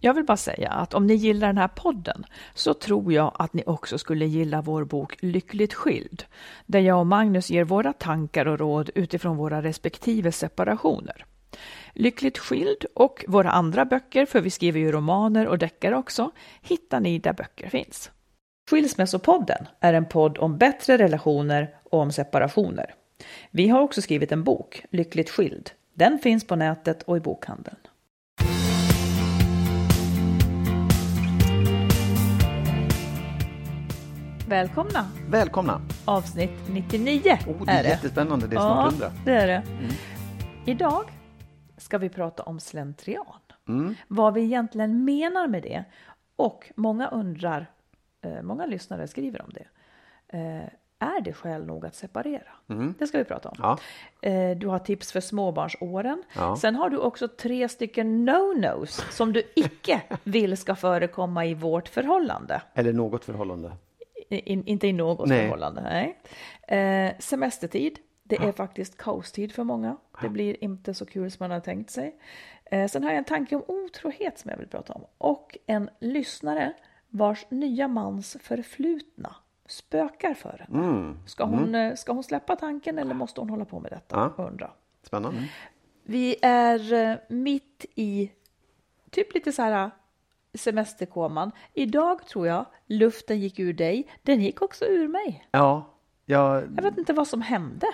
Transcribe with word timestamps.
Jag 0.00 0.14
vill 0.14 0.24
bara 0.24 0.36
säga 0.36 0.70
att 0.70 0.94
om 0.94 1.06
ni 1.06 1.14
gillar 1.14 1.46
den 1.46 1.58
här 1.58 1.68
podden 1.68 2.24
så 2.54 2.74
tror 2.74 3.12
jag 3.12 3.32
att 3.38 3.52
ni 3.52 3.62
också 3.66 3.98
skulle 3.98 4.26
gilla 4.26 4.62
vår 4.62 4.84
bok 4.84 5.16
Lyckligt 5.20 5.74
skild, 5.74 6.24
där 6.66 6.80
jag 6.80 6.98
och 6.98 7.06
Magnus 7.06 7.50
ger 7.50 7.64
våra 7.64 7.92
tankar 7.92 8.46
och 8.46 8.58
råd 8.58 8.90
utifrån 8.94 9.36
våra 9.36 9.62
respektive 9.62 10.32
separationer. 10.32 11.24
Lyckligt 11.92 12.38
skild 12.38 12.84
och 12.94 13.24
våra 13.28 13.50
andra 13.50 13.84
böcker, 13.84 14.26
för 14.26 14.40
vi 14.40 14.50
skriver 14.50 14.80
ju 14.80 14.92
romaner 14.92 15.46
och 15.46 15.58
deckare 15.58 15.96
också, 15.96 16.30
hittar 16.62 17.00
ni 17.00 17.18
där 17.18 17.32
böcker 17.32 17.68
finns. 17.68 18.10
Skilsmässopodden 18.70 19.66
är 19.80 19.92
en 19.92 20.08
podd 20.08 20.38
om 20.38 20.58
bättre 20.58 20.98
relationer 20.98 21.74
och 21.84 22.00
om 22.00 22.12
separationer. 22.12 22.94
Vi 23.50 23.68
har 23.68 23.80
också 23.80 24.02
skrivit 24.02 24.32
en 24.32 24.44
bok, 24.44 24.84
Lyckligt 24.90 25.30
skild. 25.30 25.70
Den 25.94 26.18
finns 26.18 26.46
på 26.46 26.56
nätet 26.56 27.02
och 27.02 27.16
i 27.16 27.20
bokhandeln. 27.20 27.76
Välkomna! 34.48 35.08
Välkomna! 35.28 35.80
Avsnitt 36.04 36.50
99 36.70 37.38
oh, 37.46 37.64
det 37.66 37.72
är, 37.72 37.78
är 37.78 37.82
det. 37.82 37.88
jättespännande, 37.88 38.46
det 38.46 38.56
är 38.56 38.60
snart 38.60 38.92
Ja, 39.00 39.06
100. 39.06 39.12
det 39.24 39.32
är 39.32 39.46
det. 39.46 39.52
Mm. 39.70 39.90
Idag 40.64 41.04
ska 41.76 41.98
vi 41.98 42.08
prata 42.08 42.42
om 42.42 42.60
slentrian. 42.60 43.40
Mm. 43.68 43.94
Vad 44.08 44.34
vi 44.34 44.42
egentligen 44.42 45.04
menar 45.04 45.48
med 45.48 45.62
det. 45.62 45.84
Och 46.36 46.72
många 46.76 47.08
undrar, 47.08 47.66
eh, 48.22 48.42
många 48.42 48.66
lyssnare 48.66 49.08
skriver 49.08 49.42
om 49.42 49.50
det. 49.54 49.66
Eh, 50.38 50.68
är 50.98 51.20
det 51.20 51.32
skäl 51.32 51.66
nog 51.66 51.86
att 51.86 51.94
separera? 51.94 52.48
Mm. 52.68 52.94
Det 52.98 53.06
ska 53.06 53.18
vi 53.18 53.24
prata 53.24 53.48
om. 53.48 53.56
Ja. 53.58 53.78
Eh, 54.28 54.56
du 54.58 54.66
har 54.66 54.78
tips 54.78 55.12
för 55.12 55.20
småbarnsåren. 55.20 56.22
Ja. 56.36 56.56
Sen 56.56 56.74
har 56.76 56.90
du 56.90 56.98
också 56.98 57.28
tre 57.28 57.68
stycken 57.68 58.28
no-nos 58.28 59.04
som 59.10 59.32
du 59.32 59.42
icke 59.56 60.02
vill 60.24 60.56
ska 60.56 60.74
förekomma 60.74 61.46
i 61.46 61.54
vårt 61.54 61.88
förhållande. 61.88 62.62
Eller 62.74 62.92
något 62.92 63.24
förhållande. 63.24 63.72
In, 64.28 64.64
inte 64.66 64.86
i 64.86 64.92
något 64.92 65.28
Nej. 65.28 65.42
förhållande. 65.42 65.82
Nej. 65.82 66.18
Eh, 66.78 67.18
semestertid. 67.18 67.98
Det 68.22 68.36
är 68.36 68.52
faktiskt 68.52 68.96
kaostid 68.96 69.52
för 69.52 69.64
många. 69.64 69.96
Det 70.22 70.28
blir 70.28 70.64
inte 70.64 70.94
så 70.94 71.06
kul 71.06 71.30
som 71.30 71.44
man 71.44 71.50
har 71.50 71.60
tänkt 71.60 71.90
sig. 71.90 72.16
Eh, 72.64 72.88
sen 72.88 73.02
har 73.02 73.10
jag 73.10 73.18
en 73.18 73.24
tanke 73.24 73.56
om 73.56 73.64
otrohet 73.68 74.38
som 74.38 74.50
jag 74.50 74.58
vill 74.58 74.68
prata 74.68 74.92
om. 74.92 75.04
Och 75.18 75.58
en 75.66 75.90
lyssnare 76.00 76.72
vars 77.08 77.46
nya 77.50 77.88
mans 77.88 78.36
förflutna 78.40 79.36
spökar 79.66 80.34
för 80.34 80.66
henne. 80.68 80.86
Mm. 80.86 81.16
Ska, 81.26 81.44
hon, 81.44 81.74
eh, 81.74 81.94
ska 81.94 82.12
hon 82.12 82.24
släppa 82.24 82.56
tanken 82.56 82.98
eller 82.98 83.14
måste 83.14 83.40
hon 83.40 83.50
hålla 83.50 83.64
på 83.64 83.80
med 83.80 83.92
detta? 83.92 84.32
Ja. 84.36 84.44
Undra. 84.44 84.70
Spännande. 85.02 85.48
Vi 86.02 86.36
är 86.42 86.92
eh, 86.92 87.16
mitt 87.28 87.86
i 87.94 88.32
typ 89.10 89.34
lite 89.34 89.52
så 89.52 89.62
här 89.62 89.90
semesterkoman. 90.56 91.50
Idag 91.74 92.26
tror 92.26 92.46
jag 92.46 92.66
luften 92.86 93.40
gick 93.40 93.58
ur 93.58 93.72
dig. 93.72 94.08
Den 94.22 94.40
gick 94.40 94.62
också 94.62 94.84
ur 94.84 95.08
mig. 95.08 95.48
Ja, 95.50 95.94
jag, 96.24 96.62
Jag 96.76 96.82
vet 96.82 96.98
inte 96.98 97.12
vad 97.12 97.28
som 97.28 97.42
hände. 97.42 97.86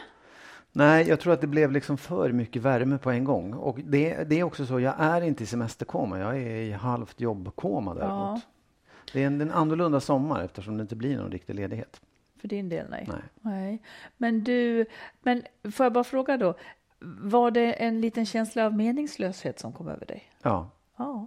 nej, 0.72 1.08
jag 1.08 1.20
tror 1.20 1.32
att 1.32 1.40
det 1.40 1.46
blev 1.46 1.72
liksom 1.72 1.98
för 1.98 2.32
mycket 2.32 2.62
värme 2.62 2.98
på 2.98 3.10
en 3.10 3.24
gång. 3.24 3.52
Och 3.54 3.78
det, 3.84 4.24
det 4.24 4.40
är 4.40 4.42
också 4.44 4.66
så, 4.66 4.80
jag 4.80 4.94
är 4.98 5.20
inte 5.22 5.42
i 5.42 5.46
semesterkoma, 5.46 6.18
jag 6.18 6.36
är 6.36 6.56
i 6.56 6.72
halvt 6.72 7.20
jobbkoma 7.20 7.94
däremot. 7.94 8.46
Det 9.12 9.22
är 9.22 9.26
en, 9.26 9.40
en 9.40 9.50
annorlunda 9.50 10.00
sommar 10.00 10.44
eftersom 10.44 10.76
det 10.76 10.82
inte 10.82 10.96
blir 10.96 11.16
någon 11.16 11.30
riktig 11.30 11.54
ledighet. 11.54 12.00
För 12.40 12.48
din 12.48 12.68
del, 12.68 12.86
nej. 12.90 13.08
Nej. 13.12 13.22
nej. 13.40 13.82
Men 14.16 14.44
du, 14.44 14.86
men 15.22 15.42
får 15.72 15.86
jag 15.86 15.92
bara 15.92 16.04
fråga 16.04 16.36
då. 16.36 16.54
Var 17.20 17.50
det 17.50 17.72
en 17.72 18.00
liten 18.00 18.26
känsla 18.26 18.66
av 18.66 18.74
meningslöshet 18.76 19.58
som 19.60 19.72
kom 19.72 19.88
över 19.88 20.06
dig? 20.06 20.30
Ja, 20.42 20.70
Ja. 20.96 21.26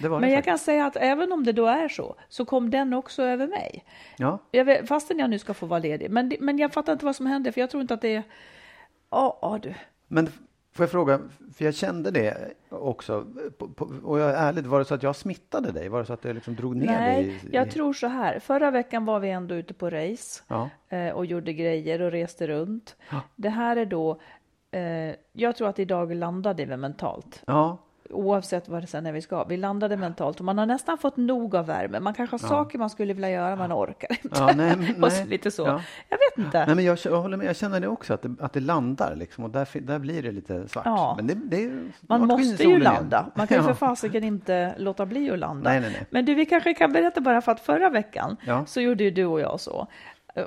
Men 0.00 0.30
jag 0.30 0.44
kan 0.44 0.58
säga 0.58 0.86
att 0.86 0.96
även 0.96 1.32
om 1.32 1.44
det 1.44 1.52
då 1.52 1.66
är 1.66 1.88
så, 1.88 2.16
så 2.28 2.44
kom 2.44 2.70
den 2.70 2.94
också 2.94 3.22
över 3.22 3.46
mig. 3.46 3.84
Ja, 4.16 4.38
Jag 4.50 4.64
vet, 4.64 4.88
fastän 4.88 5.18
jag 5.18 5.30
nu 5.30 5.38
ska 5.38 5.54
få 5.54 5.66
vara 5.66 5.80
ledig. 5.80 6.10
Men, 6.10 6.32
men 6.40 6.58
jag 6.58 6.72
fattar 6.72 6.92
inte 6.92 7.04
vad 7.04 7.16
som 7.16 7.26
hände, 7.26 7.52
för 7.52 7.60
jag 7.60 7.70
tror 7.70 7.80
inte 7.80 7.94
att 7.94 8.00
det 8.02 8.14
är... 8.14 8.22
Ja, 9.10 9.38
ja 9.42 9.58
du. 9.62 9.74
men 10.08 10.26
får 10.72 10.82
jag 10.82 10.90
fråga, 10.90 11.20
för 11.54 11.64
jag 11.64 11.74
kände 11.74 12.10
det 12.10 12.54
också, 12.68 13.26
och 14.02 14.18
jag 14.20 14.30
är 14.30 14.34
ärlig, 14.34 14.66
var 14.66 14.78
det 14.78 14.84
så 14.84 14.94
att 14.94 15.02
jag 15.02 15.16
smittade 15.16 15.72
dig? 15.72 15.88
Var 15.88 15.98
det 16.00 16.06
så 16.06 16.12
att 16.12 16.24
jag 16.24 16.34
liksom 16.34 16.54
drog 16.54 16.76
ner 16.76 16.86
dig? 16.86 17.26
Nej, 17.26 17.40
jag 17.52 17.70
tror 17.70 17.92
så 17.92 18.06
här. 18.06 18.38
Förra 18.38 18.70
veckan 18.70 19.04
var 19.04 19.20
vi 19.20 19.30
ändå 19.30 19.54
ute 19.54 19.74
på 19.74 19.90
race 19.90 20.42
Ja, 20.48 20.70
eh, 20.88 21.10
och 21.10 21.26
gjorde 21.26 21.52
grejer 21.52 22.02
och 22.02 22.10
reste 22.10 22.46
runt. 22.46 22.96
Ja. 23.10 23.20
Det 23.36 23.48
här 23.48 23.76
är 23.76 23.86
då... 23.86 24.20
Eh, 24.70 25.14
jag 25.32 25.56
tror 25.56 25.68
att 25.68 25.78
idag 25.78 26.14
landade 26.14 26.64
vi 26.64 26.76
mentalt. 26.76 27.42
ja, 27.46 27.78
Oavsett 28.12 28.68
vad 28.68 28.82
det 28.82 28.86
sen 28.86 29.06
är 29.06 29.12
vi 29.12 29.20
ska. 29.22 29.44
Vi 29.44 29.56
landade 29.56 29.96
mentalt 29.96 30.38
och 30.38 30.44
man 30.44 30.58
har 30.58 30.66
nästan 30.66 30.98
fått 30.98 31.16
nog 31.16 31.56
av 31.56 31.66
värme. 31.66 32.00
Man 32.00 32.14
kanske 32.14 32.34
har 32.34 32.48
saker 32.48 32.78
man 32.78 32.90
skulle 32.90 33.12
vilja 33.14 33.30
göra, 33.30 33.56
man 33.56 33.72
orkar 33.72 34.08
inte. 34.24 34.28
Ja, 34.40 34.52
nej, 34.56 34.76
men- 34.76 35.04
och 35.04 35.10
nej. 35.10 35.26
lite 35.26 35.50
så. 35.50 35.62
Ja. 35.62 35.80
Jag 36.08 36.18
vet 36.18 36.46
inte. 36.46 36.66
Nej, 36.66 36.74
men 36.74 36.84
jag, 36.84 36.98
jag 37.04 37.20
håller 37.22 37.36
med. 37.36 37.46
Jag 37.46 37.56
känner 37.56 37.80
det 37.80 37.88
också, 37.88 38.14
att 38.14 38.22
det, 38.22 38.34
att 38.40 38.52
det 38.52 38.60
landar 38.60 39.16
liksom, 39.16 39.44
och 39.44 39.50
där, 39.50 39.68
där 39.80 39.98
blir 39.98 40.22
det 40.22 40.32
lite 40.32 40.68
svart. 40.68 40.86
Ja. 40.86 41.14
Men 41.16 41.26
det, 41.26 41.34
det, 41.34 41.70
Man 42.00 42.26
måste 42.26 42.42
ju 42.42 42.56
solen 42.56 42.70
igen. 42.70 42.82
landa. 42.82 43.26
Man 43.34 43.46
kan 43.46 43.56
ju 43.56 43.62
Ja. 43.62 43.68
för 43.68 43.74
fasiken 43.74 44.24
inte 44.24 44.74
låta 44.78 45.06
bli 45.06 45.30
att 45.30 45.38
landa. 45.38 45.70
Nej, 45.70 45.80
nej, 45.80 45.90
nej. 45.92 46.06
Men 46.10 46.24
du, 46.24 46.34
vi 46.34 46.46
kanske 46.46 46.74
kan 46.74 46.92
berätta 46.92 47.20
bara 47.20 47.40
för 47.40 47.52
att 47.52 47.60
förra 47.60 47.90
veckan 47.90 48.36
Ja. 48.46 48.66
så 48.66 48.80
gjorde 48.80 49.04
ju 49.04 49.10
du 49.10 49.24
och 49.26 49.40
jag 49.40 49.60
så. 49.60 49.86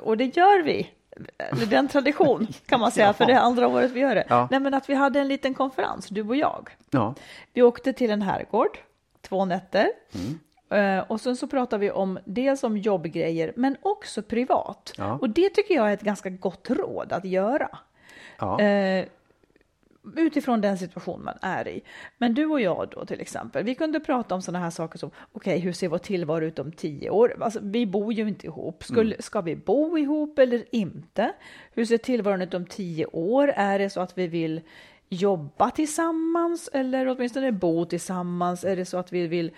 Och 0.02 0.16
det 0.16 0.36
gör 0.36 0.62
vi. 0.62 0.90
Eller 1.38 1.66
Den 1.66 1.88
tradition 1.88 2.46
kan 2.66 2.80
man 2.80 2.90
säga, 2.90 3.06
Ja. 3.06 3.12
för 3.12 3.24
det 3.26 3.32
är 3.32 3.38
andra 3.38 3.68
året 3.68 3.90
vi 3.90 4.00
gör 4.00 4.14
det. 4.14 4.24
Ja. 4.28 4.48
Nej, 4.50 4.60
men 4.60 4.74
att 4.74 4.88
vi 4.88 4.94
hade 4.94 5.20
en 5.20 5.28
liten 5.28 5.54
konferens, 5.54 6.08
du 6.08 6.22
och 6.22 6.36
jag. 6.36 6.68
Ja. 6.90 7.14
Vi 7.52 7.62
åkte 7.62 7.92
till 7.92 8.10
en 8.10 8.22
herrgård, 8.22 8.78
två 9.22 9.44
nätter. 9.44 9.88
Mm. 10.14 10.98
Eh, 10.98 11.04
Och 11.10 11.20
sen 11.20 11.36
så 11.36 11.46
pratar 11.46 11.78
vi 11.78 11.90
om 11.90 12.18
dels 12.24 12.64
om 12.64 12.76
jobbgrejer, 12.78 13.52
men 13.56 13.76
också 13.82 14.22
privat. 14.22 14.92
Ja. 14.98 15.18
Och 15.20 15.30
det 15.30 15.48
tycker 15.50 15.74
jag 15.74 15.90
är 15.90 15.94
ett 15.94 16.02
ganska 16.02 16.30
gott 16.30 16.70
råd 16.70 17.12
att 17.12 17.24
göra. 17.24 17.68
Ja. 18.38 18.60
Utifrån 20.16 20.60
den 20.60 20.78
situation 20.78 21.24
man 21.24 21.38
är 21.42 21.68
i. 21.68 21.82
Men 22.18 22.34
du 22.34 22.46
och 22.46 22.60
jag 22.60 22.88
då 22.90 23.06
till 23.06 23.20
exempel, 23.20 23.64
vi 23.64 23.74
kunde 23.74 24.00
prata 24.00 24.34
om 24.34 24.42
sådana 24.42 24.64
här 24.64 24.70
saker 24.70 24.98
som, 24.98 25.10
okej, 25.32 25.58
hur 25.58 25.72
ser 25.72 25.88
vår 25.88 25.98
tillvaro 25.98 26.44
ut 26.44 26.58
om 26.58 26.72
tio 26.72 27.10
år? 27.10 27.36
Alltså, 27.40 27.60
vi 27.62 27.86
bor 27.86 28.12
ju 28.12 28.28
inte 28.28 28.46
ihop. 28.46 28.84
Skulle, 28.84 29.22
Ska 29.22 29.40
vi 29.40 29.56
bo 29.56 29.98
ihop 29.98 30.38
eller 30.38 30.64
inte? 30.72 31.32
Hur 31.72 31.84
ser 31.84 31.98
tillvaron 31.98 32.42
ut 32.42 32.54
om 32.54 32.66
tio 32.66 33.06
år? 33.06 33.52
Är 33.56 33.78
det 33.78 33.90
så 33.90 34.00
att 34.00 34.18
vi 34.18 34.26
vill 34.26 34.60
jobba 35.08 35.70
tillsammans 35.70 36.70
eller 36.72 37.08
åtminstone 37.08 37.52
bo 37.52 37.84
tillsammans? 37.84 38.64
Är 38.64 38.76
det 38.76 38.84
så 38.84 38.96
att 38.96 39.12
vi 39.12 39.26
vill 39.26 39.50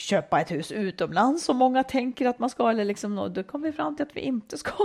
köpa 0.00 0.40
ett 0.40 0.50
hus 0.50 0.72
utomlands 0.72 1.44
som 1.44 1.56
många 1.56 1.84
tänker 1.84 2.28
att 2.28 2.38
man 2.38 2.50
ska 2.50 2.70
eller 2.70 2.84
liksom, 2.84 3.32
då 3.34 3.42
kom 3.42 3.62
vi 3.62 3.72
fram 3.72 3.96
till 3.96 4.06
att 4.06 4.16
vi 4.16 4.20
inte 4.20 4.58
ska. 4.58 4.72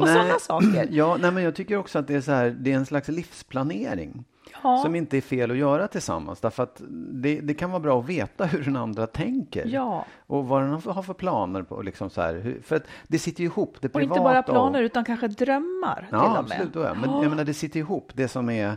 och 0.00 0.08
sådana 0.08 0.38
saker. 0.38 0.88
Ja, 0.90 1.16
nej, 1.20 1.30
men 1.30 1.42
jag 1.42 1.54
tycker 1.54 1.76
också 1.76 1.98
att 1.98 2.06
det 2.06 2.14
är, 2.14 2.20
så 2.20 2.32
här, 2.32 2.50
det 2.50 2.72
är 2.72 2.76
en 2.76 2.86
slags 2.86 3.08
livsplanering. 3.08 4.24
Ja. 4.62 4.78
Som 4.82 4.94
inte 4.94 5.16
är 5.16 5.20
fel 5.20 5.50
att 5.50 5.56
göra 5.56 5.88
tillsammans. 5.88 6.40
Därför 6.40 6.62
att 6.62 6.82
det, 7.12 7.40
det 7.40 7.54
kan 7.54 7.70
vara 7.70 7.80
bra 7.80 8.00
att 8.00 8.06
veta 8.08 8.44
hur 8.44 8.64
den 8.64 8.76
andra 8.76 9.06
tänker. 9.06 9.66
Ja. 9.66 10.06
Och 10.26 10.48
vad 10.48 10.62
den 10.62 10.70
har 10.70 11.02
för 11.02 11.14
planer. 11.14 11.62
På, 11.62 11.82
liksom 11.82 12.10
så 12.10 12.20
här, 12.20 12.56
för 12.62 12.76
att 12.76 12.84
det 13.06 13.18
sitter 13.18 13.40
ju 13.40 13.46
ihop. 13.46 13.76
Det 13.80 13.94
Och 13.94 14.02
inte 14.02 14.20
bara 14.20 14.42
planer 14.42 14.82
utan 14.82 15.04
kanske 15.04 15.28
drömmar 15.28 15.96
till 15.96 16.08
Ja, 16.10 16.38
och 16.38 16.44
med. 16.48 16.60
absolut. 16.60 16.74
Ja. 16.74 16.94
Men 16.94 17.22
jag 17.22 17.30
menar, 17.30 17.44
det 17.44 17.54
sitter 17.54 17.80
ihop. 17.80 18.12
Det 18.14 18.28
som 18.28 18.50
är 18.50 18.76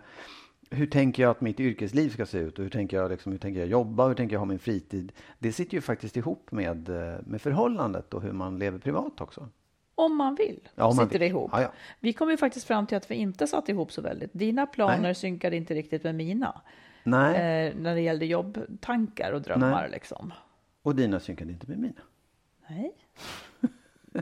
hur 0.69 0.85
tänker 0.87 1.23
jag 1.23 1.29
att 1.29 1.41
mitt 1.41 1.59
yrkesliv 1.59 2.09
ska 2.09 2.25
se 2.25 2.37
ut 2.37 2.59
och 2.59 2.63
hur 2.63 2.69
tänker 2.69 2.97
jag, 2.97 3.11
liksom, 3.11 3.31
hur 3.31 3.39
tänker 3.39 3.59
jag 3.59 3.69
jobba, 3.69 4.07
hur 4.07 4.15
tänker 4.15 4.35
jag 4.35 4.39
ha 4.39 4.45
min 4.45 4.59
fritid? 4.59 5.11
Det 5.39 5.51
sitter 5.51 5.73
ju 5.73 5.81
faktiskt 5.81 6.17
ihop 6.17 6.51
med, 6.51 6.89
eh, 6.89 7.19
med 7.25 7.41
förhållandet 7.41 8.13
och 8.13 8.21
hur 8.21 8.31
man 8.31 8.59
lever 8.59 8.79
privat 8.79 9.21
också. 9.21 9.49
Om 9.95 10.15
man 10.17 10.35
vill 10.35 10.59
Ja, 10.75 10.85
om 10.85 10.95
man 10.95 11.05
sitter 11.05 11.19
det 11.19 11.25
ihop. 11.25 11.49
Ja, 11.53 11.61
ja. 11.61 11.71
Vi 11.99 12.13
kom 12.13 12.29
ju 12.29 12.37
faktiskt 12.37 12.67
fram 12.67 12.87
till 12.87 12.97
att 12.97 13.11
vi 13.11 13.15
inte 13.15 13.47
satt 13.47 13.69
ihop 13.69 13.91
så 13.91 14.01
väldigt. 14.01 14.29
Dina 14.33 14.65
planer 14.65 15.01
Nej. 15.01 15.15
synkade 15.15 15.55
inte 15.55 15.73
riktigt 15.73 16.03
med 16.03 16.15
mina. 16.15 16.61
Nej. 17.03 17.67
Eh, 17.67 17.75
när 17.75 17.95
det 17.95 18.01
gällde 18.01 18.25
jobbtankar 18.25 19.31
och 19.31 19.41
drömmar. 19.41 19.81
Nej. 19.81 19.91
Liksom. 19.91 20.33
Och 20.81 20.95
dina 20.95 21.19
synkade 21.19 21.51
inte 21.51 21.67
med 21.67 21.79
mina. 21.79 22.01
Nej. 22.69 22.91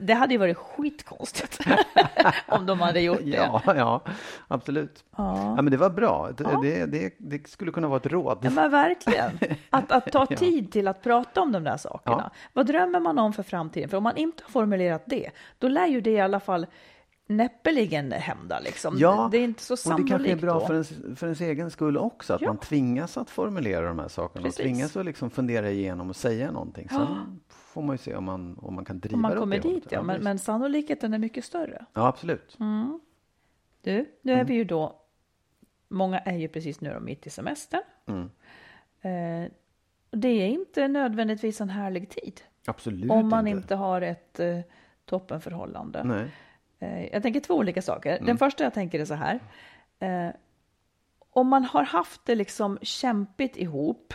Det 0.02 0.14
hade 0.14 0.34
ju 0.34 0.38
varit 0.38 0.58
skitkonstigt 0.58 1.60
om 2.48 2.66
de 2.66 2.80
hade 2.80 3.00
gjort 3.02 3.20
det. 3.24 3.30
Ja, 3.30 3.62
ja 3.66 4.02
absolut. 4.48 5.04
Ja. 5.18 5.56
ja 5.56 5.62
men 5.62 5.72
det 5.72 5.78
var 5.78 5.90
bra. 5.90 6.30
Ja. 6.38 6.60
Det, 6.64 6.86
det, 6.86 7.16
det, 7.18 7.50
skulle 7.50 7.72
kunna 7.72 7.88
vara 7.88 7.98
ett 7.98 8.06
råd. 8.06 8.38
Ja, 8.42 8.50
men 8.50 8.72
verkligen. 8.72 9.40
Att, 9.70 9.92
att 9.92 10.12
ta 10.12 10.26
tid 10.26 10.72
till 10.72 10.88
att 10.88 11.04
prata 11.04 11.42
om 11.42 11.52
de 11.52 11.64
där 11.64 11.78
sakerna. 11.78 12.32
Vad 12.54 12.66
drömmer 12.66 13.00
man 13.00 13.20
om 13.20 13.34
för 13.34 13.44
framtiden? 13.44 13.90
För 13.90 13.98
om 13.98 14.04
man 14.04 14.18
inte 14.18 14.44
har 14.44 14.52
formulerat 14.52 15.04
det, 15.06 15.30
då 15.60 15.68
lär 15.68 15.88
ju 15.88 16.02
det 16.02 16.12
i 16.12 16.22
alla 16.22 16.40
fall 16.40 16.68
näppeligen 17.28 18.12
hända. 18.12 18.60
Liksom. 18.60 18.96
Ja, 18.98 19.30
det 19.32 19.38
är 19.38 19.44
inte 19.44 19.64
så 19.64 19.78
sannolikt. 19.78 20.14
Och 20.14 20.20
det 20.20 20.26
kanske 20.26 20.48
är 20.48 20.52
bra 20.52 20.68
för 20.68 20.74
ens, 20.74 20.90
för 21.20 21.28
ens 21.28 21.42
egen 21.42 21.72
skull 21.72 21.98
också, 21.98 22.34
att 22.34 22.42
ja. 22.42 22.48
man 22.48 22.58
tvingas 22.58 23.18
att 23.18 23.30
formulera 23.30 23.88
de 23.88 24.00
här 24.00 24.08
sakerna. 24.08 24.44
Precis. 24.44 24.60
Och 24.60 24.64
tvingas 24.64 24.98
att 24.98 25.06
liksom 25.06 25.30
fundera 25.30 25.70
igenom 25.70 26.10
och 26.10 26.16
säga 26.16 26.52
någonting. 26.52 26.90
Sen. 26.90 27.40
får 27.76 27.82
man 27.82 27.94
ju 27.94 27.98
se 27.98 28.16
om 28.16 28.24
man, 28.24 28.58
om 28.62 28.76
man 28.76 28.86
kan 28.86 29.00
driva 29.00 29.16
om 29.16 29.22
man 29.22 29.32
det 29.32 29.38
kommer 29.38 29.60
dit, 29.60 29.88
ja. 29.90 30.02
Men, 30.02 30.24
men 30.24 30.40
sannolikheten 30.40 31.14
är 31.14 31.18
mycket 31.18 31.46
större. 31.46 31.86
Ja, 31.94 32.08
absolut. 32.08 32.58
Mm. 32.60 33.00
Du, 33.82 34.12
nu 34.22 34.32
är 34.32 34.36
mm. 34.36 34.48
vi 34.48 34.54
ju 34.54 34.64
då, 34.64 35.02
många 35.88 36.20
är 36.20 36.38
ju 36.38 36.48
precis 36.48 36.82
nu 36.82 37.00
mitt 37.00 37.28
i 37.28 37.30
semestern. 37.30 37.82
Mm. 38.06 38.30
Eh, 39.02 39.52
det 40.12 40.28
är 40.28 40.48
inte 40.48 40.88
nödvändigtvis 40.88 41.62
en 41.62 41.70
härlig 41.70 42.10
tid. 42.10 42.42
Absolut 42.66 43.12
Om 43.12 43.30
man 43.30 43.48
inte, 43.48 43.58
inte 43.62 43.76
har 43.76 44.02
ett 44.02 44.40
eh, 44.40 44.60
toppenförhållande. 45.06 46.04
Nej. 46.04 46.32
Eh, 46.80 47.14
jag 47.14 47.24
tänker 47.24 47.40
två 47.40 47.54
olika 47.54 47.82
saker. 47.82 48.12
Mm. 48.12 48.26
Den 48.26 48.38
första 48.38 48.64
jag 48.64 48.74
tänker 48.74 49.00
är 49.00 49.06
så 49.06 49.14
här. 49.14 49.40
Eh, 50.00 50.30
om 51.30 51.48
man 51.48 51.64
har 51.64 51.84
haft 51.84 52.26
det 52.26 52.36
liksom 52.36 52.80
kämpigt 52.82 53.58
ihop 53.58 54.14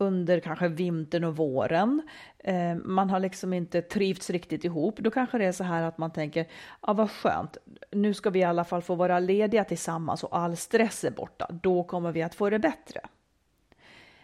under 0.00 0.40
kanske 0.40 0.68
vintern 0.68 1.24
och 1.24 1.36
våren. 1.36 2.02
Eh, 2.38 2.74
man 2.74 3.10
har 3.10 3.20
liksom 3.20 3.52
inte 3.52 3.82
trivts 3.82 4.30
riktigt 4.30 4.64
ihop. 4.64 4.98
Då 4.98 5.10
kanske 5.10 5.38
det 5.38 5.44
är 5.44 5.52
så 5.52 5.64
här 5.64 5.82
att 5.82 5.98
man 5.98 6.10
tänker, 6.10 6.46
ja 6.82 6.92
vad 6.92 7.10
skönt, 7.10 7.56
nu 7.90 8.14
ska 8.14 8.30
vi 8.30 8.38
i 8.38 8.44
alla 8.44 8.64
fall 8.64 8.82
få 8.82 8.94
vara 8.94 9.18
lediga 9.18 9.64
tillsammans 9.64 10.24
och 10.24 10.38
all 10.38 10.56
stress 10.56 11.04
är 11.04 11.10
borta. 11.10 11.50
Då 11.62 11.84
kommer 11.84 12.12
vi 12.12 12.22
att 12.22 12.34
få 12.34 12.50
det 12.50 12.58
bättre. 12.58 13.00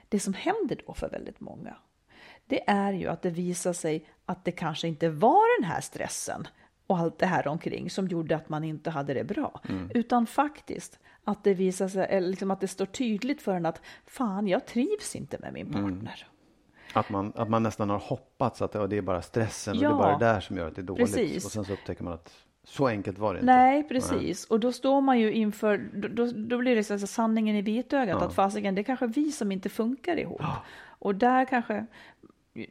Det 0.09 0.21
som 0.21 0.35
händer 0.35 0.83
då 0.87 0.95
för 0.95 1.09
väldigt 1.09 1.41
många, 1.41 1.77
det 2.47 2.71
är 2.71 2.93
ju 2.93 3.09
att 3.09 3.23
det 3.23 3.31
visar 3.31 3.73
sig 3.73 4.07
att 4.27 4.45
det 4.45 4.53
kanske 4.53 4.89
inte 4.89 5.09
var 5.09 5.61
den 5.61 5.71
här 5.71 5.81
stressen 5.81 6.49
och 6.87 6.99
allt 6.99 7.19
det 7.19 7.27
här 7.27 7.49
omkring 7.49 7.91
som 7.91 8.09
gjorde 8.09 8.37
att 8.37 8.49
man 8.49 8.65
inte 8.65 8.91
hade 8.91 9.15
det 9.15 9.25
bra. 9.25 9.61
Mm. 9.69 9.91
Utan 9.95 10.27
faktiskt 10.27 10.99
att 11.27 11.45
det 11.45 11.55
visar 11.55 11.89
sig, 11.89 12.21
liksom 12.21 12.51
att 12.51 12.61
det 12.61 12.69
står 12.69 12.87
tydligt 12.87 13.43
för 13.43 13.55
en 13.55 13.67
att 13.67 13.81
fan, 14.07 14.49
jag 14.49 14.67
trivs 14.67 15.17
inte 15.17 15.39
med 15.41 15.53
min 15.53 15.67
mm. 15.67 15.83
partner. 15.83 16.27
Mm. 16.27 16.33
Att 16.93 17.11
man, 17.11 17.33
att 17.37 17.49
man 17.49 17.63
nästan 17.63 17.91
har 17.91 17.99
hoppats 17.99 18.63
att 18.63 18.73
det 18.73 18.97
är 18.97 19.03
bara 19.03 19.23
stressen 19.23 19.79
ja, 19.79 19.91
och 19.91 19.97
det 19.97 20.05
är 20.05 20.09
bara 20.09 20.19
det 20.19 20.25
där 20.25 20.41
som 20.41 20.57
gör 20.57 20.69
att 20.69 20.75
det 20.75 20.81
är 20.81 20.83
dåligt. 20.83 21.15
Precis. 21.15 21.45
Och 21.45 21.51
sen 21.51 21.65
så 21.65 21.73
upptäcker 21.73 22.05
man 22.05 22.13
att 22.13 22.33
så 22.65 22.87
enkelt 22.87 23.19
var 23.19 23.35
det 23.35 23.41
inte. 23.41 23.53
Nej, 23.53 23.83
precis. 23.89 24.47
Nej. 24.51 24.55
Och 24.55 24.61
då 24.61 24.73
står 24.73 25.01
man 25.01 25.19
ju 25.19 25.33
inför, 25.33 25.79
då, 26.09 26.27
då 26.27 26.59
blir 26.59 26.77
det 26.77 26.85
så 26.85 26.93
alltså 26.93 27.07
sanningen 27.07 27.57
i 27.57 27.63
vitögat, 27.63 28.17
ja. 28.21 28.27
att 28.27 28.35
fasiken, 28.35 28.75
det 28.75 28.81
är 28.81 28.83
kanske 28.83 29.07
vi 29.07 29.33
som 29.33 29.53
inte 29.53 29.69
funkar 29.69 30.17
ihop. 30.17 30.41
Ja. 30.41 30.63
Och 30.99 31.15
där 31.15 31.45
kanske 31.45 31.87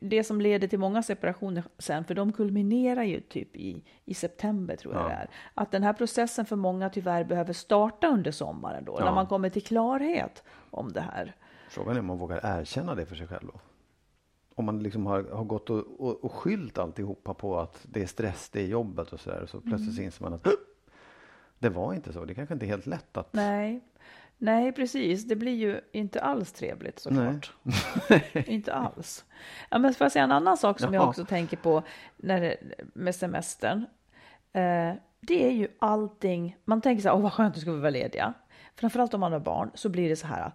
det 0.02 0.24
som 0.24 0.42
leder 0.42 0.68
till 0.68 0.80
många 0.80 1.04
separationer 1.04 1.64
sen, 1.78 2.04
för 2.06 2.16
de 2.16 2.32
kulminerar 2.32 3.04
ju 3.04 3.22
typ 3.22 3.56
i, 3.56 3.84
i 4.06 4.14
september 4.14 4.76
tror 4.76 4.94
jag 4.94 5.04
ja. 5.04 5.08
det 5.08 5.14
är. 5.14 5.30
Att 5.54 5.72
den 5.72 5.84
här 5.84 5.94
processen 5.94 6.46
för 6.46 6.56
många 6.56 6.90
tyvärr 6.90 7.24
behöver 7.24 7.54
starta 7.54 8.08
under 8.08 8.32
sommaren 8.32 8.86
då, 8.86 8.96
ja. 9.00 9.06
när 9.06 9.16
man 9.16 9.28
kommer 9.28 9.50
till 9.50 9.64
klarhet 9.64 10.44
om 10.72 10.92
det 10.92 11.02
här. 11.02 11.36
Frågan 11.70 11.96
är 11.96 12.00
om 12.00 12.06
man 12.06 12.18
vågar 12.18 12.60
erkänna 12.60 12.96
det 12.96 13.06
för 13.06 13.16
sig 13.16 13.28
själv 13.28 13.48
då? 13.54 13.60
Om 14.56 14.66
man 14.66 14.84
liksom 14.84 15.06
har, 15.06 15.24
har 15.24 15.44
gått 15.44 15.70
och, 15.70 16.02
och, 16.02 16.24
och 16.24 16.32
skyllt 16.32 16.78
alltihopa 16.78 17.34
på 17.34 17.60
att 17.60 17.86
det 17.90 18.02
är 18.02 18.08
stress, 18.08 18.50
det 18.50 18.62
är 18.62 18.68
jobbet 18.68 19.14
och 19.14 19.20
sådär, 19.20 19.46
så 19.46 19.62
plötsligt 19.62 19.98
mm. 19.98 20.06
inser 20.06 20.24
man 20.24 20.34
att 20.34 20.48
det 21.60 21.70
var 21.70 21.94
inte 21.94 22.14
så. 22.14 22.26
Det 22.26 22.34
kanske 22.34 22.54
inte 22.54 22.66
är 22.66 22.68
helt 22.68 22.86
lätt 22.86 23.18
att 23.18 23.34
Nej. 23.34 23.82
Nej, 24.38 24.72
precis. 24.72 25.24
Det 25.24 25.36
blir 25.36 25.56
ju 25.56 25.82
inte 25.92 26.22
alls 26.22 26.52
trevligt 26.52 27.00
såklart. 27.00 27.54
inte 28.34 28.74
alls. 28.74 29.26
Ja, 29.70 29.78
men 29.78 29.94
får 29.94 30.06
jag 30.06 30.12
säga 30.12 30.24
en 30.24 30.32
annan 30.32 30.58
sak 30.58 30.80
som 30.80 30.94
Jaha. 30.94 31.04
jag 31.04 31.10
också 31.10 31.26
tänker 31.26 31.58
på 31.58 31.84
när 32.18 32.42
det, 32.42 32.58
med 32.94 33.16
semestern. 33.16 33.86
Eh, 34.54 34.94
det 35.20 35.46
är 35.46 35.52
ju 35.52 35.68
allting, 35.80 36.58
man 36.66 36.82
tänker 36.82 37.02
så 37.02 37.10
här, 37.10 37.16
åh 37.16 37.22
vad 37.22 37.34
skönt 37.34 37.58
ska 37.58 37.72
vi 37.72 37.80
vara 37.80 37.90
lediga. 37.90 38.34
Framförallt 38.76 39.14
om 39.14 39.20
man 39.20 39.32
har 39.32 39.40
barn 39.40 39.72
så 39.74 39.90
blir 39.90 40.10
det 40.10 40.16
så 40.16 40.28
här, 40.28 40.52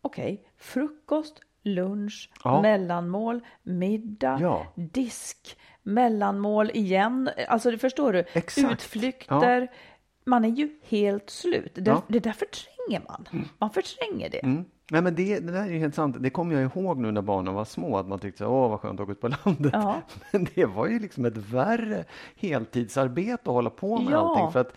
okej, 0.00 0.32
okay, 0.32 0.44
frukost, 0.56 1.40
lunch, 1.62 2.30
ja. 2.44 2.62
mellanmål, 2.62 3.40
middag, 3.62 4.38
ja. 4.40 4.66
disk, 4.74 5.58
mellanmål 5.82 6.70
igen. 6.70 7.30
Alltså 7.48 7.78
förstår 7.78 8.12
du? 8.12 8.24
Exakt. 8.32 8.72
Utflykter. 8.72 9.60
Ja. 9.60 9.66
Man 10.24 10.44
är 10.44 10.48
ju 10.48 10.78
helt 10.82 11.30
slut. 11.30 11.72
Det, 11.74 12.02
det 12.08 12.18
är 12.18 12.22
därför 12.22 12.46
förtränger 12.88 13.02
man. 13.08 13.26
Mm. 13.32 13.48
Man 13.58 13.70
förtränger 13.70 14.30
det. 14.30 14.44
Mm. 14.44 14.64
Nej, 14.90 15.02
men 15.02 15.14
det, 15.14 15.40
det 15.40 15.52
där 15.52 15.62
är 15.62 15.70
ju 15.70 15.78
helt 15.78 15.94
sant. 15.94 16.16
Det 16.20 16.30
kommer 16.30 16.54
jag 16.54 16.76
ihåg 16.76 16.98
nu 16.98 17.12
när 17.12 17.22
barnen 17.22 17.54
var 17.54 17.64
små, 17.64 17.98
att 17.98 18.08
man 18.08 18.18
tyckte 18.18 18.46
åh 18.46 18.70
vad 18.70 18.80
skönt 18.80 19.00
att 19.00 19.04
åka 19.04 19.12
ut 19.12 19.20
på 19.20 19.28
landet. 19.28 19.72
Ja. 19.72 20.02
Men 20.32 20.46
det 20.54 20.64
var 20.64 20.86
ju 20.86 20.98
liksom 20.98 21.24
ett 21.24 21.36
värre 21.36 22.04
heltidsarbete 22.36 23.42
att 23.42 23.46
hålla 23.46 23.70
på 23.70 23.98
med 23.98 24.12
ja. 24.12 24.18
allting. 24.18 24.52
För 24.52 24.60
att 24.60 24.72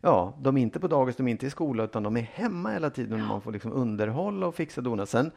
ja, 0.00 0.34
de 0.40 0.56
är 0.56 0.62
inte 0.62 0.80
på 0.80 0.88
dagis, 0.88 1.16
de 1.16 1.28
är 1.28 1.30
inte 1.30 1.46
i 1.46 1.50
skolan, 1.50 1.84
utan 1.84 2.02
de 2.02 2.16
är 2.16 2.22
hemma 2.22 2.70
hela 2.70 2.90
tiden 2.90 3.22
och 3.22 3.28
man 3.28 3.40
får 3.40 3.52
liksom 3.52 3.72
underhålla 3.72 4.46
och 4.46 4.54
fixa 4.54 4.80
dona. 4.80 5.06
Sen 5.06 5.30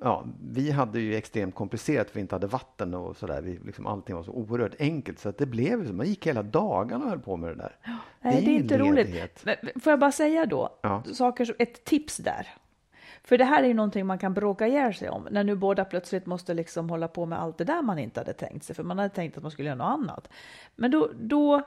ja, 0.00 0.24
vi 0.42 0.70
hade 0.70 1.00
ju 1.00 1.14
extremt 1.14 1.54
komplicerat 1.54 2.08
för 2.08 2.14
vi 2.14 2.20
inte 2.20 2.34
hade 2.34 2.46
vatten 2.46 2.94
och 2.94 3.16
sådär. 3.16 3.58
liksom, 3.64 3.86
allting 3.86 4.16
var 4.16 4.22
så 4.22 4.32
oerhört 4.32 4.74
enkelt 4.78 5.18
så 5.18 5.28
att 5.28 5.38
det 5.38 5.46
blev 5.46 5.86
så. 5.86 5.92
Man 5.92 6.06
gick 6.06 6.26
hela 6.26 6.42
dagarna 6.42 7.04
och 7.04 7.10
höll 7.10 7.20
på 7.20 7.36
med 7.36 7.50
det 7.50 7.54
där. 7.54 7.76
Ja, 7.84 7.96
det 8.22 8.28
är, 8.28 8.42
det 8.42 8.50
är 8.50 8.56
inte 8.56 8.78
ledighet. 8.78 9.46
roligt. 9.46 9.82
Får 9.82 9.90
jag 9.90 10.00
bara 10.00 10.12
säga 10.12 10.46
då, 10.46 10.78
ja. 10.82 11.02
saker, 11.12 11.54
ett 11.58 11.84
tips 11.84 12.16
där. 12.16 12.46
För 13.24 13.38
det 13.38 13.44
här 13.44 13.62
är 13.62 13.68
ju 13.68 13.74
någonting 13.74 14.06
man 14.06 14.18
kan 14.18 14.34
bråka 14.34 14.66
ihjäl 14.66 14.94
sig 14.94 15.10
om, 15.10 15.28
när 15.30 15.44
nu 15.44 15.56
båda 15.56 15.84
plötsligt 15.84 16.26
måste 16.26 16.54
liksom 16.54 16.90
hålla 16.90 17.08
på 17.08 17.26
med 17.26 17.40
allt 17.40 17.58
det 17.58 17.64
där 17.64 17.82
man 17.82 17.98
inte 17.98 18.20
hade 18.20 18.32
tänkt 18.32 18.64
sig, 18.64 18.76
för 18.76 18.82
man 18.82 18.98
hade 18.98 19.14
tänkt 19.14 19.36
att 19.36 19.42
man 19.42 19.52
skulle 19.52 19.68
göra 19.68 19.78
något 19.78 20.00
annat. 20.00 20.28
Men 20.76 20.90
då, 20.90 21.10
då, 21.20 21.62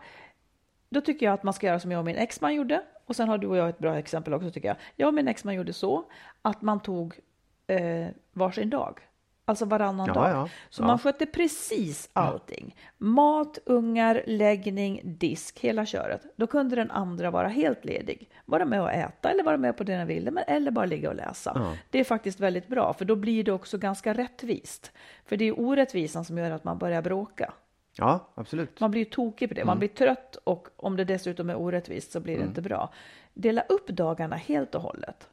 då 0.89 1.01
tycker 1.01 1.25
jag 1.25 1.33
att 1.33 1.43
man 1.43 1.53
ska 1.53 1.67
göra 1.67 1.79
som 1.79 1.91
jag 1.91 1.99
och 1.99 2.05
min 2.05 2.15
exman 2.15 2.55
gjorde, 2.55 2.83
och 3.05 3.15
sen 3.15 3.29
har 3.29 3.37
du 3.37 3.47
och 3.47 3.57
jag 3.57 3.69
ett 3.69 3.79
bra 3.79 3.95
exempel 3.95 4.33
också 4.33 4.51
tycker 4.51 4.67
jag. 4.67 4.77
Jag 4.95 5.07
och 5.07 5.13
min 5.13 5.27
exman 5.27 5.55
gjorde 5.55 5.73
så 5.73 6.03
att 6.41 6.61
man 6.61 6.79
tog 6.79 7.19
eh, 7.67 8.07
varsin 8.33 8.69
dag. 8.69 8.99
Alltså 9.45 9.65
varannan 9.65 10.07
ja, 10.07 10.13
dag. 10.13 10.29
Ja, 10.29 10.49
så 10.69 10.81
ja. 10.81 10.87
man 10.87 10.99
skötte 10.99 11.25
precis 11.25 12.09
allting. 12.13 12.75
Mat, 12.97 13.59
ungar, 13.65 14.23
läggning, 14.25 15.01
disk, 15.03 15.59
hela 15.59 15.85
köret. 15.85 16.21
Då 16.35 16.47
kunde 16.47 16.75
den 16.75 16.91
andra 16.91 17.31
vara 17.31 17.47
helt 17.47 17.85
ledig. 17.85 18.29
Vara 18.45 18.65
med 18.65 18.81
och 18.81 18.91
äta 18.91 19.29
eller 19.29 19.43
vara 19.43 19.57
med 19.57 19.77
på 19.77 19.83
det 19.83 19.95
den 19.95 20.07
ville, 20.07 20.41
eller 20.41 20.71
bara 20.71 20.85
ligga 20.85 21.09
och 21.09 21.15
läsa. 21.15 21.75
Det 21.89 21.99
är 21.99 22.03
faktiskt 22.03 22.39
väldigt 22.39 22.67
bra, 22.67 22.93
för 22.93 23.05
då 23.05 23.15
blir 23.15 23.43
det 23.43 23.51
också 23.51 23.77
ganska 23.77 24.13
rättvist. 24.13 24.91
För 25.25 25.37
det 25.37 25.45
är 25.45 25.59
orättvisan 25.59 26.25
som 26.25 26.37
gör 26.37 26.51
att 26.51 26.63
man 26.63 26.77
börjar 26.77 27.01
bråka. 27.01 27.53
Ja, 27.95 28.31
absolut. 28.35 28.79
Man 28.79 28.91
blir 28.91 29.05
tokig 29.05 29.49
på 29.49 29.55
det. 29.55 29.65
Man 29.65 29.77
mm. 29.77 29.79
blir 29.79 29.89
trött 29.89 30.35
och 30.35 30.67
om 30.75 30.97
det 30.97 31.03
dessutom 31.03 31.49
är 31.49 31.55
orättvist 31.55 32.11
så 32.11 32.19
blir 32.19 32.33
det 32.33 32.41
mm. 32.41 32.49
inte 32.49 32.61
bra. 32.61 32.93
Dela 33.33 33.61
upp 33.61 33.87
dagarna 33.87 34.35
helt 34.35 34.75
och 34.75 34.81
hållet. 34.81 35.29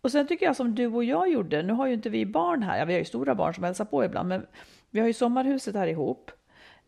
Och 0.00 0.12
sen 0.12 0.26
tycker 0.26 0.46
jag 0.46 0.56
som 0.56 0.74
du 0.74 0.86
och 0.86 1.04
jag 1.04 1.30
gjorde, 1.30 1.62
nu 1.62 1.72
har 1.72 1.86
ju 1.86 1.94
inte 1.94 2.10
vi 2.10 2.26
barn 2.26 2.62
här, 2.62 2.78
ja, 2.78 2.84
vi 2.84 2.92
har 2.92 2.98
ju 2.98 3.04
stora 3.04 3.34
barn 3.34 3.54
som 3.54 3.64
hälsar 3.64 3.84
på 3.84 4.04
ibland, 4.04 4.28
men 4.28 4.46
vi 4.90 5.00
har 5.00 5.06
ju 5.06 5.12
sommarhuset 5.12 5.74
här 5.74 5.86
ihop. 5.86 6.30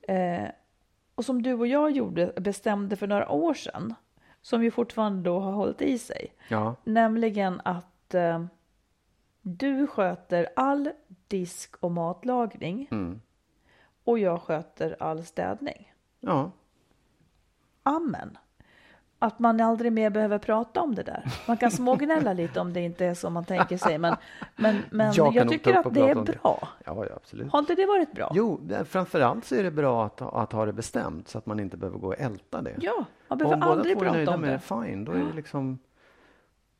Eh, 0.02 0.48
och 1.14 1.24
som 1.24 1.42
du 1.42 1.52
och 1.54 1.66
jag 1.66 1.90
gjorde, 1.90 2.32
bestämde 2.36 2.96
för 2.96 3.06
några 3.06 3.28
år 3.28 3.54
sedan, 3.54 3.94
som 4.42 4.64
ju 4.64 4.70
fortfarande 4.70 5.22
då 5.22 5.40
har 5.40 5.52
hållit 5.52 5.82
i 5.82 5.98
sig, 5.98 6.34
ja. 6.48 6.74
nämligen 6.84 7.60
att 7.64 8.14
eh, 8.14 8.44
du 9.42 9.86
sköter 9.86 10.48
all 10.56 10.90
disk 11.28 11.76
och 11.80 11.90
matlagning 11.90 12.88
mm. 12.90 13.20
och 14.04 14.18
jag 14.18 14.42
sköter 14.42 14.96
all 15.00 15.24
städning. 15.24 15.92
Ja. 16.20 16.50
Amen 17.82 18.38
att 19.22 19.38
man 19.38 19.60
aldrig 19.60 19.92
mer 19.92 20.10
behöver 20.10 20.38
prata 20.38 20.82
om 20.82 20.94
det 20.94 21.02
där. 21.02 21.24
Man 21.48 21.56
kan 21.56 21.70
smågnälla 21.70 22.32
lite 22.32 22.60
om 22.60 22.72
det 22.72 22.80
inte 22.80 23.06
är 23.06 23.14
som 23.14 23.32
man 23.32 23.44
tänker 23.44 23.76
sig, 23.76 23.98
men, 23.98 24.16
men, 24.56 24.82
men 24.90 25.12
jag, 25.12 25.34
jag 25.34 25.48
tycker 25.48 25.74
att 25.74 25.94
det 25.94 26.00
är 26.00 26.14
bra. 26.14 26.68
Ja, 26.84 27.04
ja, 27.04 27.06
absolut. 27.16 27.52
Har 27.52 27.58
inte 27.58 27.74
det 27.74 27.86
varit 27.86 28.12
bra? 28.12 28.32
Jo, 28.34 28.60
framförallt 28.84 29.44
så 29.44 29.54
är 29.54 29.62
det 29.62 29.70
bra 29.70 30.06
att, 30.06 30.22
att 30.22 30.52
ha 30.52 30.66
det 30.66 30.72
bestämt 30.72 31.28
så 31.28 31.38
att 31.38 31.46
man 31.46 31.60
inte 31.60 31.76
behöver 31.76 31.98
gå 31.98 32.06
och 32.06 32.20
älta 32.20 32.62
det. 32.62 32.74
Ja, 32.80 33.04
man 33.28 33.38
behöver 33.38 33.56
om 33.56 33.62
aldrig 33.62 33.98
prata 33.98 34.10
om 34.10 34.24
det. 34.24 34.32
Om 34.32 34.40
båda 34.40 34.58
två 34.58 34.74
är 34.74 34.82
nöjda 34.82 34.82
med 34.82 34.84
det, 34.84 34.88
fine, 34.88 35.04
då 35.04 35.12
är 35.12 35.24
det 35.24 35.32
liksom 35.32 35.78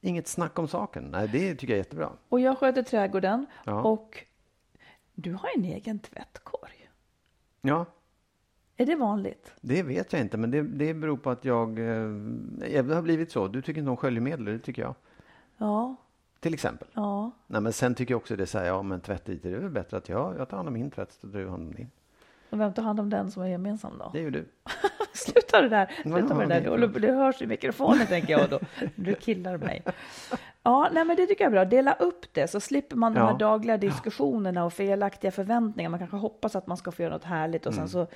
inget 0.01 0.29
snack 0.29 0.59
om 0.59 0.69
saken. 0.69 1.05
Nej, 1.05 1.29
det 1.29 1.55
tycker 1.55 1.73
jag 1.73 1.79
är 1.79 1.85
jättebra. 1.85 2.11
Och 2.29 2.41
jag 2.41 2.59
sköter 2.59 2.83
trädgården 2.83 3.47
ja. 3.65 3.83
och 3.83 4.25
du 5.15 5.33
har 5.33 5.49
en 5.57 5.65
egen 5.65 5.99
tvättkorg. 5.99 6.91
Ja, 7.61 7.87
är 8.83 8.87
det 8.87 8.97
vanligt? 8.97 9.53
Det 9.61 9.83
vet 9.83 10.13
jag 10.13 10.21
inte, 10.23 10.37
men 10.37 10.51
det, 10.51 10.63
det 10.63 10.95
beror 10.95 11.17
på 11.17 11.31
att 11.31 11.45
jag... 11.45 11.69
Eh, 11.79 12.09
det 12.85 12.95
har 12.95 13.03
blivit 13.03 13.31
så. 13.33 13.49
Du 13.49 13.63
tycker 13.63 13.79
inte 13.81 13.91
om 13.91 13.97
sköljmedel, 13.97 14.45
det 14.45 14.59
tycker 14.59 14.83
jag. 14.83 14.95
Ja. 15.59 15.97
Till 16.41 16.55
exempel. 16.55 16.89
Ja. 16.95 17.31
Nej, 17.47 17.61
men 17.61 17.73
sen 17.73 17.95
tycker 17.95 18.15
jag 18.15 18.19
också 18.19 18.37
det 18.37 18.47
så 18.47 18.59
här, 18.59 18.67
ja 18.67 18.83
men 18.83 19.01
tvättytor, 19.01 19.51
det 19.51 19.57
är 19.57 19.61
väl 19.61 19.71
bättre 19.71 19.97
att 19.97 20.09
jag, 20.09 20.35
jag 20.39 20.49
tar 20.49 20.57
hand 20.57 20.69
om 20.69 20.75
min 20.75 20.91
tvätt 20.91 21.13
så 21.21 21.27
du 21.27 21.49
hand 21.49 21.69
om 21.69 21.75
din. 21.75 21.91
Och 22.51 22.61
vem 22.61 22.73
tar 22.73 22.83
hand 22.83 23.01
om 23.01 23.11
den 23.11 23.31
som 23.31 23.43
är 23.43 23.47
gemensam 23.49 23.93
då? 23.99 24.11
Det 24.13 24.19
är 24.19 24.23
ju 24.23 24.31
du. 24.31 24.45
Sluta 25.15 25.63
det 25.63 25.69
där. 25.69 25.93
Sluta 26.03 26.35
med 26.35 26.49
det 26.49 26.61
där. 26.61 26.85
okej, 26.87 27.01
Det, 27.01 27.13
hörs 27.13 27.43
i 27.43 27.47
mikrofonen 27.47 28.07
tänker 28.07 28.33
jag 28.39 28.51
då. 28.51 28.61
Du 28.97 29.15
killar 29.15 29.57
mig. 29.59 29.83
Ja, 30.63 30.89
nej, 30.93 31.05
men 31.05 31.17
det 31.17 31.27
tycker 31.27 31.45
jag 31.45 31.49
är 31.49 31.53
bra. 31.53 31.65
Dela 31.65 31.93
upp 31.95 32.35
det 32.35 32.49
så 32.49 32.61
slipper 32.61 32.97
man 32.97 33.13
de 33.15 33.19
Ja. 33.21 33.27
här 33.27 33.39
dagliga 33.39 33.77
diskussionerna 33.77 34.65
och 34.65 34.73
felaktiga 34.73 35.31
förväntningar. 35.31 35.91
Man 35.91 35.99
kanske 35.99 36.17
hoppas 36.17 36.57
att 36.57 36.67
man 36.67 36.77
ska 36.77 36.91
få 36.93 37.03
göra 37.03 37.13
något 37.13 37.25
härligt 37.25 37.67
och 37.67 37.75
sen 37.75 37.81
Mm. 37.81 37.89
så, 37.89 38.07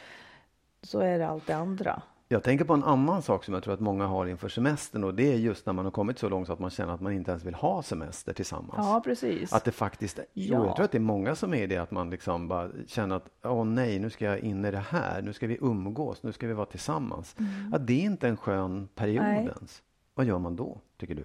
så 0.86 1.00
är 1.00 1.18
det 1.18 1.28
allt 1.28 1.46
det 1.46 1.56
andra. 1.56 2.02
Jag 2.28 2.42
tänker 2.42 2.64
på 2.64 2.74
en 2.74 2.84
annan 2.84 3.22
sak 3.22 3.44
som 3.44 3.54
jag 3.54 3.62
tror 3.62 3.74
att 3.74 3.80
många 3.80 4.06
har 4.06 4.26
inför 4.26 4.48
semestern 4.48 5.04
och 5.04 5.14
det 5.14 5.32
är 5.32 5.36
just 5.36 5.66
när 5.66 5.72
man 5.72 5.84
har 5.84 5.92
kommit 5.92 6.18
så 6.18 6.28
långt 6.28 6.46
så 6.46 6.52
att 6.52 6.58
man 6.58 6.70
känner 6.70 6.92
att 6.94 7.00
man 7.00 7.12
inte 7.12 7.30
ens 7.30 7.44
vill 7.44 7.54
ha 7.54 7.82
semester 7.82 8.32
tillsammans. 8.32 8.74
Ja, 8.78 9.00
precis. 9.04 9.52
Att 9.52 9.64
det 9.64 9.72
faktiskt, 9.72 10.18
jo, 10.32 10.54
Ja. 10.54 10.66
jag 10.66 10.76
tror 10.76 10.84
att 10.84 10.92
det 10.92 10.98
är 10.98 11.00
många 11.00 11.34
som 11.34 11.54
är 11.54 11.66
det 11.66 11.76
att 11.76 11.90
man 11.90 12.10
liksom 12.10 12.48
bara 12.48 12.68
känner 12.86 13.16
att 13.16 13.30
åh 13.44 13.64
nej, 13.64 13.98
nu 13.98 14.10
ska 14.10 14.24
jag 14.24 14.38
in 14.38 14.64
i 14.64 14.70
det 14.70 14.78
här, 14.88 15.22
nu 15.22 15.32
ska 15.32 15.46
vi 15.46 15.58
umgås, 15.60 16.22
nu 16.22 16.32
ska 16.32 16.46
vi 16.46 16.52
vara 16.52 16.66
tillsammans. 16.66 17.36
Att 17.72 17.86
det 17.86 17.92
är 18.00 18.04
inte 18.04 18.28
en 18.28 18.36
skön 18.36 18.88
period 18.94 19.24
Mm. 19.24 19.34
Nej. 19.44 19.52
ens. 19.56 19.82
Vad 20.14 20.26
gör 20.26 20.38
man 20.38 20.56
då, 20.56 20.80
tycker 20.96 21.14
du? 21.14 21.24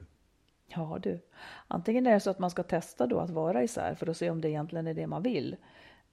Ja 0.67 0.97
du, 1.01 1.19
antingen 1.67 2.07
är 2.07 2.11
det 2.13 2.19
så 2.19 2.29
att 2.29 2.39
man 2.39 2.49
ska 2.49 2.63
testa 2.63 3.07
då 3.07 3.19
att 3.19 3.29
vara 3.29 3.63
isär 3.63 3.95
för 3.95 4.09
att 4.09 4.17
se 4.17 4.29
om 4.29 4.41
det 4.41 4.49
egentligen 4.49 4.87
är 4.87 4.93
det 4.93 5.07
man 5.07 5.21
vill. 5.23 5.55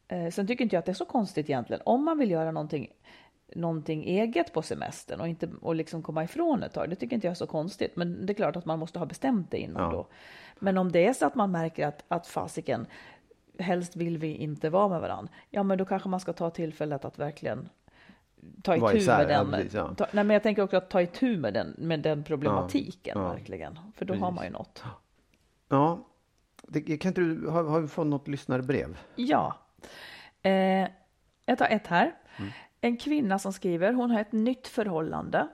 Eh, 0.09 0.31
sen 0.31 0.47
tycker 0.47 0.65
inte 0.65 0.77
jag 0.77 0.79
att 0.81 0.87
det 0.87 0.93
är 0.93 0.95
så 0.95 1.05
konstigt 1.05 1.51
egentligen. 1.51 1.83
Om 1.85 2.05
man 2.05 2.19
vill 2.19 2.31
göra 2.31 2.51
någonting, 2.53 2.89
någonting 3.55 4.05
eget 4.05 4.53
på 4.53 4.63
semestern 4.63 5.21
och, 5.21 5.29
inte, 5.29 5.49
och 5.61 5.75
liksom 5.75 6.03
komma 6.03 6.25
ifrån 6.25 6.63
ett 6.63 6.73
tag, 6.73 6.91
det 6.91 6.97
tycker 6.97 7.15
inte 7.15 7.27
jag 7.27 7.31
är 7.33 7.35
så 7.35 7.47
konstigt. 7.47 7.97
Men 7.97 8.27
det 8.27 8.33
är 8.33 8.35
klart 8.35 8.57
att 8.57 8.65
man 8.65 8.79
måste 8.79 8.99
ha 8.99 9.07
bestämt 9.07 9.51
det 9.51 9.59
innan 9.59 9.83
Ja. 9.83 9.91
då. 9.91 10.07
Men 10.59 10.79
om 10.79 10.93
det 10.93 11.07
är 11.07 11.13
så 11.13 11.27
att 11.27 11.35
man 11.35 11.51
märker 11.51 11.87
att, 11.87 12.05
att 12.09 12.27
fasiken, 12.27 12.87
helst 13.59 13.97
vill 13.97 14.19
vi 14.19 14.35
inte 14.37 14.71
vara 14.71 14.89
med 14.89 15.01
varandra, 15.01 15.33
ja 15.51 15.63
men 15.63 15.79
då 15.79 15.85
kanske 15.85 16.09
man 16.09 16.21
ska 16.21 16.33
ta 16.33 16.51
tillfället 16.51 17.05
att 17.05 17.19
verkligen 17.19 17.69
ta 18.63 18.77
Vara 18.77 18.93
itu 18.95 19.07
med 19.07 19.21
ja, 19.21 19.25
den. 19.27 19.51
precis, 19.51 19.75
ja. 19.75 19.95
ta, 19.95 20.07
nej, 20.13 20.25
men 20.25 20.35
jag 20.35 20.43
tänker 20.43 20.63
också 20.63 20.77
att 20.77 20.91
ta 20.91 21.03
itu 21.03 21.37
med 21.39 21.55
den, 21.55 21.75
med 21.79 22.01
den 22.01 22.25
problematiken 22.25 23.21
verkligen. 23.23 23.79
För 23.95 24.05
då 24.05 24.15
har 24.15 24.21
Precis. 24.21 24.37
man 24.37 24.45
ju 24.45 24.51
något. 24.51 24.85
Ja, 25.69 25.99
det, 26.69 26.97
kan 26.97 27.09
inte 27.09 27.21
du, 27.21 27.49
har, 27.49 27.65
har 27.65 27.81
vi 27.81 27.89
fått 27.89 28.07
något 28.07 28.29
lyssnarbrev? 28.29 28.99
Ja. 29.17 29.57
Eh, 30.43 30.89
jag 31.47 31.59
tar 31.59 31.69
ett 31.69 31.87
här. 31.87 32.15
Mm. 32.39 32.51
En 32.81 32.97
kvinna 32.97 33.39
som 33.39 33.53
skriver, 33.53 33.93
hon 33.93 34.11
har 34.11 34.21
ett 34.21 34.33
nytt 34.33 34.69
förhållande. 34.69 35.49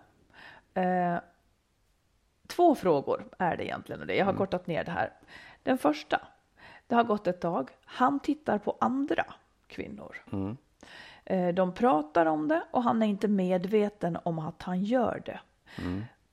Eh, 0.74 1.16
två 2.46 2.74
frågor 2.74 3.24
är 3.38 3.56
det 3.56 3.64
egentligen. 3.64 4.16
Jag 4.16 4.24
har 4.24 4.32
kortat 4.34 4.66
ner 4.66 4.84
det 4.84 4.90
här. 4.90 5.12
Den 5.62 5.78
första. 5.78 6.20
Det 6.86 6.94
har 6.94 7.04
gått 7.04 7.26
ett 7.26 7.40
tag. 7.40 7.70
Han 7.84 8.20
tittar 8.20 8.58
på 8.58 8.76
andra 8.80 9.24
kvinnor. 9.66 10.16
Eh, 11.24 11.48
de 11.48 11.74
pratar 11.74 12.26
om 12.26 12.48
det 12.48 12.62
och 12.70 12.82
han 12.82 13.02
är 13.02 13.06
inte 13.06 13.28
medveten 13.28 14.18
om 14.22 14.38
att 14.38 14.62
han 14.62 14.82
gör 14.84 15.22
det. 15.24 15.40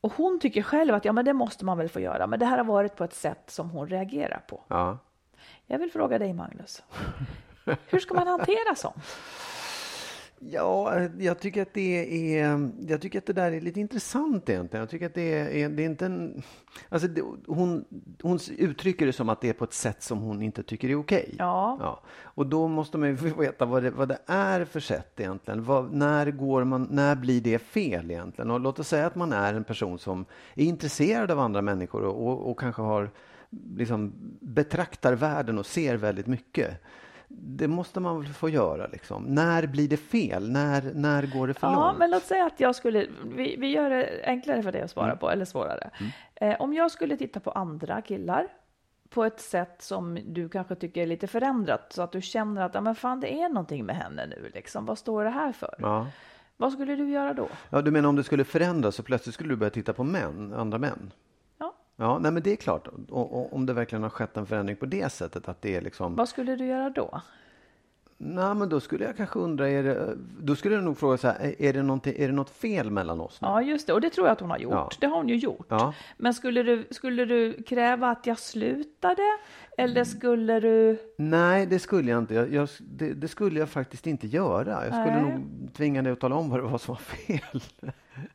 Och 0.01 0.13
hon 0.13 0.39
tycker 0.39 0.61
själv 0.61 0.95
att 0.95 1.05
ja, 1.05 1.11
men 1.11 1.25
det 1.25 1.33
måste 1.33 1.65
man 1.65 1.77
väl 1.77 1.89
få 1.89 1.99
göra. 1.99 2.27
Men 2.27 2.39
det 2.39 2.45
här 2.45 2.57
har 2.57 2.65
varit 2.65 2.95
på 2.95 3.03
ett 3.03 3.13
sätt 3.13 3.43
som 3.47 3.69
hon 3.69 3.87
reagerar 3.87 4.43
på. 4.47 4.61
Ja. 4.67 4.97
Jag 5.65 5.79
vill 5.79 5.91
fråga 5.91 6.19
dig 6.19 6.33
Magnus. 6.33 6.83
Hur 7.87 7.99
ska 7.99 8.13
man 8.13 8.27
hantera 8.27 8.75
sånt? 8.75 9.03
Ja, 10.41 10.99
jag 11.19 11.39
tycker 11.39 11.61
att 11.61 11.73
det 11.73 12.37
är, 12.39 12.69
jag 12.87 13.01
tycker 13.01 13.19
att 13.19 13.25
det 13.25 13.33
där 13.33 13.51
är 13.51 13.61
lite 13.61 13.79
intressant 13.79 14.49
egentligen. 14.49 14.81
Jag 14.81 14.89
tycker 14.89 15.05
att 15.05 15.13
det 15.13 15.61
är, 15.61 15.69
det 15.69 15.83
är 15.83 15.85
inte 15.85 16.05
en, 16.05 16.43
alltså 16.89 17.07
det, 17.07 17.21
hon, 17.47 17.85
hon 18.21 18.39
uttrycker 18.57 19.05
det 19.05 19.13
som 19.13 19.29
att 19.29 19.41
det 19.41 19.49
är 19.49 19.53
på 19.53 19.63
ett 19.63 19.73
sätt 19.73 20.03
som 20.03 20.19
hon 20.19 20.41
inte 20.41 20.63
tycker 20.63 20.89
är 20.89 20.95
okej. 20.95 21.35
Ja. 21.37 21.77
Ja. 21.79 22.03
Och 22.21 22.45
då 22.45 22.67
måste 22.67 22.97
man 22.97 23.09
ju 23.09 23.15
veta 23.15 23.65
vad 23.65 23.83
det, 23.83 23.91
vad 23.91 24.07
det 24.07 24.19
är 24.25 24.65
för 24.65 24.79
sätt 24.79 25.19
egentligen. 25.19 25.63
Vad, 25.63 25.93
när, 25.93 26.31
går 26.31 26.63
man, 26.63 26.87
när 26.91 27.15
blir 27.15 27.41
det 27.41 27.59
fel 27.59 28.11
egentligen? 28.11 28.51
Och 28.51 28.59
låt 28.59 28.79
oss 28.79 28.87
säga 28.87 29.07
att 29.07 29.15
man 29.15 29.33
är 29.33 29.53
en 29.53 29.63
person 29.63 29.99
som 29.99 30.25
är 30.55 30.63
intresserad 30.63 31.31
av 31.31 31.39
andra 31.39 31.61
människor 31.61 32.03
och, 32.03 32.27
och, 32.27 32.51
och 32.51 32.59
kanske 32.59 32.81
har 32.81 33.11
liksom 33.75 34.13
betraktar 34.39 35.13
världen 35.13 35.59
och 35.59 35.65
ser 35.65 35.95
väldigt 35.95 36.27
mycket. 36.27 36.81
Det 37.31 37.67
måste 37.67 37.99
man 37.99 38.21
väl 38.21 38.33
få 38.33 38.49
göra 38.49 38.87
liksom. 38.87 39.23
När 39.23 39.67
blir 39.67 39.87
det 39.87 39.97
fel? 39.97 40.51
När, 40.51 40.93
när 40.93 41.23
går 41.27 41.47
det 41.47 41.53
för 41.53 41.67
Ja, 41.67 41.85
långt? 41.87 41.97
men 41.97 42.11
låt 42.11 42.23
säga 42.23 42.45
att 42.45 42.59
jag 42.59 42.75
skulle, 42.75 43.07
vi, 43.25 43.55
vi 43.59 43.67
gör 43.67 43.89
det 43.89 44.21
enklare 44.25 44.63
för 44.63 44.71
dig 44.71 44.81
att 44.81 44.91
svara 44.91 45.05
Mm. 45.07 45.17
på, 45.17 45.29
eller 45.29 45.45
svårare. 45.45 45.89
Eh, 46.35 46.61
om 46.61 46.73
jag 46.73 46.91
skulle 46.91 47.17
titta 47.17 47.39
på 47.39 47.51
andra 47.51 48.01
killar 48.01 48.47
på 49.09 49.23
ett 49.23 49.39
sätt 49.39 49.81
som 49.81 50.19
du 50.25 50.49
kanske 50.49 50.75
tycker 50.75 51.01
är 51.01 51.05
lite 51.05 51.27
förändrat, 51.27 51.93
så 51.93 52.01
att 52.01 52.11
du 52.11 52.21
känner 52.21 52.61
att 52.61 52.73
ja, 52.73 52.81
men 52.81 52.95
fan, 52.95 53.19
det 53.19 53.41
är 53.41 53.49
någonting 53.49 53.85
med 53.85 53.95
henne 53.95 54.25
nu, 54.25 54.51
liksom. 54.53 54.85
vad 54.85 54.97
står 54.97 55.23
det 55.23 55.29
här 55.29 55.51
för? 55.51 55.75
Ja. 55.79 56.07
Vad 56.57 56.71
skulle 56.73 56.95
du 56.95 57.09
göra 57.09 57.33
då? 57.33 57.47
ja, 57.69 57.81
du 57.81 57.91
menar 57.91 58.09
om 58.09 58.15
det 58.15 58.23
skulle 58.23 58.43
förändras 58.43 58.95
så 58.95 59.03
plötsligt 59.03 59.35
skulle 59.35 59.49
du 59.49 59.55
börja 59.55 59.69
titta 59.69 59.93
på 59.93 60.03
män, 60.03 60.53
andra 60.53 60.77
män? 60.77 61.11
Ja. 61.99 62.19
Nej 62.19 62.31
men 62.31 62.43
det 62.43 62.51
är 62.51 62.55
klart. 62.55 62.87
Och, 62.87 63.33
och, 63.33 63.53
om 63.53 63.65
det 63.65 63.73
verkligen 63.73 64.03
har 64.03 64.09
skett 64.09 64.37
en 64.37 64.45
förändring 64.45 64.75
på 64.75 64.85
det 64.85 65.11
sättet 65.11 65.49
att 65.49 65.61
det 65.61 65.75
är 65.75 65.81
liksom 65.81 66.15
Vad 66.15 66.29
skulle 66.29 66.55
du 66.55 66.65
göra 66.65 66.89
då? 66.89 67.21
Nej, 68.21 68.55
men 68.55 68.69
då 68.69 68.79
skulle 68.79 69.05
jag 69.05 69.17
kanske 69.17 69.39
undra, 69.39 69.69
är 69.69 69.83
det, 69.83 70.17
då 70.39 70.55
skulle 70.55 70.75
jag 70.75 70.83
nog 70.83 70.97
fråga 70.97 71.17
så 71.17 71.27
här, 71.27 71.55
är 71.61 71.73
det, 71.73 72.23
är 72.23 72.27
det 72.27 72.33
något 72.33 72.49
fel 72.49 72.91
mellan 72.91 73.21
oss? 73.21 73.41
Nu? 73.41 73.47
Ja, 73.47 73.61
just 73.61 73.87
det. 73.87 73.93
Och 73.93 74.01
det 74.01 74.09
tror 74.09 74.27
jag 74.27 74.33
att 74.33 74.39
hon 74.39 74.49
har 74.49 74.57
gjort. 74.57 74.73
Ja. 74.73 74.89
Det 74.99 75.07
har 75.07 75.17
hon 75.17 75.29
ju 75.29 75.35
gjort. 75.35 75.65
Ja. 75.69 75.93
Men 76.17 76.33
skulle 76.33 76.63
du, 76.63 76.87
skulle 76.91 77.25
du 77.25 77.63
kräva 77.63 78.09
att 78.09 78.25
jag 78.25 78.39
slutade? 78.39 79.21
Eller 79.77 80.03
skulle 80.03 80.59
du... 80.59 80.97
Nej, 81.17 81.65
det 81.65 81.79
skulle 81.79 82.11
jag 82.11 82.19
inte. 82.19 82.33
Jag, 82.33 82.53
jag, 82.53 82.69
det, 82.79 83.13
det 83.13 83.27
skulle 83.27 83.59
jag 83.59 83.69
faktiskt 83.69 84.07
inte 84.07 84.27
göra. 84.27 84.85
Jag 84.85 84.93
skulle 84.93 85.21
Nej. 85.21 85.31
nog 85.31 85.73
tvinga 85.73 86.01
dig 86.01 86.11
att 86.11 86.19
tala 86.19 86.35
om 86.35 86.49
vad 86.49 86.59
det 86.59 86.63
var 86.63 86.77
som 86.77 86.93
var 86.93 87.01
fel. 87.01 87.61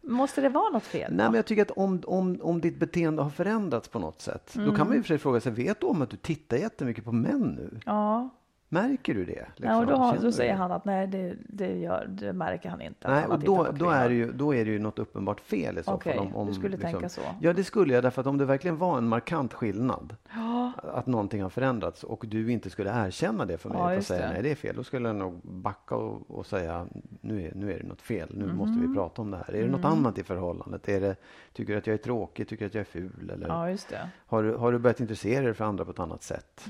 Måste 0.00 0.40
det 0.40 0.48
vara 0.48 0.70
något 0.70 0.84
fel? 0.84 1.12
Nej, 1.12 1.24
då? 1.24 1.30
men 1.30 1.34
jag 1.34 1.46
tycker 1.46 1.62
att 1.62 1.70
om, 1.70 2.02
om, 2.06 2.38
om 2.42 2.60
ditt 2.60 2.78
beteende 2.78 3.22
har 3.22 3.30
förändrats 3.30 3.88
på 3.88 3.98
något 3.98 4.20
sätt, 4.20 4.54
då 4.54 4.76
kan 4.76 4.86
man 4.86 4.96
ju 4.96 5.02
för 5.02 5.08
sig 5.08 5.18
fråga 5.18 5.40
sig, 5.40 5.52
vet 5.52 5.80
du 5.80 5.86
om 5.86 6.02
att 6.02 6.10
du 6.10 6.16
tittar 6.16 6.56
jättemycket 6.56 7.04
på 7.04 7.12
män 7.12 7.40
nu? 7.40 7.80
Ja, 7.86 8.30
Märker 8.68 9.14
du 9.14 9.24
det? 9.24 9.32
ja 9.32 9.46
liksom? 9.56 9.78
och 9.78 9.86
då, 9.86 9.94
har, 9.94 10.16
du 10.18 10.32
säger 10.32 10.54
han 10.54 10.72
att 10.72 10.84
nej, 10.84 11.06
det, 11.06 11.34
det, 11.48 11.78
gör, 11.78 12.06
det 12.08 12.32
märker 12.32 12.68
han 12.68 12.80
inte. 12.80 13.08
Nej, 13.10 13.22
han 13.22 13.30
och 13.32 13.38
då, 13.40 13.66
då, 13.72 13.90
är 13.90 14.08
det 14.08 14.14
ju, 14.14 14.32
då 14.32 14.54
är 14.54 14.64
det 14.64 14.70
ju 14.70 14.78
något 14.78 14.98
uppenbart 14.98 15.40
fel 15.40 15.78
i 15.78 15.82
så 15.82 15.92
Okej, 15.92 16.16
fall. 16.16 16.30
Om, 16.34 16.46
du 16.46 16.54
skulle 16.54 16.76
tänka 16.76 17.08
så. 17.08 17.20
Ja, 17.40 17.52
det 17.52 17.64
skulle 17.64 17.94
jag. 17.94 18.02
Därför 18.02 18.20
att 18.20 18.26
om 18.26 18.38
det 18.38 18.44
verkligen 18.44 18.76
var 18.76 18.98
en 18.98 19.08
markant 19.08 19.54
skillnad, 19.54 20.16
Ja, 20.34 20.72
att 20.94 21.06
någonting 21.06 21.42
har 21.42 21.50
förändrats 21.50 22.04
och 22.04 22.24
du 22.28 22.52
inte 22.52 22.70
skulle 22.70 23.06
erkänna 23.06 23.44
det 23.46 23.58
för 23.58 23.68
mig 23.68 23.94
Ja, 23.94 24.02
säga 24.02 24.26
det. 24.26 24.32
nej, 24.32 24.42
det 24.42 24.50
är 24.50 24.54
fel. 24.54 24.76
Då 24.76 24.84
skulle 24.84 25.08
jag 25.08 25.16
nog 25.16 25.40
backa 25.42 25.94
och, 25.96 26.30
och 26.38 26.46
säga 26.46 26.86
nu 27.20 27.42
är, 27.46 27.52
nu 27.54 27.72
är 27.72 27.78
det 27.78 27.86
något 27.86 28.02
fel. 28.02 28.28
Nu 28.34 28.52
måste 28.52 28.78
Mhm. 28.78 28.88
vi 28.88 28.94
prata 28.96 29.22
om 29.22 29.30
det 29.30 29.36
här. 29.36 29.54
Är 29.54 29.62
det 29.62 29.70
något 29.70 29.84
Mm. 29.84 29.92
annat 29.98 30.18
i 30.18 30.22
förhållandet? 30.22 30.88
Är 30.88 31.00
det, 31.00 31.16
tycker 31.52 31.72
du 31.72 31.78
att 31.78 31.86
jag 31.86 31.94
är 31.94 31.98
tråkig? 31.98 32.48
Tycker 32.48 32.64
du 32.64 32.66
att 32.66 32.74
jag 32.74 32.80
är 32.80 32.84
ful? 32.84 33.30
Eller 33.34 33.48
ja, 33.48 33.70
just 33.70 33.88
det. 33.88 34.08
har, 34.26 34.42
du, 34.42 34.54
har 34.54 34.72
du 34.72 34.78
börjat 34.78 35.00
intressera 35.00 35.44
dig 35.44 35.54
för 35.54 35.64
andra 35.64 35.84
på 35.84 35.90
ett 35.90 35.98
annat 35.98 36.22
sätt? 36.22 36.64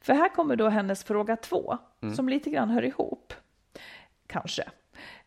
För 0.00 0.12
här 0.12 0.28
kommer 0.28 0.56
då 0.56 0.68
hennes 0.68 1.04
fråga 1.04 1.23
två, 1.36 1.78
Mm. 2.02 2.14
som 2.14 2.28
lite 2.28 2.50
grann 2.50 2.70
hör 2.70 2.84
ihop. 2.84 3.32
Kanske. 4.26 4.64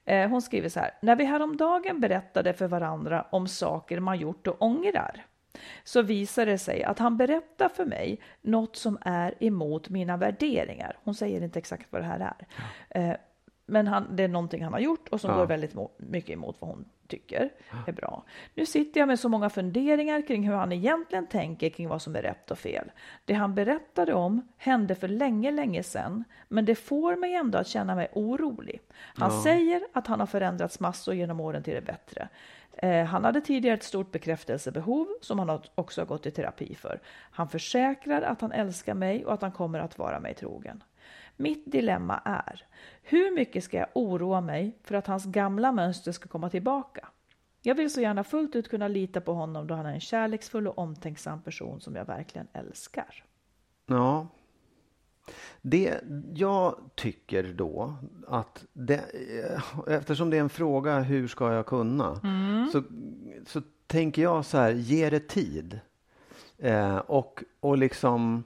Eh, 0.06 0.30
Hon 0.30 0.42
skriver 0.42 0.70
så 0.70 0.80
här. 0.80 0.92
När 1.02 1.16
vi 1.16 1.24
häromdagen 1.26 2.00
berättade 2.00 2.54
för 2.54 2.68
varandra 2.68 3.26
om 3.30 3.48
saker 3.48 4.00
man 4.00 4.20
gjort 4.20 4.48
och 4.48 4.62
ångrar 4.62 5.26
så 5.84 6.02
visar 6.02 6.46
det 6.46 6.58
sig 6.58 6.84
att 6.84 7.00
han 7.00 7.18
berättar 7.18 7.70
för 7.70 7.86
mig 7.86 8.20
något 8.42 8.76
som 8.76 8.98
är 9.02 9.44
emot 9.44 9.90
mina 9.90 10.18
värderingar. 10.18 10.98
Hon 11.04 11.16
säger 11.16 11.42
inte 11.42 11.60
exakt 11.60 11.88
vad 11.92 12.02
det 12.02 12.06
här 12.06 12.34
är. 12.90 13.10
Eh, 13.10 13.16
Men 13.70 13.88
han, 13.88 14.16
det 14.16 14.24
är 14.24 14.28
någonting 14.28 14.64
han 14.64 14.74
har 14.74 14.80
gjort 14.80 15.08
och 15.10 15.22
som 15.22 15.32
Ja. 15.32 15.38
går 15.38 15.46
väldigt 15.46 15.76
mycket 15.98 16.30
emot 16.30 16.56
vad 16.60 16.70
hon 16.70 16.86
tycker 17.08 17.50
är 17.88 17.92
bra. 17.92 18.24
Nu 18.56 18.66
sitter 18.66 19.00
jag 19.00 19.08
med 19.08 19.20
så 19.20 19.30
många 19.30 19.50
funderingar 19.50 20.22
kring 20.28 20.48
hur 20.48 20.56
han 20.56 20.72
egentligen 20.72 21.28
tänker 21.28 21.70
kring 21.70 21.88
vad 21.90 22.02
som 22.02 22.16
är 22.16 22.22
rätt 22.22 22.52
och 22.52 22.58
fel. 22.60 22.92
Det 23.26 23.34
han 23.34 23.56
berättade 23.56 24.14
om 24.14 24.48
hände 24.58 24.96
för 24.96 25.08
länge, 25.08 25.52
länge 25.52 25.84
sedan, 25.84 26.24
men 26.48 26.66
det 26.66 26.76
får 26.76 27.16
mig 27.16 27.34
ändå 27.36 27.58
att 27.58 27.68
känna 27.68 27.96
mig 27.96 28.08
orolig. 28.14 28.82
Han 28.94 29.32
Ja. 29.34 29.44
säger 29.44 29.82
att 29.94 30.08
han 30.08 30.20
har 30.20 30.28
förändrats 30.28 30.80
massor 30.80 31.14
genom 31.14 31.40
åren 31.40 31.64
till 31.64 31.74
det 31.74 31.82
bättre. 31.82 32.30
Eh, 32.74 33.06
han 33.06 33.24
hade 33.26 33.42
tidigare 33.42 33.76
ett 33.78 33.84
stort 33.84 34.12
bekräftelsebehov 34.12 35.08
som 35.22 35.40
han 35.40 35.60
också 35.76 36.02
har 36.02 36.06
gått 36.06 36.26
i 36.26 36.32
terapi 36.32 36.76
för. 36.76 37.00
Han 37.32 37.48
försäkrar 37.50 38.22
att 38.22 38.42
han 38.42 38.52
älskar 38.52 38.94
mig 38.94 39.26
och 39.26 39.34
att 39.34 39.42
han 39.42 39.52
kommer 39.52 39.80
att 39.80 39.98
vara 39.98 40.20
mig 40.20 40.34
trogen. 40.34 40.84
Mitt 41.38 41.72
dilemma 41.72 42.22
är, 42.26 42.66
hur 43.02 43.36
mycket 43.36 43.64
ska 43.64 43.78
jag 43.78 43.88
oroa 43.94 44.42
mig 44.42 44.78
för 44.84 44.96
att 44.96 45.08
hans 45.08 45.26
gamla 45.26 45.72
mönster 45.72 46.12
ska 46.12 46.28
komma 46.30 46.50
tillbaka? 46.50 47.08
Jag 47.62 47.76
vill 47.76 47.94
så 47.94 48.02
gärna 48.02 48.24
fullt 48.24 48.56
ut 48.56 48.70
kunna 48.70 48.88
lita 48.88 49.22
på 49.22 49.34
honom 49.34 49.68
då 49.68 49.76
han 49.76 49.86
är 49.86 49.94
en 49.94 50.00
kärleksfull 50.00 50.68
och 50.68 50.78
omtänksam 50.78 51.42
person 51.42 51.82
som 51.82 51.96
jag 51.96 52.06
verkligen 52.06 52.48
älskar. 52.54 53.24
Ja. 53.86 54.28
Det, 55.62 56.02
jag 56.34 56.76
tycker 56.96 57.44
då 57.44 57.96
att 58.28 58.66
det, 58.74 59.04
eftersom 59.88 60.30
det 60.30 60.38
är 60.38 60.42
en 60.42 60.50
fråga 60.50 61.00
hur 61.00 61.28
ska 61.28 61.54
jag 61.54 61.66
kunna 61.66 62.20
Mm. 62.24 62.70
så, 62.72 62.84
så 63.46 63.62
tänker 63.88 64.22
jag 64.22 64.46
så 64.46 64.58
här, 64.58 64.72
ge 64.72 65.10
det 65.10 65.28
tid. 65.28 65.80
Eh, 66.58 66.98
och, 66.98 67.44
och 67.60 67.78
liksom 67.78 68.44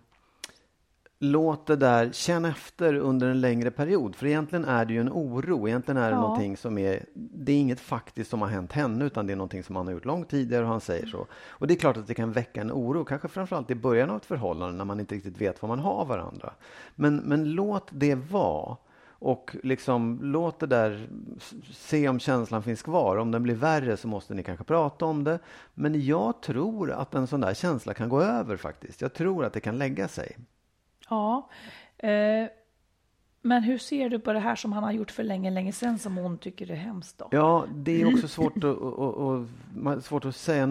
låt 1.23 1.67
det 1.67 1.75
där, 1.75 2.11
känn 2.11 2.45
efter 2.45 2.93
under 2.93 3.27
en 3.27 3.41
längre 3.41 3.71
period. 3.71 4.15
För 4.15 4.25
egentligen 4.25 4.65
är 4.65 4.85
det 4.85 4.93
ju 4.93 5.01
en 5.01 5.09
oro. 5.09 5.67
Egentligen 5.67 5.97
är 5.97 6.09
det 6.09 6.15
ja. 6.15 6.21
någonting 6.21 6.57
som 6.57 6.77
är, 6.77 7.05
det 7.13 7.51
är 7.51 7.57
inget 7.57 7.79
faktiskt 7.79 8.29
som 8.29 8.41
har 8.41 8.47
hänt 8.47 8.71
henne 8.71 9.05
utan 9.05 9.27
det 9.27 9.33
är 9.33 9.37
någonting 9.37 9.63
som 9.63 9.75
han 9.75 9.87
har 9.87 9.93
gjort 9.93 10.05
långt 10.05 10.29
tidigare 10.29 10.63
och 10.63 10.69
han 10.69 10.81
säger 10.81 11.05
så. 11.05 11.27
Och 11.49 11.67
det 11.67 11.73
är 11.73 11.75
klart 11.75 11.97
att 11.97 12.07
det 12.07 12.13
kan 12.13 12.31
väcka 12.31 12.61
en 12.61 12.71
oro, 12.71 13.05
kanske 13.05 13.27
framförallt 13.27 13.71
i 13.71 13.75
början 13.75 14.09
av 14.09 14.17
ett 14.17 14.25
förhållande 14.25 14.77
när 14.77 14.85
man 14.85 14.99
inte 14.99 15.15
riktigt 15.15 15.41
vet 15.41 15.61
vad 15.61 15.69
man 15.69 15.79
har 15.79 16.05
varandra. 16.05 16.53
Men, 16.95 17.15
men 17.15 17.51
låt 17.51 17.87
det 17.91 18.15
vara. 18.15 18.77
Och 19.09 19.55
liksom 19.63 20.19
låt 20.21 20.59
det 20.59 20.67
där, 20.67 21.07
se 21.71 22.09
om 22.09 22.19
känslan 22.19 22.63
finns 22.63 22.81
kvar. 22.81 23.17
Om 23.17 23.31
den 23.31 23.43
blir 23.43 23.55
värre 23.55 23.97
så 23.97 24.07
måste 24.07 24.33
ni 24.33 24.43
kanske 24.43 24.63
prata 24.63 25.05
om 25.05 25.23
det. 25.23 25.39
Men 25.73 26.05
jag 26.05 26.41
tror 26.41 26.91
att 26.91 27.15
en 27.15 27.27
sån 27.27 27.41
där 27.41 27.53
känsla 27.53 27.93
kan 27.93 28.09
gå 28.09 28.21
över 28.21 28.57
faktiskt. 28.57 29.01
Jag 29.01 29.13
tror 29.13 29.45
att 29.45 29.53
det 29.53 29.59
kan 29.59 29.77
lägga 29.77 30.07
sig. 30.07 30.37
Ja. 31.11 31.49
Eh, 31.97 32.47
men 33.41 33.63
hur 33.63 33.77
ser 33.77 34.09
du 34.09 34.19
på 34.19 34.33
det 34.33 34.39
här 34.39 34.55
som 34.55 34.73
han 34.73 34.83
har 34.83 34.91
gjort 34.91 35.11
för 35.11 35.23
länge, 35.23 35.51
länge 35.51 35.71
sedan 35.71 35.99
som 35.99 36.17
hon 36.17 36.37
tycker 36.37 36.71
är 36.71 36.75
hemskt? 36.75 37.17
Då? 37.17 37.27
Ja, 37.31 37.65
det 37.75 38.01
är 38.01 38.13
också 38.13 38.27
svårt 38.27 38.57
att, 38.57 38.63
och, 38.63 38.99
och, 38.99 39.45
och, 39.85 40.03
svårt 40.03 40.25
att 40.25 40.35
säga 40.35 40.65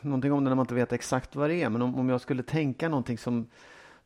någonting 0.00 0.32
om 0.32 0.44
det 0.44 0.50
när 0.50 0.54
man 0.54 0.64
inte 0.64 0.74
vet 0.74 0.92
exakt 0.92 1.36
vad 1.36 1.50
det 1.50 1.62
är. 1.62 1.68
Men 1.68 1.82
om, 1.82 1.94
om 1.94 2.08
jag 2.08 2.20
skulle 2.20 2.42
tänka 2.42 2.88
någonting 2.88 3.18
som 3.18 3.46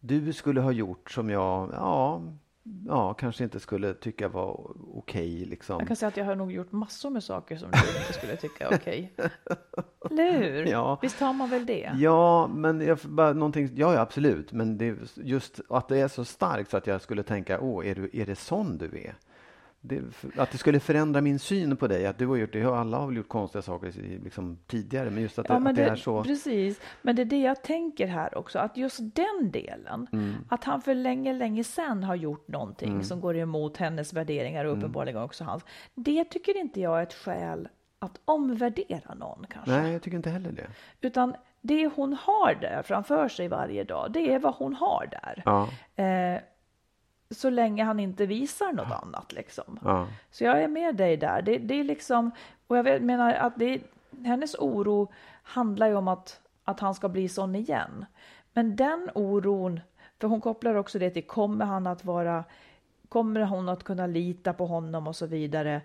du 0.00 0.33
skulle 0.33 0.61
ha 0.61 0.73
gjort 0.73 1.11
som 1.11 1.31
jag, 1.31 1.71
ja, 1.73 2.23
ja, 2.87 3.14
kanske 3.14 3.44
inte 3.44 3.61
skulle 3.61 3.94
tycka 3.94 4.28
var 4.28 4.52
okej. 4.94 5.35
Okay, 5.35 5.44
liksom. 5.44 5.78
Jag 5.78 5.87
kan 5.87 5.97
säga 5.97 6.09
att 6.09 6.16
jag 6.16 6.25
har 6.25 6.35
nog 6.35 6.52
gjort 6.52 6.73
massor 6.73 7.11
med 7.11 7.25
saker 7.25 7.56
som 7.56 7.71
du 7.71 7.78
inte 7.78 8.12
skulle 8.12 8.37
tycka 8.37 8.68
är 8.68 8.76
okej. 8.76 9.12
Okay. 9.16 9.30
Eller 10.11 10.38
hur? 10.38 10.66
Ja. 10.66 10.99
Visst 11.02 11.21
har 11.21 11.33
man 11.33 11.50
väl 11.50 11.66
det? 11.66 11.92
Ja, 11.97 12.47
men 12.47 12.80
jag, 12.80 12.99
bara, 13.04 13.33
någonting, 13.33 13.71
ja, 13.75 13.94
ja, 13.94 14.00
absolut. 14.00 14.52
Men 14.52 14.78
det, 14.78 14.97
just 15.14 15.61
att 15.68 15.88
det 15.88 15.99
är 15.99 16.09
så 16.09 16.25
starkt 16.25 16.71
så 16.71 16.76
att 16.76 16.87
jag 16.87 17.02
skulle 17.02 17.23
tänka, 17.23 17.61
åh, 17.61 17.87
är, 17.87 17.94
du, 17.94 18.11
är 18.12 18.26
det 18.26 18.37
sån 18.37 18.78
du 18.78 18.87
är? 18.87 19.14
Det, 19.87 20.03
att 20.37 20.50
det 20.50 20.59
skulle 20.59 20.81
förändra 20.81 21.21
min 21.21 21.38
syn 21.38 21.76
på 21.76 21.87
dig. 21.87 22.07
Att 22.07 22.19
du 22.19 22.26
har 22.26 22.37
gjort 22.37 22.53
det. 22.53 22.64
Alla 22.64 22.99
har 22.99 23.07
väl 23.07 23.17
gjort 23.17 23.29
konstiga 23.29 23.62
saker 23.62 23.93
liksom, 24.25 24.59
tidigare. 24.67 25.11
Men 25.11 25.23
just 25.23 25.38
att, 25.38 25.49
ja, 25.49 25.59
det, 25.59 25.71
att 25.71 25.76
det, 25.76 25.85
det, 25.85 25.91
är 25.91 25.97
så. 25.97 26.25
Precis. 26.25 26.81
Men 27.03 27.17
det 27.17 27.23
är 27.23 27.26
det 27.26 27.41
jag 27.41 27.62
tänker 27.62 28.07
här 28.07 28.38
också. 28.38 28.59
Att 28.59 28.76
just 28.76 28.99
den 29.00 29.50
delen. 29.50 30.07
Mm. 30.12 30.35
Att 30.49 30.64
han 30.64 30.83
för 30.83 30.95
länge, 30.95 31.33
länge 31.33 31.64
sedan 31.64 32.05
har 32.05 32.14
gjort 32.14 32.49
någonting 32.49 32.91
mm. 32.91 33.05
som 33.05 33.21
går 33.21 33.37
emot 33.37 33.76
hennes 33.76 34.12
värderingar 34.12 34.64
och 34.64 34.71
mm. 34.71 34.83
uppenbarligen 34.83 35.17
mm. 35.17 35.25
också 35.25 35.45
hans. 35.45 35.64
Det 35.95 36.25
tycker 36.25 36.57
inte 36.57 36.81
jag 36.81 36.99
är 36.99 37.03
ett 37.03 37.14
skäl 37.14 37.69
att 37.99 38.21
omvärdera 38.25 39.14
någon 39.14 39.47
kanske. 39.50 39.71
Nej, 39.71 39.93
jag 39.93 40.03
tycker 40.03 40.17
inte 40.17 40.31
heller 40.31 40.53
det. 40.53 40.67
Utan 41.00 41.35
det 41.61 41.87
hon 41.87 42.12
har 42.12 42.55
där 42.55 42.83
framför 42.83 43.29
sig 43.29 43.49
varje 43.49 43.85
dag, 43.85 44.12
det 44.12 44.33
är 44.33 44.38
vad 44.38 44.55
hon 44.55 44.75
har 44.75 45.09
där. 45.11 45.43
Ja. 45.45 45.69
Eh, 46.05 46.41
så 47.35 47.50
länge 47.50 47.85
han 47.85 48.00
inte 48.00 48.26
visar 48.26 48.73
något 48.73 48.87
ja. 48.91 48.97
annat. 48.97 49.33
Liksom. 49.33 49.79
Ja. 49.85 50.07
Så 50.31 50.45
jag 50.45 50.62
är 50.62 50.69
med 50.69 50.97
dig 50.97 51.17
där. 51.17 51.43
Det, 51.43 51.59
det 51.59 51.81
är 51.81 51.85
liksom, 51.85 52.31
och 52.67 52.79
jag 52.79 53.03
menar 53.03 53.35
att 53.35 53.53
det, 53.57 53.81
hennes 54.25 54.55
oro 54.55 55.12
handlar 55.43 55.87
ju 55.87 55.95
om 55.95 56.09
att, 56.09 56.41
att 56.64 56.81
han 56.81 56.95
ska 56.95 57.09
bli 57.09 57.29
sån 57.29 57.55
igen. 57.55 58.07
Men 58.53 58.76
den 58.76 59.11
oron, 59.14 59.81
för 60.21 60.29
hon 60.29 60.41
kopplar 60.41 60.75
också 60.75 60.99
det 60.99 61.11
till 61.11 61.26
kommer 61.26 61.64
han 61.64 61.87
att 61.87 62.05
vara, 62.05 62.45
kommer 63.09 63.41
hon 63.41 63.69
att 63.69 63.85
kunna 63.85 64.07
lita 64.07 64.53
på 64.53 64.67
honom 64.67 65.07
och 65.07 65.17
så 65.17 65.26
vidare. 65.26 65.83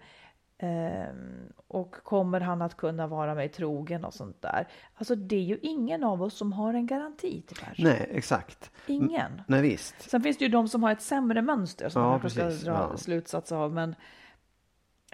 Um, 0.62 1.54
och 1.68 1.96
kommer 2.04 2.40
han 2.40 2.62
att 2.62 2.78
kunna 2.78 3.08
vara 3.08 3.36
mig 3.36 3.50
trogen 3.50 4.06
och 4.06 4.14
sånt 4.14 4.42
där. 4.42 4.68
Alltså 4.96 5.16
det 5.16 5.36
är 5.36 5.44
ju 5.44 5.60
ingen 5.62 6.04
av 6.04 6.24
oss 6.24 6.34
som 6.34 6.54
har 6.54 6.74
en 6.74 6.88
garanti 6.88 7.44
tyvärr. 7.48 7.76
Nej, 7.78 8.10
exakt. 8.12 8.72
Ingen. 8.88 9.32
M 9.32 9.42
nej, 9.48 9.62
visst. 9.62 10.10
Sen 10.10 10.24
finns 10.24 10.38
det 10.38 10.46
ju 10.46 10.52
de 10.52 10.68
som 10.68 10.84
har 10.84 10.92
ett 10.92 11.02
sämre 11.02 11.42
mönster 11.42 11.90
som 11.90 12.02
ja, 12.02 12.18
man 12.18 12.30
ska 12.30 12.50
dra 12.50 12.90
ja. 12.92 12.98
slutsats 12.98 13.52
av. 13.52 13.74
Men 13.74 13.96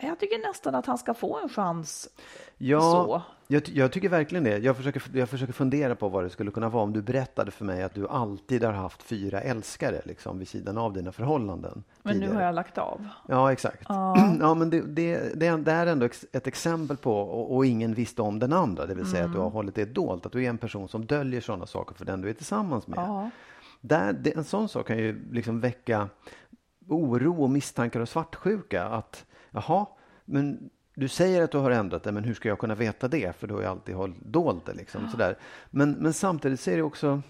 jag 0.01 0.19
tycker 0.19 0.47
nästan 0.47 0.75
att 0.75 0.85
han 0.85 0.97
ska 0.97 1.13
få 1.13 1.39
en 1.39 1.49
chans. 1.49 2.09
Ja, 2.57 2.81
så. 2.81 3.21
Jag, 3.47 3.69
jag, 3.69 3.91
tycker 3.91 4.09
verkligen 4.09 4.43
det. 4.43 4.57
Jag 4.57 4.77
försöker, 4.77 5.03
jag 5.13 5.29
försöker 5.29 5.53
fundera 5.53 5.95
på 5.95 6.09
vad 6.09 6.23
det 6.23 6.29
skulle 6.29 6.51
kunna 6.51 6.69
vara 6.69 6.83
om 6.83 6.93
du 6.93 7.01
berättade 7.01 7.51
för 7.51 7.65
mig 7.65 7.83
att 7.83 7.93
du 7.93 8.07
alltid 8.07 8.63
har 8.63 8.73
haft 8.73 9.03
fyra 9.03 9.41
älskare 9.41 10.01
liksom, 10.05 10.39
vid 10.39 10.47
sidan 10.47 10.77
av 10.77 10.93
dina 10.93 11.11
förhållanden. 11.11 11.83
Men 12.03 12.13
tidigare. 12.13 12.31
nu 12.31 12.37
har 12.37 12.45
jag 12.45 12.55
lagt 12.55 12.77
av. 12.77 13.07
Ja, 13.27 13.51
exakt. 13.51 13.85
Ja, 13.89 14.35
ja 14.39 14.53
men 14.53 14.69
det, 14.69 14.81
det, 14.81 15.39
det, 15.39 15.47
är 15.47 15.87
ändå 15.87 16.05
ett 16.31 16.47
exempel 16.47 16.97
på, 16.97 17.19
och, 17.19 17.55
och, 17.55 17.65
ingen 17.65 17.93
visste 17.93 18.21
om 18.21 18.39
den 18.39 18.53
andra, 18.53 18.85
det 18.85 18.95
vill 18.95 19.05
säga 19.05 19.23
mm. 19.23 19.31
att 19.31 19.35
du 19.35 19.39
har 19.39 19.47
mm. 19.47 19.53
hållit 19.53 19.75
det 19.75 19.85
dolt, 19.85 20.25
att 20.25 20.31
du 20.31 20.43
är 20.43 20.49
en 20.49 20.57
person 20.57 20.87
som 20.87 21.05
döljer 21.05 21.41
sådana 21.41 21.65
saker 21.65 21.95
för 21.95 22.05
den 22.05 22.21
du 22.21 22.29
är 22.29 22.33
tillsammans 22.33 22.87
med. 22.87 22.99
Ja. 22.99 23.29
Där, 23.81 24.13
det, 24.13 24.35
en 24.35 24.43
sån 24.43 24.69
sak 24.69 24.87
kan 24.87 24.97
ju 24.97 25.31
liksom 25.31 25.59
väcka 25.59 26.09
oro 26.87 27.43
och 27.43 27.49
misstankar 27.49 27.99
och 27.99 28.09
svartsjuka. 28.09 28.85
Att 28.85 29.25
jaha, 29.51 29.85
men 30.25 30.69
du 30.95 31.07
säger 31.07 31.41
att 31.41 31.51
du 31.51 31.57
har 31.57 31.71
ändrat 31.71 32.03
det, 32.03 32.11
men 32.11 32.23
hur 32.23 32.33
ska 32.33 32.49
jag 32.49 32.59
kunna 32.59 32.75
veta 32.75 33.07
det? 33.07 33.35
För 33.35 33.47
du 33.47 33.53
har 33.53 33.61
ju 33.61 33.67
alltid 33.67 33.95
hållit 33.95 34.21
dolt 34.21 34.65
det. 34.65 34.73
Liksom, 34.73 35.03
ja. 35.03 35.11
sådär. 35.11 35.37
Men, 35.69 35.91
men 35.91 36.13
samtidigt 36.13 36.59
så 36.59 36.71
är 36.71 36.75
det 36.75 36.83
också, 36.83 37.21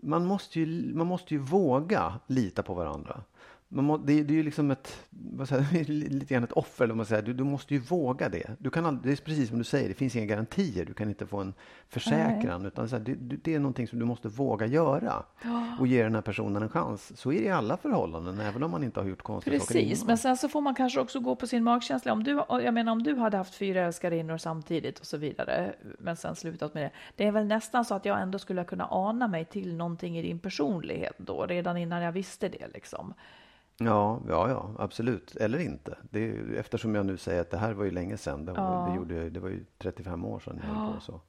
man 0.00 0.24
måste, 0.24 0.60
ju, 0.60 0.94
man 0.94 1.06
måste 1.06 1.34
ju 1.34 1.40
våga 1.40 2.20
lita 2.26 2.62
på 2.62 2.74
varandra 2.74 3.20
må, 3.68 3.96
det, 3.96 4.22
det, 4.22 4.34
är 4.34 4.36
ju 4.36 4.42
liksom 4.42 4.70
ett, 4.70 5.08
säger, 5.48 5.84
lite 6.10 6.34
grann 6.34 6.44
ett 6.44 6.52
offer. 6.52 6.84
Eller 6.84 6.94
man 6.94 7.06
säger. 7.06 7.22
Du, 7.22 7.32
du 7.32 7.44
måste 7.44 7.74
ju 7.74 7.80
våga 7.80 8.28
det. 8.28 8.56
Du 8.58 8.70
kan 8.70 8.86
aldrig, 8.86 9.04
det 9.04 9.22
är 9.22 9.24
precis 9.24 9.48
som 9.48 9.58
du 9.58 9.64
säger, 9.64 9.88
det 9.88 9.94
finns 9.94 10.16
inga 10.16 10.26
garantier. 10.26 10.84
Du 10.84 10.94
kan 10.94 11.08
inte 11.08 11.26
få 11.26 11.40
en 11.40 11.54
försäkran. 11.88 12.60
Nej. 12.60 12.68
Utan 12.68 12.88
så 12.88 12.96
här, 12.96 13.04
det, 13.04 13.14
det, 13.14 13.54
är 13.54 13.58
någonting 13.58 13.88
som 13.88 13.98
du 13.98 14.04
måste 14.04 14.28
våga 14.28 14.66
göra. 14.66 15.24
Oh. 15.44 15.80
Och 15.80 15.86
ge 15.86 16.02
den 16.02 16.14
här 16.14 16.22
personen 16.22 16.62
en 16.62 16.68
chans. 16.68 17.20
Så 17.20 17.32
är 17.32 17.40
det 17.40 17.46
i 17.46 17.50
alla 17.50 17.76
förhållanden, 17.76 18.40
även 18.40 18.62
om 18.62 18.70
man 18.70 18.84
inte 18.84 19.00
har 19.00 19.06
gjort 19.06 19.22
konstiga 19.22 19.54
precis, 19.54 19.68
saker 19.68 19.80
Precis, 19.80 20.06
men 20.06 20.18
sen 20.18 20.36
så 20.36 20.48
får 20.48 20.60
man 20.60 20.74
kanske 20.74 21.00
också 21.00 21.20
gå 21.20 21.36
på 21.36 21.46
sin 21.46 21.64
magkänsla. 21.64 22.12
Om 22.12 22.24
du, 22.24 22.42
jag 22.48 22.74
menar 22.74 22.92
om 22.92 23.02
du 23.02 23.16
hade 23.16 23.36
haft 23.36 23.54
fyra 23.54 23.80
älskarinnor 23.80 24.38
samtidigt 24.38 24.98
och 24.98 25.06
så 25.06 25.16
vidare. 25.16 25.74
Men 25.98 26.16
sen 26.16 26.36
slutat 26.36 26.74
med 26.74 26.82
det. 26.82 26.90
Det 27.16 27.26
är 27.26 27.32
väl 27.32 27.46
nästan 27.46 27.84
så 27.84 27.94
att 27.94 28.04
jag 28.04 28.22
ändå 28.22 28.38
skulle 28.38 28.64
kunna 28.64 28.88
ana 28.90 29.28
mig 29.28 29.44
till 29.44 29.76
någonting 29.76 30.18
i 30.18 30.22
din 30.22 30.38
personlighet 30.38 31.14
då. 31.18 31.46
Redan 31.46 31.76
innan 31.76 32.02
jag 32.02 32.12
visste 32.12 32.48
det 32.48 32.68
liksom. 32.74 33.14
Ja, 33.78 34.20
ja, 34.28 34.48
ja, 34.48 34.70
absolut. 34.78 35.36
Eller 35.36 35.58
inte. 35.58 35.98
Det 36.10 36.36
eftersom 36.58 36.94
jag 36.94 37.06
nu 37.06 37.16
säger 37.16 37.40
att 37.40 37.50
det 37.50 37.58
här 37.58 37.72
var 37.72 37.84
ju 37.84 37.90
länge 37.90 38.16
sedan. 38.16 38.44
Det, 38.44 38.52
ja. 38.56 38.86
det, 38.90 38.96
gjorde, 38.96 39.30
det 39.30 39.40
var 39.40 39.48
ju 39.48 39.64
35 39.78 40.24
år 40.24 40.38
sedan 40.38 40.60
jag 40.66 40.76
ja. 40.76 40.92
på. 40.94 41.00
Så. 41.00 41.20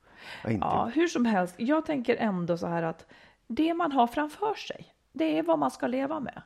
Ja, 0.43 0.49
inte. 0.49 0.67
ja, 0.67 0.91
hur 0.95 1.08
som 1.08 1.25
helst. 1.25 1.55
Jag 1.58 1.86
tänker 1.86 2.15
ändå 2.15 2.58
så 2.58 2.67
här 2.67 2.84
att 2.84 3.05
det 3.47 3.73
man 3.73 3.91
har 3.91 4.08
framför 4.08 4.53
sig, 4.53 4.93
det 5.12 5.38
är 5.38 5.43
vad 5.43 5.60
man 5.60 5.71
ska 5.71 5.88
leva 5.88 6.19
med. 6.19 6.41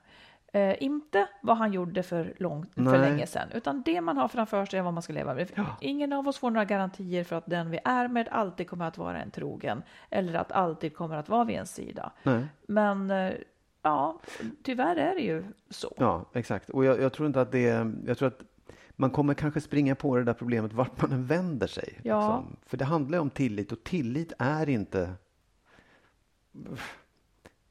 Eh, 0.53 0.83
inte 0.83 1.27
vad 1.41 1.57
han 1.57 1.73
gjorde 1.73 2.03
för, 2.03 2.33
långt, 2.37 2.73
för 2.73 2.99
länge 2.99 3.27
sedan, 3.27 3.47
utan 3.53 3.81
det 3.81 4.01
man 4.01 4.17
har 4.17 4.27
framför 4.27 4.65
sig 4.65 4.79
är 4.79 4.83
vad 4.83 4.93
man 4.93 5.03
ska 5.03 5.13
leva 5.13 5.33
med. 5.33 5.51
Ja. 5.55 5.65
Ingen 5.81 6.13
av 6.13 6.27
oss 6.27 6.37
får 6.37 6.51
några 6.51 6.65
garantier 6.65 7.23
för 7.23 7.35
att 7.35 7.45
den 7.45 7.71
vi 7.71 7.79
är 7.85 8.07
med 8.07 8.27
alltid 8.31 8.69
kommer 8.69 8.85
att 8.85 8.97
vara 8.97 9.21
en 9.21 9.31
trogen 9.31 9.83
eller 10.09 10.33
att 10.33 10.51
alltid 10.51 10.95
kommer 10.95 11.15
att 11.15 11.29
vara 11.29 11.43
vid 11.43 11.57
en 11.57 11.67
sida. 11.67 12.11
Nej. 12.23 12.45
Men 12.67 13.11
eh, 13.11 13.33
Ja, 13.81 14.19
tyvärr 14.63 14.95
är 14.95 15.15
det 15.15 15.21
ju 15.21 15.43
så. 15.69 15.93
Ja, 15.97 16.25
exakt. 16.33 16.69
Och 16.69 16.85
jag, 16.85 17.01
jag 17.01 17.13
tror 17.13 17.27
inte 17.27 17.41
att 17.41 17.51
det 17.51 17.93
jag 18.05 18.17
tror 18.17 18.27
att 18.27 18.41
man 18.95 19.09
kommer 19.09 19.33
kanske 19.33 19.61
springa 19.61 19.95
på 19.95 20.17
det 20.17 20.23
där 20.23 20.33
problemet 20.33 20.73
vart 20.73 21.01
man 21.01 21.11
än 21.11 21.25
vänder 21.25 21.67
sig. 21.67 21.99
Ja. 22.03 22.19
Liksom. 22.19 22.55
För 22.65 22.77
det 22.77 22.85
handlar 22.85 23.17
ju 23.17 23.21
om 23.21 23.29
tillit 23.29 23.71
och 23.71 23.83
tillit 23.83 24.33
är 24.39 24.69
inte 24.69 25.13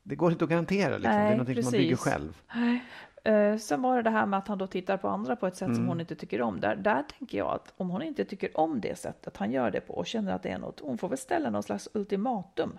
det 0.03 0.16
går 0.16 0.33
inte 0.33 0.44
att 0.44 0.51
garantera. 0.51 0.99
Liksom. 0.99 1.12
Nej, 1.12 1.25
det 1.25 1.29
är 1.29 1.31
någonting 1.31 1.55
precis. 1.55 1.71
som 1.71 1.79
man 1.79 1.83
bygger 1.83 1.97
själv. 1.97 2.42
Nej. 2.55 2.85
Uh, 3.29 3.59
sen 3.59 3.83
var 3.83 3.97
det 3.97 4.03
det 4.03 4.11
här 4.11 4.27
med 4.27 4.38
att 4.38 4.49
han 4.49 4.59
då 4.59 4.66
tittar 4.66 4.97
på 4.97 5.09
andra 5.09 5.37
på 5.37 5.47
ett 5.47 5.57
sätt 5.57 5.66
mm. 5.66 5.77
som 5.77 5.87
hon 5.87 6.01
inte 6.01 6.14
tycker 6.14 6.42
om. 6.42 6.61
Där, 6.61 6.77
där 6.77 7.03
tänker 7.18 7.38
jag 7.38 7.55
att 7.55 7.75
om 7.77 7.90
hon 7.90 8.03
inte 8.03 8.25
tycker 8.25 8.61
om 8.61 8.81
det 8.81 8.99
sättet 8.99 9.37
han 9.37 9.53
gör 9.53 9.71
det 9.71 9.81
på 9.81 9.94
och 9.94 10.07
känner 10.07 10.33
att 10.33 10.42
det 10.42 10.49
är 10.49 10.59
något, 10.59 10.81
hon 10.81 10.99
får 10.99 11.09
väl 11.09 11.18
ställa 11.18 11.51
någon 11.51 11.62
slags 11.62 11.88
ultimatum. 11.94 12.79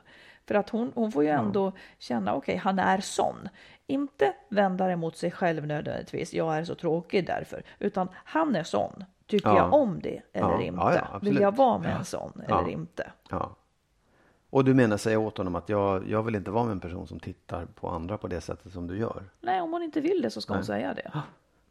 För 0.50 0.56
att 0.56 0.70
hon, 0.70 0.92
hon 0.96 1.12
får 1.12 1.24
ju 1.24 1.30
ändå 1.30 1.66
ja. 1.66 1.72
känna, 2.00 2.36
okej, 2.36 2.54
okay, 2.54 2.64
han 2.64 2.80
är 2.80 3.00
sån. 3.00 3.50
Inte 3.88 4.34
vända 4.50 4.92
emot 4.92 5.18
sig 5.18 5.32
själv 5.32 5.68
nödvändigtvis, 5.68 6.34
jag 6.34 6.58
är 6.58 6.64
så 6.64 6.76
tråkig 6.76 7.26
därför, 7.26 7.64
utan 7.80 8.10
han 8.16 8.56
är 8.56 8.64
sån. 8.64 9.04
Tycker 9.28 9.50
ja. 9.50 9.58
jag 9.58 9.74
om 9.74 10.00
det 10.00 10.22
eller 10.34 10.50
ja. 10.50 10.62
inte? 10.62 11.06
Vill 11.22 11.40
jag 11.40 11.56
vara 11.56 11.78
med 11.78 11.96
en 11.96 12.06
sån 12.06 12.42
eller 12.48 12.70
inte? 12.70 13.12
Och 14.50 14.64
du 14.64 14.74
menar 14.74 14.98
säga 14.98 15.20
åt 15.20 15.38
honom 15.38 15.56
att 15.56 15.70
jag, 15.70 16.10
jag 16.10 16.24
vill 16.24 16.36
inte 16.36 16.52
vara 16.52 16.64
med 16.64 16.72
en 16.72 16.80
person 16.80 17.08
som 17.08 17.20
tittar 17.20 17.66
på 17.66 17.90
andra 17.90 18.18
på 18.18 18.28
det 18.28 18.42
sättet 18.42 18.72
som 18.72 18.88
du 18.88 18.98
gör? 18.98 19.24
Nej, 19.42 19.62
om 19.62 19.74
hon 19.74 19.84
inte 19.84 20.02
vill 20.02 20.22
det 20.22 20.30
så 20.30 20.42
ska 20.42 20.54
Nej. 20.54 20.58
hon 20.58 20.66
säga 20.66 20.94
det. 20.94 21.12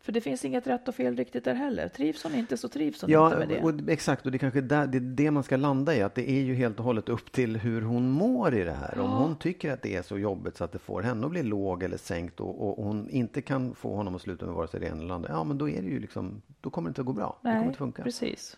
För 0.00 0.12
det 0.12 0.20
finns 0.20 0.44
inget 0.44 0.66
rätt 0.66 0.88
och 0.88 0.94
fel 0.94 1.16
riktigt 1.16 1.44
där 1.44 1.54
heller. 1.54 1.88
Trivs 1.88 2.22
hon 2.22 2.34
inte 2.34 2.56
så 2.56 2.68
trivs 2.68 3.02
hon 3.02 3.10
ja, 3.10 3.26
inte 3.26 3.38
med 3.38 3.48
det. 3.48 3.62
Och, 3.62 3.90
exakt, 3.90 4.26
och 4.26 4.32
det 4.32 4.36
är 4.36 4.38
kanske 4.38 4.60
där, 4.60 4.86
det, 4.86 4.98
är 4.98 5.00
det 5.00 5.30
man 5.30 5.42
ska 5.42 5.56
landa 5.56 5.96
i. 5.96 6.02
Att 6.02 6.14
det 6.14 6.30
är 6.30 6.40
ju 6.40 6.54
helt 6.54 6.78
och 6.78 6.84
hållet 6.84 7.08
upp 7.08 7.32
till 7.32 7.56
hur 7.56 7.82
hon 7.82 8.10
mår 8.10 8.54
i 8.54 8.64
det 8.64 8.72
här. 8.72 8.92
Ja. 8.96 9.02
Om 9.02 9.10
hon 9.10 9.36
tycker 9.36 9.72
att 9.72 9.82
det 9.82 9.96
är 9.96 10.02
så 10.02 10.18
jobbigt 10.18 10.56
så 10.56 10.64
att 10.64 10.72
det 10.72 10.78
får 10.78 11.02
henne 11.02 11.26
att 11.26 11.30
bli 11.30 11.42
låg 11.42 11.82
eller 11.82 11.96
sänkt 11.96 12.40
och, 12.40 12.78
och 12.78 12.84
hon 12.84 13.10
inte 13.10 13.42
kan 13.42 13.74
få 13.74 13.94
honom 13.94 14.14
att 14.14 14.22
sluta 14.22 14.46
med 14.46 14.54
vare 14.54 14.68
sig 14.68 14.80
det 14.80 14.86
ena 14.86 15.02
eller 15.02 15.14
andra. 15.14 15.28
Ja, 15.28 15.44
men 15.44 15.58
då 15.58 15.68
är 15.68 15.82
det 15.82 15.88
ju 15.88 16.00
liksom, 16.00 16.42
då 16.60 16.70
kommer 16.70 16.88
det 16.88 16.90
inte 16.90 17.00
att 17.00 17.06
gå 17.06 17.12
bra. 17.12 17.38
Nej, 17.42 17.52
det 17.52 17.58
kommer 17.58 17.68
inte 17.68 17.78
funka. 17.78 18.02
precis. 18.02 18.56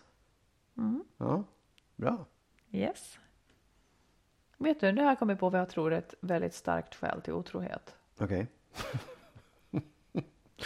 Mm. 0.77 1.03
Ja, 1.17 1.43
bra. 1.95 2.25
Yes. 2.71 3.19
Vet 4.57 4.79
du, 4.79 4.91
nu 4.91 5.01
har 5.01 5.07
jag 5.07 5.19
kommit 5.19 5.39
på 5.39 5.49
vad 5.49 5.61
jag 5.61 5.69
tror 5.69 5.93
är 5.93 5.97
ett 5.97 6.13
väldigt 6.19 6.53
starkt 6.53 6.95
skäl 6.95 7.21
till 7.21 7.33
otrohet. 7.33 7.95
Okej. 8.17 8.47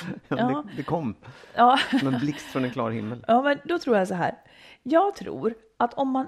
ja, 0.27 0.35
Det, 0.67 0.75
det 0.75 0.83
kom 0.83 1.15
Ja. 1.55 1.79
som 1.99 2.13
en 2.13 2.19
blixt 2.19 2.45
från 2.45 2.63
en 2.63 2.71
klar 2.71 2.91
himmel. 2.91 3.25
Ja, 3.27 3.41
men 3.41 3.59
då 3.63 3.79
tror 3.79 3.97
jag 3.97 4.07
så 4.07 4.13
här. 4.13 4.35
Jag 4.83 5.15
tror 5.15 5.53
att 5.77 5.93
om 5.93 6.09
man, 6.09 6.27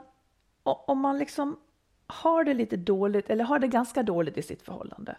om 0.63 0.99
man 0.99 1.17
liksom 1.17 1.59
har 2.07 2.43
det 2.43 2.53
lite 2.53 2.77
dåligt 2.77 3.29
eller 3.29 3.43
har 3.43 3.59
det 3.59 3.67
ganska 3.67 4.03
dåligt 4.03 4.37
i 4.37 4.41
sitt 4.41 4.61
förhållande 4.61 5.15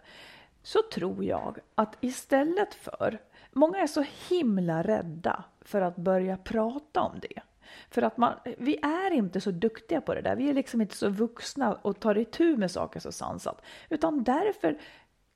så 0.63 0.79
tror 0.93 1.23
jag 1.23 1.57
att 1.75 1.97
istället 2.01 2.73
för, 2.73 3.19
många 3.51 3.77
är 3.77 3.87
så 3.87 4.05
himla 4.29 4.83
rädda 4.83 5.43
för 5.61 5.81
att 5.81 5.95
börja 5.95 6.37
prata 6.37 7.01
om 7.01 7.19
det. 7.21 7.41
För 7.89 8.01
att 8.01 8.17
man, 8.17 8.33
vi 8.57 8.77
är 8.81 9.11
inte 9.11 9.41
så 9.41 9.51
duktiga 9.51 10.01
på 10.01 10.13
det 10.13 10.21
där. 10.21 10.35
Vi 10.35 10.49
är 10.49 10.53
liksom 10.53 10.81
inte 10.81 10.95
så 10.97 11.09
vuxna 11.09 11.73
och 11.73 11.99
tar 11.99 12.17
itu 12.17 12.57
med 12.57 12.71
saker 12.71 12.99
så 12.99 13.11
sansat. 13.11 13.61
Utan 13.89 14.23
därför 14.23 14.77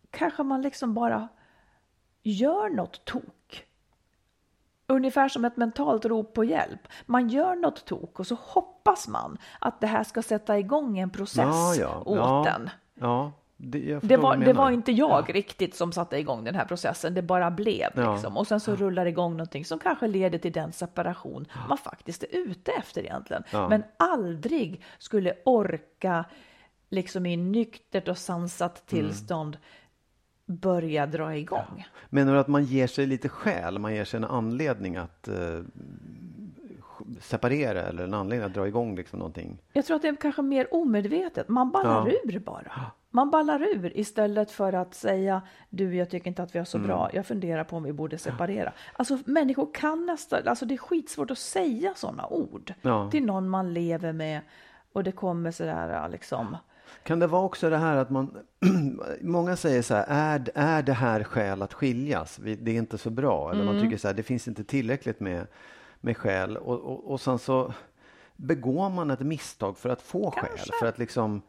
kanske 0.09 0.43
man 0.43 0.61
liksom 0.61 0.93
bara 0.93 1.27
gör 2.23 2.69
något 2.69 3.05
tok. 3.05 3.65
Ungefär 4.87 5.29
som 5.29 5.45
ett 5.45 5.57
mentalt 5.57 6.05
rop 6.05 6.33
på 6.33 6.43
hjälp. 6.43 6.87
Man 7.05 7.29
gör 7.29 7.55
något 7.55 7.85
tok 7.85 8.19
och 8.19 8.27
så 8.27 8.37
hoppas 8.41 9.07
man 9.07 9.37
att 9.59 9.81
det 9.81 9.87
här 9.87 10.03
ska 10.03 10.21
sätta 10.21 10.59
igång 10.59 10.99
en 10.99 11.09
process 11.09 11.79
åt 12.05 12.17
ja, 12.17 12.43
den. 12.45 12.69
Ja, 12.93 13.31
det, 13.57 13.79
jag 13.79 14.01
förstår 14.01 14.17
Det 14.17 14.21
vad 14.21 14.39
var, 14.39 14.45
det 14.45 14.53
var 14.53 14.71
inte 14.71 14.91
jag 14.91 15.35
riktigt 15.35 15.75
som 15.75 15.91
satte 15.91 16.17
igång 16.17 16.43
den 16.43 16.55
här 16.55 16.65
processen, 16.65 17.13
det 17.13 17.21
bara 17.21 17.51
blev. 17.51 17.89
Ja. 17.95 18.13
Liksom. 18.13 18.37
Och 18.37 18.47
sen 18.47 18.59
så 18.59 18.75
rullar 18.75 19.03
det 19.03 19.09
igång 19.09 19.31
någonting 19.31 19.65
som 19.65 19.79
kanske 19.79 20.07
leder 20.07 20.37
till 20.37 20.51
den 20.51 20.71
separation 20.71 21.45
man 21.69 21.77
faktiskt 21.77 22.23
är 22.23 22.27
ute 22.31 22.71
efter 22.71 23.01
egentligen. 23.01 23.43
Ja. 23.51 23.69
Men 23.69 23.83
aldrig 23.97 24.81
skulle 24.97 25.33
orka, 25.45 26.25
liksom 26.89 27.25
i 27.25 27.37
nyktert 27.37 28.07
och 28.07 28.17
sansat 28.17 28.91
Mm. 28.91 29.61
Börja 30.45 31.05
dra 31.05 31.35
igång. 31.37 31.85
Menar 32.09 32.33
du 32.33 32.39
att 32.39 32.47
man 32.47 32.63
ger 32.63 32.87
sig 32.87 33.05
lite 33.05 33.29
skäl? 33.29 33.79
Man 33.79 33.95
ger 33.95 34.05
sig 34.05 34.17
en 34.17 34.23
anledning 34.23 34.95
att 34.97 35.27
eh, 35.27 35.59
separera 37.19 37.81
eller 37.81 38.03
en 38.03 38.13
anledning 38.13 38.47
att 38.47 38.53
dra 38.53 38.67
igång 38.67 38.95
liksom 38.95 39.19
någonting? 39.19 39.57
Jag 39.73 39.85
tror 39.85 39.95
att 39.95 40.01
det 40.01 40.07
är 40.07 40.15
kanske 40.15 40.41
mer 40.41 40.73
omedvetet. 40.73 41.49
Man 41.49 41.71
ballar 41.71 42.09
ur 42.09 42.39
bara. 42.39 42.91
Man 43.09 43.31
ballar 43.31 43.61
ur 43.63 43.97
istället 43.97 44.51
för 44.51 44.73
att 44.73 44.93
säga 44.95 45.41
du, 45.69 45.95
jag 45.95 46.09
tycker 46.09 46.27
inte 46.27 46.43
att 46.43 46.55
vi 46.55 46.59
har 46.59 46.65
så 46.65 46.77
Mm. 46.77 46.87
bra. 46.87 47.09
Jag 47.13 47.25
funderar 47.25 47.63
på 47.63 47.77
om 47.77 47.83
vi 47.83 47.93
borde 47.93 48.17
separera. 48.17 48.73
Alltså 48.93 49.17
människor 49.25 49.69
kan 49.73 50.05
nästan, 50.05 50.47
alltså 50.47 50.65
det 50.65 50.73
är 50.73 50.77
skitsvårt 50.77 51.31
att 51.31 51.37
säga 51.37 51.93
sådana 51.95 52.27
ord 52.27 52.73
Ja. 52.81 53.11
till 53.11 53.25
någon 53.25 53.49
man 53.49 53.73
lever 53.73 54.13
med 54.13 54.41
och 54.93 55.03
det 55.03 55.11
kommer 55.11 55.51
sådär 55.51 56.09
liksom. 56.09 56.57
Kan 57.03 57.19
det 57.19 57.27
vara 57.27 57.41
också 57.43 57.69
det 57.69 57.77
här 57.77 57.97
att 57.97 58.09
man... 58.09 58.37
många 59.21 59.55
säger 59.55 59.81
så 59.81 59.93
här, 59.95 60.05
är, 60.07 60.49
är 60.55 60.83
det 60.83 60.93
här 60.93 61.23
skäl 61.23 61.61
att 61.61 61.73
skiljas? 61.73 62.39
Det 62.41 62.71
är 62.71 62.75
inte 62.75 62.97
så 62.97 63.09
bra. 63.09 63.51
Eller 63.51 63.61
Mm. 63.61 63.75
man 63.75 63.83
tycker 63.83 63.97
så 63.97 64.07
här, 64.07 64.15
det 64.15 64.23
finns 64.23 64.47
inte 64.47 64.63
tillräckligt 64.63 65.19
med, 65.19 65.47
med 66.01 66.17
skäl. 66.17 66.57
Och, 66.57 66.79
och, 66.79 67.11
och 67.11 67.21
sen 67.21 67.39
så 67.39 67.73
begår 68.35 68.89
man 68.89 69.11
ett 69.11 69.19
misstag 69.19 69.77
för 69.77 69.89
att 69.89 70.01
få 70.01 70.31
skäl. 70.31 70.49
Kanske. 70.55 70.73
För 70.79 70.85
att 70.85 70.97
liksom... 70.97 71.41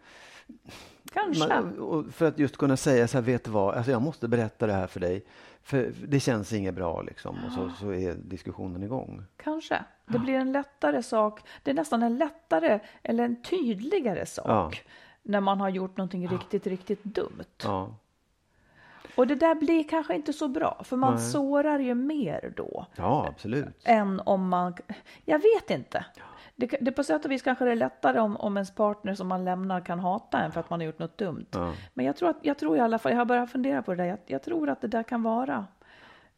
Kanske. 1.12 1.48
Man, 1.48 2.12
för 2.12 2.26
att 2.26 2.38
just 2.38 2.56
kunna 2.56 2.76
säga 2.76 3.08
så 3.08 3.18
här, 3.18 3.22
vet 3.22 3.44
du 3.44 3.50
vad, 3.50 3.74
alltså 3.74 3.90
jag 3.90 4.02
måste 4.02 4.28
berätta 4.28 4.66
det 4.66 4.72
här 4.72 4.86
för 4.86 5.00
dig. 5.00 5.24
För 5.62 5.92
det 6.08 6.20
känns 6.20 6.52
inget 6.52 6.74
bra 6.74 7.02
liksom. 7.02 7.36
Och 7.46 7.52
så, 7.52 7.70
så 7.80 7.92
är 7.92 8.14
diskussionen 8.14 8.82
igång. 8.82 9.22
Kanske. 9.36 9.84
Det 10.06 10.18
blir 10.18 10.34
en 10.34 10.52
lättare 10.52 11.02
sak. 11.02 11.40
Det 11.62 11.70
är 11.70 11.74
nästan 11.74 12.02
en 12.02 12.18
lättare 12.18 12.80
eller 13.02 13.24
en 13.24 13.42
tydligare 13.42 14.26
sak. 14.26 14.82
När 15.26 15.40
man 15.40 15.60
har 15.60 15.68
gjort 15.68 15.96
någonting 15.96 16.28
riktigt, 16.28 16.66
riktigt 16.66 17.04
dumt. 17.04 17.44
Ja, 17.64 17.94
Och 19.16 19.26
det 19.26 19.34
där 19.34 19.54
blir 19.54 19.88
kanske 19.88 20.14
inte 20.14 20.32
så 20.32 20.48
bra, 20.48 20.80
för 20.84 20.96
man 20.96 21.14
Nej. 21.14 21.22
sårar 21.22 21.78
ju 21.78 21.94
mer 21.94 22.52
då. 22.56 22.86
ja 22.96 23.26
absolut. 23.28 23.82
Än 23.84 24.20
om 24.20 24.48
man... 24.48 24.74
Jag 25.24 25.38
vet 25.38 25.70
inte. 25.70 26.04
Det, 26.56 26.66
det 26.80 26.92
på 26.92 27.04
sätt 27.04 27.24
och 27.24 27.30
vis 27.30 27.42
kanske 27.42 27.64
det 27.64 27.70
är 27.70 27.76
lättare 27.76 28.20
om, 28.20 28.36
om 28.36 28.56
ens 28.56 28.74
partner 28.74 29.14
som 29.14 29.28
man 29.28 29.44
lämnar 29.44 29.80
kan 29.80 29.98
hata 29.98 30.38
en 30.40 30.52
för 30.52 30.60
att 30.60 30.70
man 30.70 30.80
har 30.80 30.86
gjort 30.86 30.98
något 30.98 31.18
dumt. 31.18 31.46
Ja. 31.50 31.72
Men 31.94 32.06
jag 32.06 32.16
tror, 32.16 32.28
att, 32.30 32.36
jag 32.42 32.58
tror 32.58 32.76
i 32.76 32.80
alla 32.80 32.98
fall, 32.98 33.12
jag 33.12 33.18
har 33.18 33.24
börjat 33.24 33.50
fundera 33.50 33.82
på 33.82 33.90
det 33.90 33.96
där, 34.02 34.04
jag, 34.08 34.18
jag 34.26 34.42
tror 34.42 34.68
att 34.68 34.80
det 34.80 34.88
där 34.88 35.02
kan 35.02 35.22
vara 35.22 35.66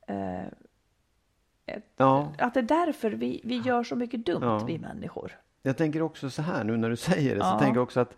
eh, 0.07 0.44
ett, 1.66 1.92
Ja. 1.96 2.33
att 2.38 2.55
det 2.55 2.61
är 2.61 2.87
därför 2.87 3.11
vi, 3.11 3.40
vi 3.44 3.57
gör 3.59 3.85
så 3.85 3.96
mycket 3.96 4.27
dumt, 4.27 4.44
Ja. 4.44 4.59
vi 4.66 4.79
människor. 4.79 5.33
Jag 5.62 5.77
tänker 5.77 6.03
också 6.03 6.31
så 6.31 6.42
här 6.42 6.64
nu 6.64 6.77
när 6.77 6.90
du 6.90 6.96
säger 6.96 7.35
det, 7.37 7.42
så 7.44 7.59
tänker 7.59 7.77
jag 7.77 7.83
också 7.83 8.01
att, 8.01 8.16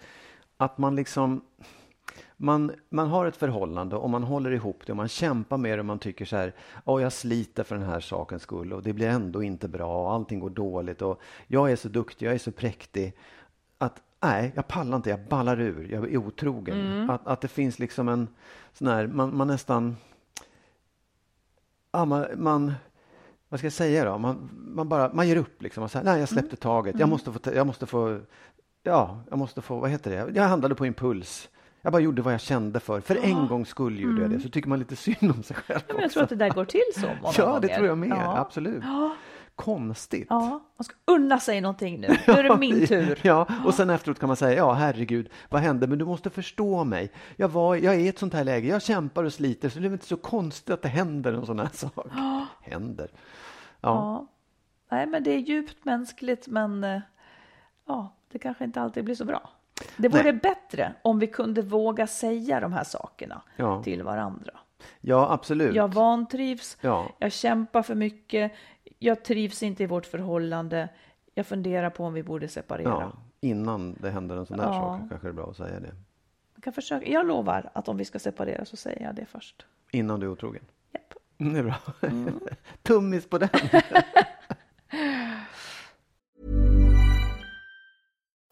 att 0.58 0.78
man 0.78 0.96
liksom 0.96 1.40
man, 2.36 2.72
man 2.88 3.08
har 3.08 3.26
ett 3.26 3.36
förhållande 3.36 3.96
och 3.96 4.10
man 4.10 4.22
håller 4.22 4.50
ihop 4.50 4.82
det 4.86 4.92
och 4.92 4.96
man 4.96 5.08
kämpar 5.08 5.56
med 5.56 5.78
det 5.78 5.80
och 5.80 5.86
man 5.86 5.98
tycker 5.98 6.24
så 6.24 6.36
här, 6.36 6.54
åh 6.84 7.02
jag 7.02 7.12
sliter 7.12 7.64
för 7.64 7.76
den 7.76 7.88
här 7.88 8.00
sakens 8.00 8.42
skull 8.42 8.72
och 8.72 8.82
det 8.82 8.92
blir 8.92 9.08
ändå 9.08 9.42
inte 9.42 9.68
bra 9.68 10.04
och 10.04 10.12
allting 10.12 10.40
går 10.40 10.50
dåligt 10.50 11.02
och 11.02 11.20
jag 11.46 11.72
är 11.72 11.76
så 11.76 11.88
duktig, 11.88 12.26
jag 12.26 12.34
är 12.34 12.38
så 12.38 12.52
präktig 12.52 13.12
att 13.78 14.02
nej, 14.20 14.52
jag 14.54 14.68
pallar 14.68 14.96
inte, 14.96 15.10
jag 15.10 15.28
ballar 15.28 15.60
ur, 15.60 15.92
jag 15.92 16.12
är 16.12 16.16
otrogen. 16.16 17.10
Att, 17.10 17.26
att 17.26 17.40
det 17.40 17.48
finns 17.48 17.78
liksom 17.78 18.08
en 18.08 18.28
sån 18.72 18.88
här, 18.88 19.06
man, 19.06 19.36
man 19.36 19.46
nästan, 19.46 19.96
ja, 21.92 22.04
man, 22.04 22.26
man 22.36 22.72
vad 23.48 23.60
ska 23.60 23.66
jag 23.66 23.72
säga 23.72 24.04
då? 24.04 24.18
Man, 24.18 24.50
man, 24.52 24.88
bara, 24.88 25.12
man 25.12 25.28
ger 25.28 25.36
upp 25.36 25.62
liksom. 25.62 25.82
Och 25.82 25.90
säger, 25.90 26.04
nej, 26.04 26.20
jag 26.20 26.28
släppte 26.28 26.56
taget. 26.56 26.98
Jag 26.98 27.08
måste 27.08 27.32
få, 27.32 27.40
jag 27.54 27.66
måste 27.66 27.86
få, 27.86 28.20
ja, 28.82 29.20
jag 29.30 29.38
måste 29.38 29.62
få, 29.62 29.78
vad 29.78 29.90
heter 29.90 30.10
det? 30.10 30.38
Jag 30.38 30.44
handlade 30.48 30.74
på 30.74 30.86
impuls. 30.86 31.48
Jag 31.82 31.92
bara 31.92 32.02
gjorde 32.02 32.22
vad 32.22 32.32
jag 32.32 32.40
kände 32.40 32.80
för. 32.80 33.00
För 33.00 33.16
en 33.24 33.46
gångs 33.48 33.68
skull 33.68 34.00
gjorde 34.00 34.22
jag 34.22 34.30
det. 34.30 34.40
Så 34.40 34.48
tycker 34.48 34.68
man 34.68 34.78
lite 34.78 34.96
synd 34.96 35.32
om 35.36 35.42
sig 35.42 35.56
själv 35.56 35.80
Ja, 35.88 35.94
men 35.94 36.02
jag 36.02 36.10
tror 36.10 36.22
att 36.22 36.28
det 36.28 36.34
där 36.36 36.50
går 36.50 36.64
till 36.64 36.80
så 36.94 37.00
många 37.00 37.18
Ja, 37.38 37.46
gånger. 37.46 37.60
det 37.60 37.68
tror 37.74 37.86
jag 37.86 37.98
med. 37.98 38.08
Ja. 38.08 38.38
Absolut. 38.38 38.82
Konstigt. 39.54 40.26
Ja, 40.30 40.40
man 40.76 40.84
ska 40.84 40.94
unna 41.04 41.40
sig 41.40 41.60
någonting 41.60 42.00
nu. 42.00 42.08
Nu 42.26 42.32
är 42.32 42.42
det 42.42 42.56
min 42.56 42.86
tur. 42.86 43.18
Ja, 43.22 43.46
och 43.64 43.74
sen 43.74 43.90
efteråt 43.90 44.18
kan 44.18 44.26
man 44.26 44.36
säga, 44.36 44.56
ja 44.56 44.72
herregud, 44.72 45.28
vad 45.48 45.60
hände? 45.60 45.86
Men 45.86 45.98
du 45.98 46.04
måste 46.04 46.30
förstå 46.30 46.84
mig. 46.84 47.12
Jag, 47.36 47.48
var, 47.48 47.76
jag 47.76 47.94
är 47.94 47.98
i 47.98 48.08
ett 48.08 48.18
sånt 48.18 48.34
här 48.34 48.44
läge, 48.44 48.68
jag 48.68 48.82
kämpar 48.82 49.24
och 49.24 49.32
sliter, 49.32 49.68
så 49.68 49.78
det 49.78 49.82
är 49.84 49.88
väl 49.88 49.92
inte 49.92 50.06
så 50.06 50.16
konstigt 50.16 50.70
att 50.74 50.82
det 50.82 50.88
händer 50.88 51.32
en 51.32 51.46
sån 51.46 51.58
här 51.58 51.68
sak. 51.72 52.06
Händer. 52.62 53.08
Ja, 53.12 53.18
Ja. 53.80 54.26
Nej, 54.90 55.06
men 55.06 55.22
det 55.24 55.30
är 55.30 55.38
djupt 55.38 55.84
mänskligt, 55.84 56.46
men 56.48 56.84
eh, 56.84 57.00
ja, 57.86 58.14
det 58.28 58.38
kanske 58.38 58.64
inte 58.64 58.80
alltid 58.80 59.04
blir 59.04 59.14
så 59.14 59.24
bra. 59.24 59.50
Det 59.96 60.08
vore 60.08 60.22
Nej. 60.22 60.32
bättre 60.32 60.94
om 61.02 61.18
vi 61.18 61.26
kunde 61.26 61.62
våga 61.62 62.06
säga 62.06 62.60
de 62.60 62.72
här 62.72 62.84
sakerna 62.84 63.42
Ja. 63.56 63.82
till 63.82 64.02
varandra. 64.02 64.52
ja 65.00 65.32
absolut. 65.32 65.74
Jag 65.74 65.94
vantrivs, 65.94 66.76
Ja. 66.80 67.08
jag 67.18 67.32
kämpar 67.32 67.82
för 67.82 67.94
mycket, 67.94 68.52
jag 68.98 69.24
trivs 69.24 69.62
inte 69.62 69.82
i 69.82 69.86
vårt 69.86 70.06
förhållande, 70.06 70.88
jag 71.34 71.46
funderar 71.46 71.90
på 71.90 72.04
om 72.04 72.12
vi 72.14 72.22
borde 72.22 72.48
separera. 72.48 72.88
Ja, 72.88 73.12
innan 73.40 73.96
det 74.00 74.10
händer 74.10 74.36
en 74.36 74.46
sån 74.46 74.58
där 74.58 74.64
sak 74.72 75.00
kanske 75.08 75.26
det 75.26 75.30
är 75.30 75.32
bra 75.32 75.50
att 75.50 75.56
säga 75.56 75.80
det. 75.80 75.94
Jag, 76.54 76.62
kan 76.64 76.72
försöka. 76.72 77.06
jag 77.10 77.26
lovar 77.26 77.70
att 77.74 77.88
om 77.88 77.96
vi 77.96 78.04
ska 78.04 78.18
separera 78.18 78.64
så 78.64 78.76
säger 78.76 79.02
jag 79.02 79.14
det 79.14 79.26
först. 79.26 79.66
Innan 79.90 80.20
du 80.20 80.26
är 80.26 80.30
otrogen. 80.30 80.62
Japp. 80.92 81.14
Mm, 81.38 81.52
det 81.52 81.58
är 81.58 81.62
bra. 81.64 81.76
Tummis 82.82 83.28
på 83.28 83.38
den. 83.38 83.48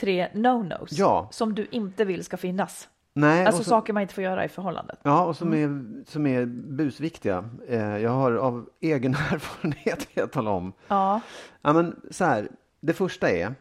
tre 0.00 0.28
no-nos 0.34 0.92
Ja. 0.92 1.28
som 1.30 1.54
du 1.54 1.66
inte 1.70 2.04
vill 2.04 2.24
ska 2.24 2.36
finnas. 2.36 2.88
Nej, 3.12 3.46
Alltså 3.46 3.62
så- 3.64 3.70
saker 3.70 3.92
man 3.92 4.02
inte 4.02 4.14
får 4.14 4.24
göra 4.24 4.44
i 4.44 4.48
förhållandet. 4.48 4.98
Ja, 5.02 5.24
och 5.24 5.36
som, 5.36 5.54
är, 5.54 5.84
som 6.10 6.26
är 6.26 6.46
busviktiga. 6.46 7.50
Eh, 7.68 7.96
jag 7.98 8.10
har 8.10 8.32
av 8.32 8.68
egen 8.80 9.14
erfarenhet 9.30 10.08
jag 10.14 10.32
tala 10.32 10.50
om. 10.50 10.72
Ja, 10.88 11.20
Ja, 11.62 11.72
men 11.72 12.00
så 12.10 12.24
här, 12.24 12.48
det 12.80 12.92
första 12.92 13.30
är 13.30 13.54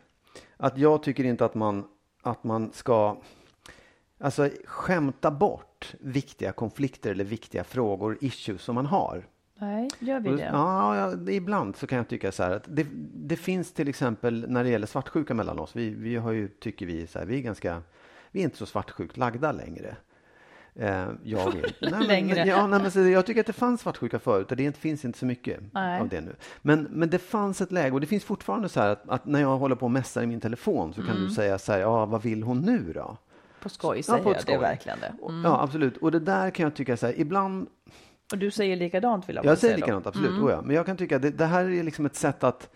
att 0.58 0.78
jag 0.78 1.04
tycker 1.04 1.24
inte 1.24 1.46
att 1.46 1.56
man, 1.56 1.84
att 2.22 2.44
man 2.44 2.72
ska 2.74 3.18
alltså, 4.20 4.50
skämta 4.66 5.32
bort 5.32 5.94
viktiga 6.00 6.52
konflikter 6.52 7.12
eller 7.12 7.24
viktiga 7.24 7.64
frågor, 7.64 8.18
issues 8.22 8.62
som 8.62 8.76
man 8.76 8.86
har. 8.86 9.24
Nej, 9.60 9.88
gör 10.00 10.20
vi 10.20 10.30
det? 10.30 10.50
Ja, 10.54 10.96
ja, 10.98 11.16
det- 11.16 11.34
ibland 11.34 11.76
så 11.76 11.88
kan 11.88 11.98
jag 11.98 12.08
tycka 12.08 12.32
så 12.32 12.44
här 12.44 12.52
att 12.52 12.64
det, 12.68 12.86
det 13.14 13.36
finns 13.36 13.74
till 13.74 13.88
exempel 13.88 14.46
när 14.50 14.64
det 14.64 14.70
gäller 14.70 14.88
svartsjuka 14.88 15.34
mellan 15.34 15.60
oss. 15.60 15.76
Vi, 15.76 15.90
vi 15.90 16.16
har 16.16 16.32
ju, 16.32 16.48
tycker 16.48 16.86
vi, 16.86 17.08
så 17.08 17.20
här, 17.20 17.26
vi 17.26 17.38
är 17.38 17.42
ganska, 17.42 17.82
vi 18.32 18.40
är 18.40 18.44
inte 18.44 18.58
så 18.58 18.66
svartsjukt 18.66 19.18
lagda 19.18 19.52
längre. 19.52 19.96
Eh, 20.76 21.08
jag. 21.24 21.54
Nej, 21.82 21.92
men, 21.92 22.04
Längre. 22.08 22.46
Ja, 22.48 22.68
nej, 22.68 22.82
men 22.82 22.92
så 22.92 23.00
jag 23.00 23.26
tycker 23.26 23.40
att 23.42 23.48
det 23.48 23.54
fanns 23.54 23.82
svartsjuka 23.82 24.20
förut 24.20 24.52
och 24.52 24.58
det 24.58 24.78
finns 24.78 25.06
inte 25.06 25.20
så 25.20 25.26
mycket 25.26 25.60
Nej. 25.74 26.02
av 26.02 26.08
det 26.10 26.22
nu. 26.22 26.36
Men, 26.62 26.88
men 26.92 27.10
det 27.10 27.20
fanns 27.20 27.62
ett 27.62 27.72
läge 27.72 27.92
och 27.94 28.02
det 28.02 28.08
finns 28.08 28.24
fortfarande 28.24 28.70
så 28.70 28.80
här 28.80 28.90
att, 28.90 29.10
att 29.10 29.26
när 29.26 29.42
jag 29.42 29.58
håller 29.58 29.76
på 29.76 29.86
och 29.86 29.92
mässar 29.92 30.24
i 30.24 30.28
min 30.28 30.40
telefon 30.40 30.94
så 30.94 31.02
kan 31.02 31.10
Mm. 31.16 31.24
du 31.24 31.30
säga 31.34 31.58
så 31.58 31.72
här, 31.72 31.80
ja 31.80 32.06
vad 32.06 32.22
vill 32.24 32.44
hon 32.44 32.60
nu 32.60 32.94
då? 32.94 33.18
På 33.62 33.70
skoj 33.70 33.98
Ja, 33.98 34.04
säger 34.04 34.24
på 34.24 34.30
ett 34.32 34.36
jag, 34.36 34.40
det 34.40 34.42
skoj. 34.42 34.54
är 34.56 34.60
verkligen 34.60 35.00
det. 35.00 35.14
Mm. 35.30 35.42
Ja, 35.46 35.62
absolut. 35.64 35.98
Och 35.98 36.12
det 36.12 36.20
där 36.20 36.50
kan 36.50 36.64
jag 36.64 36.76
tycka 36.76 36.98
så 36.98 37.06
här, 37.06 37.20
ibland 37.20 37.68
Och 38.32 38.38
du 38.38 38.52
säger 38.52 38.76
likadant 38.76 39.30
vill 39.30 39.36
jag 39.36 39.46
bara 39.46 39.50
jag 39.52 39.58
säger 39.58 39.74
säga 39.74 39.80
då. 39.82 39.86
likadant, 39.86 40.08
absolut. 40.08 40.42
Oh 40.44 40.52
ja. 40.52 40.62
Men 40.62 40.76
jag 40.76 40.86
kan 40.86 40.98
tycka 40.98 41.16
att 41.16 41.22
det, 41.22 41.30
det 41.32 41.46
här 41.46 41.66
är 41.66 41.84
liksom 41.84 42.06
ett 42.06 42.16
sätt 42.16 42.44
att... 42.44 42.70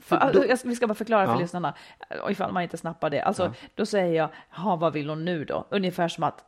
För, 0.00 0.16
för 0.16 0.16
då- 0.16 0.22
alltså, 0.26 0.46
jag 0.46 0.58
ska- 0.58 0.68
vi 0.68 0.76
ska 0.76 0.86
bara 0.86 0.94
förklara 0.94 1.26
för 1.26 1.32
Ja. 1.32 1.38
lyssnarna, 1.38 1.74
eh, 2.10 2.30
ifall 2.32 2.52
man 2.52 2.62
inte 2.62 2.76
snappar 2.76 3.10
det. 3.10 3.20
Alltså, 3.20 3.52
Då 3.74 3.86
säger 3.86 4.14
jag, 4.14 4.28
ha 4.62 4.76
vad 4.76 4.92
vill 4.92 5.08
hon 5.08 5.24
nu 5.24 5.44
då? 5.44 5.66
Ungefär 5.70 6.08
som 6.08 6.24
att 6.24 6.44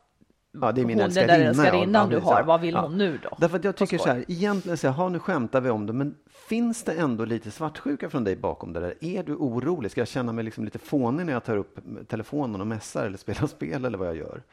ja, 0.61 0.71
det 0.71 0.81
är 0.81 0.85
min 0.85 0.99
hon, 0.99 1.09
den 1.09 1.29
älskarinna. 1.29 1.33
där 1.37 1.43
ja. 1.43 1.49
älskarinnan 1.49 2.11
Ja, 2.11 2.17
du 2.19 2.25
har, 2.25 2.39
ja. 2.39 2.45
vad 2.45 2.61
vill 2.61 2.73
Ja. 2.73 2.81
hon 2.81 2.97
nu 2.97 3.19
då? 3.23 3.29
Därför 3.37 3.57
att 3.57 3.63
jag 3.63 3.75
tycker 3.75 3.97
så 3.97 4.07
här, 4.09 4.25
egentligen 4.27 4.77
så 4.77 4.87
här, 4.87 4.93
ha 4.93 5.09
nu 5.09 5.19
skämtar 5.19 5.61
vi 5.61 5.69
om 5.69 5.85
det, 5.85 5.93
men 5.93 6.15
finns 6.49 6.83
det 6.83 6.93
ändå 6.93 7.25
lite 7.25 7.51
svartsjuka 7.51 8.09
från 8.09 8.23
dig 8.23 8.35
bakom 8.35 8.73
det 8.73 8.79
där? 8.79 8.93
Är 9.01 9.23
du 9.23 9.35
orolig? 9.35 9.91
Ska 9.91 10.01
jag 10.01 10.07
känna 10.07 10.31
mig 10.31 10.43
liksom 10.43 10.65
lite 10.65 10.79
fånig 10.79 11.25
när 11.25 11.33
jag 11.33 11.43
tar 11.43 11.57
upp 11.57 11.79
telefonen 12.07 12.61
och 12.61 12.67
mässar 12.67 13.05
eller 13.05 13.17
spelar 13.17 13.47
spel 13.47 13.85
eller 13.85 13.97
vad 13.97 14.07
jag 14.07 14.15
gör? 14.17 14.43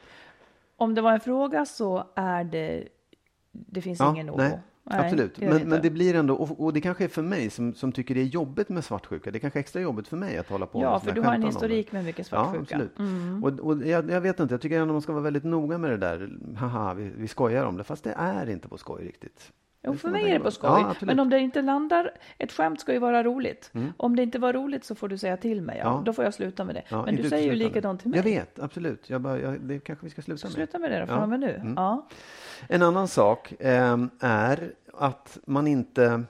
Om 0.77 0.95
det 0.95 1.01
var 1.01 1.11
en 1.11 1.19
fråga 1.19 1.65
så 1.65 2.03
är 2.15 2.43
det, 2.43 2.83
det 3.67 3.81
finns 3.81 4.01
ingen 4.01 4.29
oro. 4.29 4.37
nej, 4.37 4.59
absolut. 4.83 5.35
det 5.35 5.49
men, 5.49 5.69
men 5.69 5.81
det 5.81 5.89
blir 5.89 6.15
ändå, 6.15 6.35
och, 6.35 6.63
och 6.63 6.73
det 6.73 6.81
kanske 6.81 7.03
är 7.03 7.07
för 7.07 7.21
mig 7.21 7.49
som, 7.49 7.73
som 7.73 7.91
tycker 7.91 8.15
det 8.15 8.21
är 8.21 8.25
jobbigt 8.25 8.69
med 8.69 8.83
svartsjuka. 8.83 9.31
Det 9.31 9.37
är 9.37 9.39
kanske 9.39 9.59
är 9.59 9.61
extra 9.61 9.81
jobbigt 9.81 10.07
för 10.07 10.17
mig 10.17 10.37
att 10.37 10.49
hålla 10.49 10.65
på 10.65 10.81
Ja, 10.81 10.91
med 10.91 11.01
för 11.01 11.09
såna 11.09 11.21
du 11.21 11.27
har 11.27 11.35
en 11.35 11.43
historik 11.43 11.91
med 11.91 12.05
mycket 12.05 12.31
Ja, 12.31 12.45
svartsjuka. 12.51 12.75
Mm. 12.75 13.43
absolut. 13.43 13.61
Och, 13.61 13.67
och 13.71 13.87
jag, 13.87 14.09
jag 14.11 14.21
vet 14.21 14.39
inte, 14.39 14.53
jag 14.53 14.61
tycker 14.61 14.81
ändå 14.81 14.93
man 14.93 15.01
ska 15.01 15.11
vara 15.11 15.23
väldigt 15.23 15.43
noga 15.43 15.77
med 15.77 15.91
det 15.91 15.97
där. 15.97 16.29
Haha, 16.55 16.93
vi, 16.93 17.11
vi 17.17 17.27
skojar 17.27 17.65
om 17.65 17.77
det, 17.77 17.83
fast 17.83 18.03
det 18.03 18.13
är 18.17 18.49
inte 18.49 18.67
på 18.67 18.77
skoj 18.77 19.05
riktigt. 19.05 19.51
Jo, 19.83 19.93
för 19.93 20.09
mig 20.09 20.29
är 20.29 20.33
det 20.33 20.39
på 20.39 20.51
skoj. 20.51 20.69
Ja, 20.69 20.95
men 21.01 21.19
om 21.19 21.29
det 21.29 21.39
inte 21.39 21.61
landar, 21.61 22.11
ett 22.37 22.51
skämt 22.51 22.79
ska 22.81 22.93
ju 22.93 22.99
vara 22.99 23.23
roligt. 23.23 23.71
Om 23.97 24.15
det 24.15 24.23
inte 24.23 24.39
var 24.39 24.53
roligt 24.53 24.85
så 24.85 24.95
får 24.95 25.07
du 25.07 25.17
säga 25.17 25.37
till 25.37 25.61
mig. 25.61 25.77
Ja. 25.79 25.87
Mm. 25.87 25.97
Ja. 25.97 26.03
Då 26.05 26.13
får 26.13 26.23
jag 26.23 26.33
sluta 26.33 26.63
med 26.63 26.75
det. 26.75 26.83
Ja, 26.89 27.05
men 27.05 27.15
du 27.15 27.29
säger 27.29 27.51
ju 27.51 27.55
likadant 27.55 28.01
till 28.01 28.09
mig. 28.09 28.17
Jag 28.17 28.23
vet, 28.23 28.59
absolut. 28.59 29.09
Jag 29.09 29.21
bara, 29.21 29.39
jag, 29.39 29.61
det 29.61 29.79
kanske 29.79 30.05
vi 30.05 30.09
ska 30.09 30.21
sluta 30.21 30.47
med. 30.47 30.53
Sluta 30.53 30.79
med 30.79 30.91
det 30.91 30.99
då, 30.99 31.05
från 31.05 31.23
och 31.23 31.29
med 31.29 31.39
nu. 31.39 31.55
Mm. 31.55 31.73
Ja. 31.77 32.07
En 32.67 32.81
annan 32.81 33.07
sak 33.07 33.53
ehm, 33.59 34.09
är 34.19 34.73
att 34.93 35.37
man 35.45 35.67
inte 35.67 36.23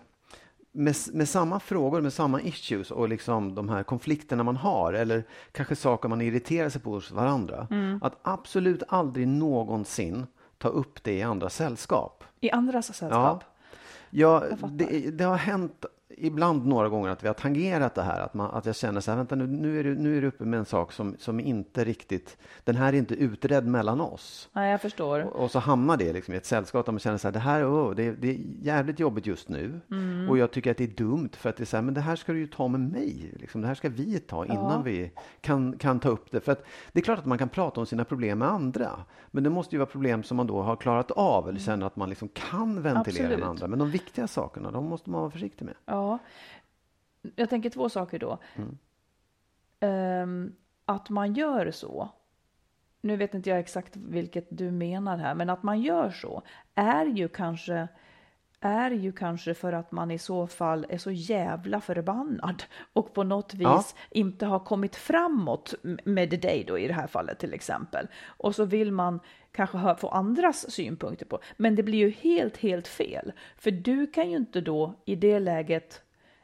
med, 0.72 0.96
med 1.14 1.30
samma 1.30 1.60
frågor, 1.60 2.02
med 2.02 2.14
samma 2.14 2.42
issues 2.42 2.92
och 2.92 3.10
liksom 3.10 3.56
de 3.56 3.70
här 3.70 3.84
konflikterna 3.84 4.44
man 4.44 4.56
har 4.56 4.94
eller 4.94 5.24
kanske 5.52 5.76
saker 5.76 6.10
man 6.10 6.22
irriterar 6.22 6.70
sig 6.70 6.82
på 6.82 6.92
hos 6.92 7.12
varandra. 7.12 7.68
Mm. 7.72 8.00
Att 8.04 8.20
absolut 8.22 8.84
aldrig 8.88 9.28
någonsin 9.28 10.28
ta 10.58 10.68
upp 10.68 11.04
det 11.04 11.14
i 11.14 11.24
andra 11.24 11.50
sällskap. 11.50 12.24
I 12.40 12.52
andras 12.52 12.96
sällskap. 12.96 13.44
Ja, 14.10 14.40
fattar. 14.40 14.68
det, 14.68 15.12
det 15.12 15.24
har 15.24 15.38
hänt 15.38 15.86
ibland 16.10 16.66
några 16.66 16.90
gånger 16.90 17.10
att 17.10 17.24
vi 17.24 17.28
har 17.28 17.34
tangerat 17.34 17.96
det 17.96 18.02
här. 18.02 18.20
Att, 18.22 18.34
man, 18.34 18.52
att 18.52 18.66
jag 18.66 18.76
känner 18.76 19.02
så 19.02 19.12
här, 19.12 19.18
vänta 19.18 19.36
nu, 19.36 19.48
nu 19.48 19.80
är, 19.80 19.84
du, 19.84 19.96
nu 19.96 20.18
är 20.18 20.22
du 20.22 20.28
uppe 20.28 20.44
med 20.44 20.60
en 20.60 20.66
sak 20.66 20.92
som, 20.92 21.16
som 21.20 21.40
inte 21.40 21.84
riktigt, 21.84 22.38
den 22.64 22.76
här 22.76 22.94
är 22.94 22.98
inte 22.98 23.16
utredd 23.16 23.68
mellan 23.68 24.02
oss. 24.02 24.50
Nej, 24.54 24.72
jag 24.72 24.82
förstår. 24.82 25.20
Och, 25.20 25.44
och 25.44 25.52
så 25.52 25.60
hamnar 25.60 25.98
det 25.98 26.14
liksom 26.14 26.34
i 26.34 26.38
ett 26.38 26.46
sällskap 26.46 26.86
där 26.86 26.94
man 26.94 27.00
känner 27.00 27.18
så 27.18 27.28
här, 27.28 27.34
det 27.34 27.40
här 27.40 27.64
oh, 27.64 27.96
det, 27.96 28.12
det 28.12 28.30
är 28.30 28.38
jävligt 28.62 29.00
jobbigt 29.00 29.26
just 29.26 29.50
nu. 29.50 29.80
Mm. 29.92 30.30
Och 30.30 30.38
jag 30.38 30.52
tycker 30.52 30.72
att 30.72 30.78
det 30.78 30.84
är 30.84 30.88
dumt 30.88 31.30
för 31.34 31.50
att 31.50 31.58
det 31.58 31.64
är 31.64 31.66
så 31.66 31.78
här, 31.78 31.84
men 31.84 31.94
det 31.94 32.02
här 32.02 32.16
ska 32.16 32.34
du 32.34 32.40
ju 32.40 32.48
ta 32.48 32.68
med 32.68 32.82
mig. 32.82 33.34
Liksom, 33.40 33.62
det 33.62 33.68
här 33.68 33.76
ska 33.76 33.90
vi 33.90 34.20
ta 34.20 34.46
innan 34.46 34.58
Ja. 34.72 34.82
vi 34.86 35.12
kan, 35.42 35.78
kan 35.78 36.00
ta 36.00 36.10
upp 36.10 36.32
det. 36.32 36.40
För 36.40 36.52
att 36.52 36.66
det 36.92 37.00
är 37.00 37.04
klart 37.04 37.20
att 37.20 37.26
man 37.26 37.38
kan 37.38 37.50
prata 37.50 37.80
om 37.80 37.86
sina 37.86 38.06
problem 38.06 38.40
med 38.40 38.48
andra. 38.48 38.90
Men 39.32 39.44
det 39.44 39.50
måste 39.50 39.76
ju 39.76 39.80
vara 39.80 39.90
problem 39.90 40.24
som 40.24 40.38
man 40.38 40.48
då 40.48 40.62
har 40.62 40.76
klarat 40.76 41.12
av 41.12 41.50
eller 41.50 41.60
känner 41.60 41.86
att 41.86 41.96
man 41.96 42.10
liksom 42.10 42.28
kan 42.28 42.82
ventilera 42.82 43.00
Absolut. 43.00 43.40
med 43.40 43.48
andra. 43.48 43.68
Men 43.68 43.80
de 43.80 43.92
viktiga 43.92 44.28
sakerna, 44.28 44.72
de 44.72 44.86
måste 44.86 45.10
man 45.10 45.22
vara 45.22 45.32
försiktig 45.32 45.66
med. 45.66 45.74
Ja. 45.86 45.97
Jag 47.36 47.50
tänker 47.50 47.70
två 47.70 47.90
saker 47.90 48.20
då. 48.20 48.40
Mm. 48.56 48.78
Ehm, 49.80 50.56
att 50.86 51.10
man 51.10 51.34
gör 51.34 51.72
så. 51.72 52.10
Nu 53.02 53.18
vet 53.18 53.34
inte 53.34 53.50
jag 53.50 53.60
exakt 53.60 53.96
vilket 53.96 54.48
du 54.50 54.72
menar 54.72 55.18
här, 55.18 55.36
men 55.36 55.50
att 55.50 55.64
man 55.64 55.82
gör 55.82 56.10
så 56.10 56.42
är 56.76 57.06
ju 57.06 57.28
kanske 57.28 57.88
är 58.60 58.92
ju 58.92 59.12
kanske 59.12 59.54
för 59.54 59.74
att 59.74 59.92
man 59.92 60.12
i 60.12 60.18
så 60.20 60.48
fall 60.48 60.86
är 60.90 60.98
så 60.98 61.12
jävla 61.12 61.82
förbannad 61.82 62.64
och 62.94 63.14
på 63.14 63.24
något 63.24 63.54
vis 63.54 63.64
Ja. 63.64 63.84
inte 64.10 64.46
har 64.46 64.60
kommit 64.60 64.96
framåt 64.96 65.74
med 66.04 66.30
dig 66.30 66.64
då 66.68 66.78
i 66.78 66.88
det 66.88 66.94
här 66.94 67.08
fallet 67.08 67.40
till 67.40 67.54
exempel. 67.54 68.08
Och 68.26 68.56
så 68.56 68.66
vill 68.66 68.92
man 68.92 69.20
kanske 69.58 69.96
få 69.98 70.08
andras 70.08 70.72
synpunkter 70.72 71.26
på. 71.26 71.40
Men 71.58 71.76
det 71.76 71.84
blir 71.84 71.98
ju 72.00 72.10
helt, 72.10 72.58
helt 72.58 72.88
fel. 72.88 73.32
För 73.58 73.72
du 73.72 74.08
kan 74.08 74.30
ju 74.32 74.38
inte 74.38 74.62
då 74.62 74.94
i 75.06 75.16
det 75.16 75.40
läget 75.40 76.02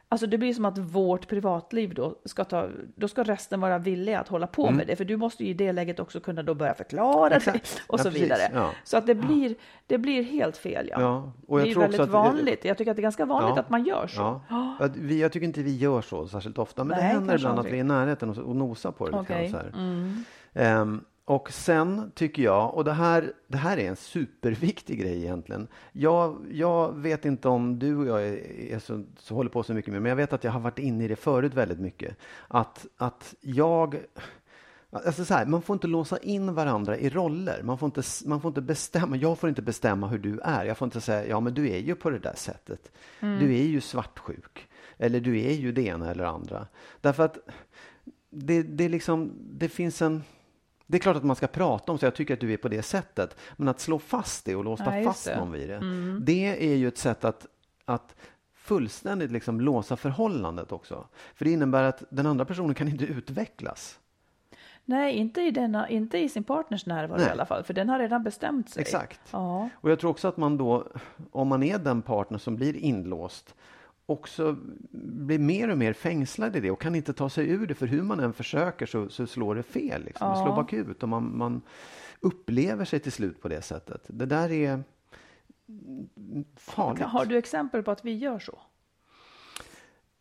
Alltså 0.08 0.26
det 0.26 0.38
blir 0.38 0.54
som 0.54 0.64
att 0.64 0.78
vårt 0.78 1.28
privatliv 1.28 1.94
då 1.94 2.18
ska 2.24 2.44
ta, 2.44 2.68
då 2.96 3.08
ska 3.08 3.22
resten 3.22 3.60
vara 3.60 3.78
villiga 3.78 4.20
att 4.20 4.28
hålla 4.28 4.46
på 4.46 4.70
med 4.70 4.86
det, 4.86 4.96
för 4.96 5.04
du 5.04 5.16
måste 5.16 5.44
ju 5.44 5.50
i 5.50 5.54
det 5.54 5.72
läget 5.72 6.00
också 6.00 6.20
kunna 6.20 6.42
då 6.42 6.54
börja 6.54 6.74
förklara 6.74 7.26
Mm. 7.26 7.36
Exakt. 7.36 7.82
och 7.86 7.98
Ja, 7.98 8.02
så 8.02 8.10
vidare. 8.10 8.40
Ja. 8.54 8.70
Så 8.84 8.96
att 8.96 9.06
det 9.06 9.14
blir, 9.14 9.54
det 9.86 9.98
blir 9.98 10.22
helt 10.22 10.56
fel. 10.56 10.88
Ja. 10.90 11.00
Ja, 11.00 11.32
och 11.46 11.60
jag 11.60 11.66
det 11.66 11.70
är 11.72 11.78
väldigt 11.78 12.00
att- 12.00 12.08
vanligt. 12.08 12.64
Jag 12.64 12.78
tycker 12.78 12.90
att 12.90 12.96
det 12.96 13.00
är 13.00 13.02
ganska 13.02 13.24
vanligt 13.26 13.58
att 13.58 13.70
man 13.70 13.84
gör 13.84 14.06
så. 14.06 14.40
Ja. 14.50 14.88
Vi, 14.94 15.20
jag 15.20 15.32
tycker 15.32 15.46
inte 15.46 15.62
vi 15.62 15.76
gör 15.76 16.00
så 16.02 16.28
särskilt 16.28 16.58
ofta, 16.58 16.84
men 16.84 16.98
Nej, 16.98 17.06
det 17.08 17.12
händer 17.14 17.34
ibland 17.34 17.58
att 17.58 17.66
vi 17.66 17.70
är 17.70 17.74
i 17.74 17.82
närheten 17.82 18.30
och, 18.30 18.38
och 18.38 18.56
nosar 18.56 18.92
på 18.92 19.06
det. 19.08 19.20
lite 19.20 19.32
Okej. 19.34 19.50
grann 19.50 19.50
så 19.50 19.56
här. 19.56 19.72
Mm. 19.82 20.24
Ehm, 20.52 21.04
och 21.24 21.52
sen 21.52 22.12
tycker 22.14 22.42
jag, 22.42 22.74
och 22.74 22.84
det 22.84 22.92
här, 22.92 23.32
det 23.46 23.56
här 23.58 23.76
är 23.76 23.88
en 23.88 23.96
superviktig 23.96 25.00
grej 25.00 25.22
egentligen. 25.22 25.68
Jag, 25.92 26.46
jag 26.50 26.96
vet 26.98 27.24
inte 27.24 27.48
om 27.48 27.78
du 27.78 27.96
och 27.96 28.06
jag 28.06 28.28
är, 28.28 28.60
är 28.72 28.78
så, 28.78 29.04
så 29.18 29.34
håller 29.34 29.50
på 29.50 29.62
så 29.62 29.74
mycket 29.74 29.92
med, 29.92 30.02
men 30.02 30.08
jag 30.08 30.16
vet 30.16 30.32
att 30.32 30.44
jag 30.44 30.52
har 30.52 30.60
varit 30.60 30.78
inne 30.78 31.04
i 31.04 31.08
det 31.08 31.16
förut 31.16 31.54
väldigt 31.54 31.80
mycket. 31.80 32.16
Att, 32.48 32.86
att 32.96 33.34
jag 33.40 34.00
Alltså 34.94 35.24
så 35.24 35.34
här, 35.34 35.46
man 35.46 35.62
får 35.62 35.74
inte 35.74 35.86
låsa 35.86 36.18
in 36.18 36.54
varandra 36.54 36.96
i 36.98 37.10
roller. 37.10 37.62
Man 37.62 37.78
får, 37.78 37.86
inte, 37.86 38.02
man 38.26 38.40
får 38.40 38.48
inte 38.48 38.60
bestämma. 38.60 39.16
Jag 39.16 39.38
får 39.38 39.48
inte 39.48 39.62
bestämma 39.62 40.08
hur 40.08 40.18
du 40.18 40.40
är. 40.40 40.64
Jag 40.64 40.78
får 40.78 40.86
inte 40.86 41.00
säga, 41.00 41.26
ja 41.26 41.40
men 41.40 41.54
du 41.54 41.70
är 41.70 41.78
ju 41.78 41.94
på 41.94 42.10
det 42.10 42.18
där 42.18 42.34
sättet. 42.36 42.92
Du 43.20 43.54
är 43.54 43.64
ju 43.64 43.80
svartsjuk. 43.80 44.68
Eller 44.98 45.20
du 45.20 45.40
är 45.40 45.52
ju 45.52 45.72
det 45.72 45.82
ena 45.82 46.10
eller 46.10 46.24
andra. 46.24 46.66
Därför 47.00 47.24
att 47.24 47.38
det, 48.30 48.62
det, 48.62 48.88
liksom, 48.88 49.32
det 49.50 49.68
finns 49.68 50.02
en... 50.02 50.22
Det 50.86 50.96
är 50.96 51.00
klart 51.00 51.16
att 51.16 51.24
man 51.24 51.36
ska 51.36 51.46
prata 51.46 51.92
om 51.92 51.98
så 51.98 52.06
jag 52.06 52.14
tycker 52.14 52.34
att 52.34 52.40
du 52.40 52.52
är 52.52 52.56
på 52.56 52.68
det 52.68 52.82
sättet. 52.82 53.36
Men 53.56 53.68
att 53.68 53.80
slå 53.80 53.98
fast 53.98 54.44
det 54.44 54.56
och 54.56 54.64
låsa 54.64 54.98
Ja, 54.98 55.04
fast 55.04 55.24
det. 55.24 55.32
Mm. 55.32 55.44
någon 55.44 55.52
vid 55.52 55.68
det. 55.68 55.80
Det 56.20 56.72
är 56.72 56.76
ju 56.76 56.88
ett 56.88 56.98
sätt 56.98 57.24
att, 57.24 57.46
att 57.84 58.14
fullständigt 58.54 59.30
liksom 59.30 59.60
låsa 59.60 59.96
förhållandet 59.96 60.72
också. 60.72 61.06
För 61.34 61.44
det 61.44 61.50
innebär 61.50 61.82
att 61.82 62.02
den 62.08 62.26
andra 62.26 62.44
personen 62.44 62.74
kan 62.74 62.88
inte 62.88 63.04
utvecklas. 63.04 63.98
Nej, 64.84 65.14
inte 65.14 65.40
i, 65.40 65.50
denna, 65.50 65.88
inte 65.88 66.18
i 66.18 66.28
sin 66.28 66.44
partners 66.44 66.86
närvaro 66.86 67.18
Nej. 67.18 67.28
i 67.28 67.30
alla 67.30 67.46
fall, 67.46 67.64
för 67.64 67.74
den 67.74 67.88
har 67.88 67.98
redan 67.98 68.22
bestämt 68.22 68.70
sig. 68.70 68.80
Exakt. 68.80 69.20
Ja. 69.30 69.68
Och 69.74 69.90
jag 69.90 69.98
tror 70.00 70.10
också 70.10 70.28
att 70.28 70.36
man 70.36 70.56
då, 70.56 70.86
om 71.30 71.48
man 71.48 71.62
är 71.62 71.78
den 71.78 72.02
partner 72.02 72.38
som 72.38 72.56
blir 72.56 72.76
inlåst, 72.76 73.54
också 74.06 74.56
blir 74.92 75.38
mer 75.38 75.68
och 75.70 75.78
mer 75.78 75.92
fängslad 75.92 76.56
i 76.56 76.60
det 76.60 76.70
och 76.70 76.80
kan 76.80 76.94
inte 76.94 77.12
ta 77.12 77.30
sig 77.30 77.48
ur 77.50 77.66
det. 77.66 77.74
För 77.74 77.86
hur 77.86 78.02
man 78.02 78.20
än 78.20 78.32
försöker 78.32 78.86
så, 78.86 79.08
så 79.08 79.26
slår 79.26 79.54
det 79.54 79.62
fel. 79.62 80.04
Liksom. 80.04 80.28
Det 80.28 80.38
Ja. 80.38 80.44
slår 80.44 80.56
bakut 80.56 81.02
och 81.02 81.08
man, 81.08 81.36
man 81.38 81.62
upplever 82.20 82.84
sig 82.84 83.00
till 83.00 83.12
slut 83.12 83.40
på 83.42 83.48
det 83.48 83.62
sättet. 83.62 84.02
Det 84.08 84.26
där 84.26 84.50
är 84.52 84.82
farligt. 86.56 87.02
Har 87.02 87.24
du 87.24 87.36
exempel 87.36 87.82
på 87.82 87.90
att 87.90 88.04
vi 88.04 88.16
gör 88.16 88.38
så? 88.38 88.58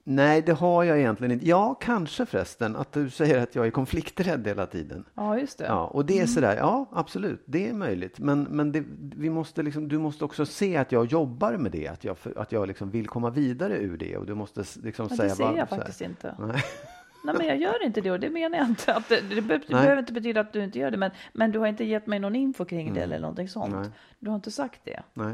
Nej, 0.05 0.41
det 0.41 0.51
har 0.53 0.83
jag 0.83 0.99
egentligen 0.99 1.31
inte. 1.31 1.47
Ja, 1.47 1.73
kanske 1.81 2.25
förresten, 2.25 2.75
att 2.75 2.91
du 2.91 3.09
säger 3.09 3.43
att 3.43 3.55
jag 3.55 3.67
är 3.67 3.71
konflikträdd 3.71 4.47
hela 4.47 4.65
tiden. 4.65 5.05
Ja, 5.15 5.39
just 5.39 5.57
det. 5.57 5.65
Ja, 5.65 5.85
och 5.87 6.05
det 6.05 6.13
är 6.13 6.17
Mm. 6.17 6.27
sådär, 6.27 6.57
ja 6.57 6.85
absolut, 6.91 7.43
det 7.45 7.69
är 7.69 7.73
möjligt. 7.73 8.19
Men, 8.19 8.43
men 8.43 8.71
det, 8.71 8.83
vi 9.15 9.29
måste 9.29 9.63
liksom, 9.63 9.87
du 9.87 9.97
måste 9.99 10.25
också 10.25 10.45
se 10.45 10.77
att 10.77 10.91
jag 10.91 11.05
jobbar 11.05 11.57
med 11.57 11.71
det, 11.71 11.87
att 11.87 12.03
jag, 12.03 12.17
att 12.35 12.51
jag 12.51 12.67
liksom 12.67 12.89
vill 12.89 13.07
komma 13.07 13.29
vidare 13.29 13.77
ur 13.77 13.97
det. 13.97 14.17
Och 14.17 14.25
du 14.25 14.35
måste 14.35 14.63
liksom 14.83 15.05
Men 15.09 15.17
säga 15.17 15.29
det 15.29 15.35
ser 15.35 15.43
jag 15.43 15.53
här. 15.55 15.65
faktiskt 15.65 16.01
inte. 16.01 16.35
Nej. 16.39 16.63
Nej, 17.25 17.35
men 17.37 17.47
jag 17.47 17.57
gör 17.57 17.85
inte 17.85 18.01
det 18.01 18.11
och 18.11 18.19
det 18.19 18.29
menar 18.29 18.57
jag 18.57 18.67
inte. 18.67 18.93
Att 18.93 19.09
det, 19.09 19.21
det, 19.35 19.41
be- 19.41 19.57
det 19.57 19.67
behöver 19.73 19.99
inte 19.99 20.13
betyda 20.13 20.41
att 20.41 20.53
du 20.53 20.63
inte 20.63 20.79
gör 20.79 20.91
det, 20.91 20.97
men, 20.97 21.11
men 21.33 21.51
du 21.51 21.59
har 21.59 21.67
inte 21.67 21.83
gett 21.83 22.07
mig 22.07 22.19
någon 22.19 22.35
info 22.35 22.65
kring 22.65 22.93
det 22.93 23.01
eller 23.01 23.19
någonting 23.19 23.49
sånt. 23.49 23.67
Mm. 23.73 23.81
Nej. 23.81 23.91
Du 24.19 24.29
har 24.29 24.35
inte 24.35 24.51
sagt 24.51 24.79
det. 24.83 25.03
Nej. 25.13 25.33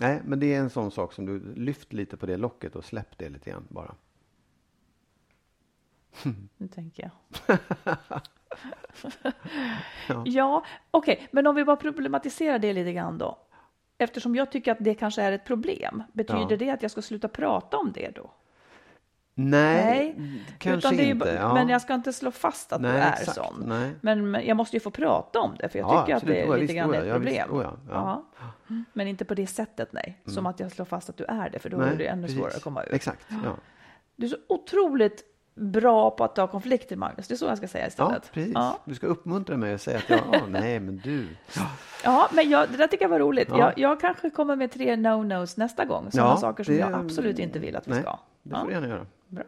Nej, 0.00 0.20
men 0.24 0.40
det 0.40 0.54
är 0.54 0.58
en 0.60 0.70
sån 0.70 0.90
sak 0.90 1.12
som 1.12 1.26
du 1.26 1.54
lyft 1.54 1.92
lite 1.92 2.16
på 2.16 2.26
det 2.26 2.36
locket 2.36 2.76
och 2.76 2.84
släpp 2.84 3.18
det 3.18 3.28
lite 3.28 3.50
grann 3.50 3.64
bara. 3.68 3.94
Nu 6.56 6.68
tänker 6.68 7.02
jag. 7.02 7.58
ja, 10.24 10.64
okej, 10.90 11.28
men 11.30 11.46
om 11.46 11.54
vi 11.54 11.64
bara 11.64 11.76
problematiserar 11.76 12.58
det 12.58 12.72
lite 12.72 12.92
grann 12.92 13.18
då. 13.18 13.38
Eftersom 13.98 14.34
jag 14.34 14.52
tycker 14.52 14.72
att 14.72 14.78
det 14.80 14.94
kanske 14.94 15.22
är 15.22 15.32
ett 15.32 15.44
problem, 15.44 16.02
betyder 16.12 16.40
Ja. 16.50 16.56
det 16.56 16.70
att 16.70 16.82
jag 16.82 16.90
ska 16.90 17.02
sluta 17.02 17.28
prata 17.28 17.76
om 17.76 17.92
det 17.92 18.10
då? 18.14 18.30
Nej, 19.36 20.16
kanske 20.58 20.90
det 20.96 21.02
är 21.02 21.06
ju 21.06 21.12
inte. 21.12 21.28
ja. 21.40 21.54
Men 21.54 21.68
jag 21.68 21.82
ska 21.82 21.94
inte 21.94 22.12
slå 22.12 22.30
fast 22.30 22.72
att 22.72 22.82
du 22.82 22.88
Nej, 22.88 23.00
är 23.00 23.12
exakt. 23.12 23.34
sån. 23.34 23.62
Nej. 23.66 23.90
Men, 24.00 24.34
jag 24.46 24.56
måste 24.56 24.76
ju 24.76 24.80
få 24.80 24.90
prata 24.90 25.40
om 25.40 25.56
det, 25.58 25.68
för 25.68 25.78
jag 25.78 25.88
Ja, 25.88 26.00
tycker 26.02 26.16
att 26.16 26.22
absolut. 26.22 26.36
det 26.36 26.42
är 26.42 26.46
ja, 26.46 26.52
lite 26.52 26.60
visst, 26.60 26.74
grann 26.74 26.90
oh 26.90 26.94
ja, 26.96 27.00
ett 27.02 27.08
ja, 27.08 27.18
visst. 27.18 27.36
problem. 27.46 27.56
Oh 27.58 27.62
ja, 27.62 27.76
ja. 27.94 28.24
Ja. 28.68 28.74
Men 28.92 29.08
inte 29.08 29.24
på 29.24 29.34
det 29.34 29.46
sättet, 29.46 29.92
nej. 29.92 30.22
Som 30.26 30.46
att 30.46 30.60
jag 30.60 30.72
slår 30.72 30.84
fast 30.84 31.08
att 31.10 31.16
du 31.16 31.24
är 31.24 31.50
det, 31.50 31.58
för 31.58 31.68
då 31.70 31.76
Nej, 31.76 31.88
är 31.92 31.96
det 31.96 32.06
ännu 32.06 32.22
precis. 32.22 32.38
svårare 32.38 32.54
att 32.56 32.62
komma 32.62 32.82
ut. 32.82 32.92
Exakt. 32.92 33.26
Ja, 33.44 33.56
Du 34.16 34.26
är 34.26 34.30
så 34.30 34.36
otroligt 34.48 35.24
bra 35.54 36.10
på 36.10 36.24
att 36.24 36.34
ta 36.34 36.46
konflikter, 36.46 36.96
Magnus. 36.96 37.28
Det 37.28 37.34
är 37.34 37.36
så 37.36 37.44
jag 37.46 37.58
ska 37.58 37.68
säga 37.68 37.84
ja 37.84 37.88
istället. 37.88 38.32
precis. 38.32 38.52
Ja. 38.54 38.78
Du 38.84 38.94
ska 38.94 39.06
uppmuntra 39.06 39.56
mig 39.56 39.74
och 39.74 39.80
säga 39.80 39.98
att 39.98 40.10
jag, 40.10 40.20
ja, 40.32 40.40
nej 40.48 40.80
men 40.80 40.96
du. 41.04 41.28
Ja, 42.04 42.28
men 42.32 42.50
jag, 42.50 42.70
det 42.70 42.76
där 42.76 42.86
tycker 42.86 43.04
jag 43.04 43.10
var 43.10 43.18
roligt. 43.18 43.48
Ja. 43.50 43.58
Jag, 43.58 43.78
jag 43.78 44.00
kanske 44.00 44.30
kommer 44.30 44.56
med 44.56 44.72
tre 44.72 44.96
no-nos 44.96 45.56
nästa 45.58 45.84
gång. 45.84 46.10
Sådana 46.10 46.30
Ja, 46.30 46.36
saker 46.36 46.64
som 46.64 46.74
det- 46.74 46.80
jag 46.80 46.94
absolut 46.94 47.38
inte 47.38 47.58
vill 47.58 47.76
att 47.76 47.86
vi 47.88 47.92
Nej, 47.92 48.02
ska. 48.02 48.18
det 48.42 48.50
får 48.50 48.58
Ja, 48.60 48.66
du 48.66 48.72
gärna 48.72 48.88
göra. 48.88 49.06
bra. 49.28 49.42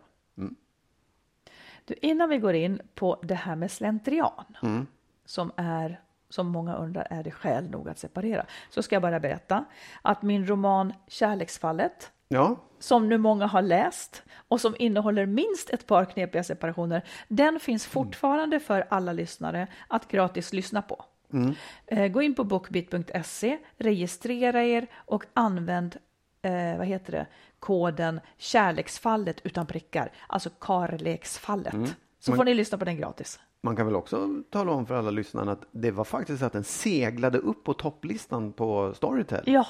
Du, 1.85 1.95
innan 2.03 2.29
vi 2.29 2.39
går 2.39 2.55
in 2.55 2.81
på 2.95 3.19
det 3.23 3.35
här 3.35 3.57
med 3.57 3.71
slentrian, 3.71 4.45
Mm. 4.63 4.87
som 5.25 5.53
är 5.57 6.01
som 6.29 6.47
många 6.47 6.75
undrar, 6.77 7.07
är 7.11 7.23
det 7.23 7.31
skäl 7.31 7.71
nog 7.71 7.89
att 7.89 7.99
separera? 7.99 8.47
Så 8.71 8.83
ska 8.83 8.95
jag 8.95 9.03
bara 9.03 9.21
berätta 9.21 9.65
att 10.03 10.23
min 10.23 10.47
roman 10.47 10.93
Kärleksfallet, 11.09 12.11
Ja, 12.29 12.57
som 12.79 13.09
nu 13.09 13.19
många 13.19 13.47
har 13.47 13.63
läst 13.63 14.23
och 14.49 14.61
som 14.61 14.75
innehåller 14.79 15.27
minst 15.27 15.71
ett 15.71 15.87
par 15.87 16.05
knepiga 16.05 16.45
separationer, 16.45 17.03
den 17.29 17.49
Mm. 17.49 17.61
finns 17.61 17.87
fortfarande 17.87 18.61
för 18.61 18.87
alla 18.91 19.13
lyssnare 19.13 19.67
att 19.89 20.09
gratis 20.09 20.53
lyssna 20.53 20.83
på. 20.83 21.05
Mm. 21.33 21.55
Eh, 21.87 22.09
Gå 22.09 22.23
in 22.23 22.35
på 22.35 22.45
bookbit.se, 22.45 23.59
registrera 23.79 24.65
er 24.65 24.87
och 24.97 25.25
använd 25.35 25.97
eh, 26.43 26.79
vad 26.79 26.87
heter 26.87 27.13
det, 27.13 27.27
koden 27.59 28.21
kärleksfallet 28.37 29.41
utan 29.45 29.67
prickar, 29.67 30.13
alltså 30.27 30.51
karleksfallet. 30.61 31.73
Så 31.73 31.77
Mm. 31.77 31.91
Man- 32.29 32.37
får 32.37 32.45
ni 32.45 32.55
lyssna 32.55 32.79
på 32.79 32.85
den 32.85 32.97
gratis. 32.97 33.41
man 33.61 33.77
kan 33.77 33.87
väl 33.87 33.97
också 33.97 34.29
tala 34.51 34.73
om 34.73 34.87
för 34.87 34.95
alla 34.95 35.11
lyssnarna 35.11 35.53
att 35.53 35.63
det 35.73 35.91
var 35.91 36.05
faktiskt 36.05 36.43
att 36.43 36.53
den 36.53 36.65
seglade 36.65 37.39
upp 37.39 37.65
på 37.65 37.75
topplistan 37.75 38.53
på 38.53 38.93
Storytel. 38.95 39.43
Ja, 39.47 39.67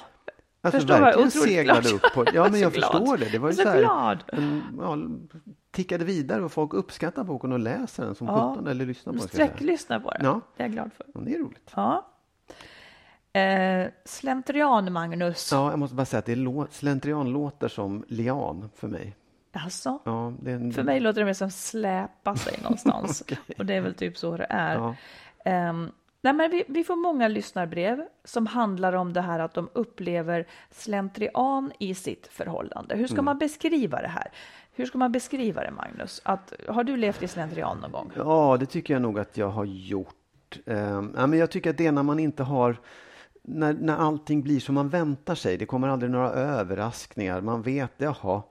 Alltså 0.67 0.79
förstår 0.81 0.97
jag. 0.97 1.05
verkligen 1.05 1.31
seglade 1.31 1.81
glad. 1.81 1.95
upp 1.95 2.03
på, 2.15 2.25
ja 2.35 2.43
men 2.43 2.53
Så 2.53 2.59
jag 2.59 2.73
glad. 2.73 2.93
förstår 2.93 3.17
det. 3.17 3.29
Det 3.33 3.39
var 3.39 3.49
ju 3.49 3.55
Så 3.55 3.63
så 3.63 3.69
här, 3.69 3.79
glad. 3.79 4.25
en, 4.29 4.63
ja, 4.81 4.97
tickade 5.71 6.05
vidare 6.05 6.45
och 6.45 6.53
folk 6.53 6.75
uppskattar 6.75 7.25
boken 7.25 7.53
och 7.53 7.59
läser 7.59 8.05
den 8.05 8.15
som 8.15 8.27
Ja. 8.27 8.51
sjutton 8.55 8.67
eller 8.69 8.87
lyssnar 8.87 9.13
på 9.13 9.19
den. 9.19 9.29
ska 9.29 9.39
jag 9.43 9.47
säga. 9.49 9.57
sträcklyssna 9.57 10.01
på 10.01 10.11
det. 10.11 10.21
Ja. 10.23 10.41
Det 10.57 10.63
är 10.63 10.67
jag 10.67 10.73
glad 10.73 10.91
för. 10.97 11.07
Ja, 11.15 11.21
det 11.21 11.35
är 11.35 11.39
roligt. 11.39 11.71
Ja. 11.75 12.07
Eh, 13.33 13.89
slentrian, 14.05 14.93
Magnus. 14.93 15.53
Ja, 15.53 15.71
jag 15.71 15.79
måste 15.79 15.97
bara 15.97 16.05
säga 16.07 16.19
att 16.19 16.27
det 16.27 16.35
lå- 16.35 16.67
slentrian 16.71 17.31
låter 17.33 17.69
som 17.69 18.05
lian 18.09 18.71
för 18.77 18.89
mig. 18.89 19.17
Alltså, 19.65 19.99
Ja, 20.05 20.33
en, 20.47 20.73
för 20.73 20.83
mig 20.83 21.01
låter 21.01 21.21
det 21.21 21.25
mer 21.27 21.33
som 21.33 21.51
släpa 21.51 22.37
sig 22.37 22.59
någonstans. 22.63 23.23
Och 23.59 23.67
det 23.67 23.75
är 23.75 23.81
väl 23.81 23.95
typ 23.95 24.19
så 24.19 24.37
det 24.37 24.47
är. 24.51 24.75
Ja. 24.75 24.95
Ehm, 25.45 25.91
nej, 26.27 26.35
men 26.35 26.51
vi, 26.51 26.65
vi 26.69 26.85
får 26.85 26.97
många 26.97 27.29
lyssnarbrev 27.29 28.05
som 28.25 28.47
handlar 28.47 28.93
om 28.93 29.12
det 29.12 29.21
här 29.21 29.39
att 29.41 29.55
de 29.55 29.69
upplever 29.73 30.47
slentrian 30.71 31.73
i 31.79 31.95
sitt 31.95 32.27
förhållande. 32.27 32.97
Hur 32.97 33.07
ska 33.07 33.15
Mm. 33.15 33.25
man 33.25 33.39
beskriva 33.39 34.03
det 34.03 34.09
här? 34.09 34.33
Hur 34.73 34.87
ska 34.87 34.99
man 34.99 35.12
beskriva 35.12 35.62
det, 35.62 35.71
Magnus? 35.71 36.21
Att, 36.25 36.53
har 36.69 36.85
du 36.85 36.97
levt 36.97 37.23
i 37.23 37.29
slentrian 37.29 37.79
någon 37.79 37.93
gång? 37.93 38.11
Ja, 38.17 38.57
det 38.61 38.67
tycker 38.67 38.95
jag 38.95 39.03
nog 39.03 39.19
att 39.19 39.37
jag 39.37 39.49
har 39.49 39.65
gjort. 39.65 40.59
Um, 40.67 41.15
ja, 41.17 41.27
men 41.27 41.39
jag 41.39 41.51
tycker 41.51 41.71
att 41.71 41.77
det 41.79 41.87
är 41.87 41.93
när 41.93 42.03
man 42.03 42.19
inte 42.19 42.43
har 42.43 42.77
när, 43.43 43.73
när 43.73 43.97
allting 43.97 44.43
blir 44.43 44.61
som 44.61 44.75
man 44.75 44.89
väntar 44.89 45.35
sig. 45.35 45.57
Det 45.59 45.67
kommer 45.67 45.89
aldrig 45.89 46.11
några 46.11 46.31
överraskningar. 46.31 47.41
Man 47.41 47.62
vet, 47.62 47.93
jaha, 47.97 48.43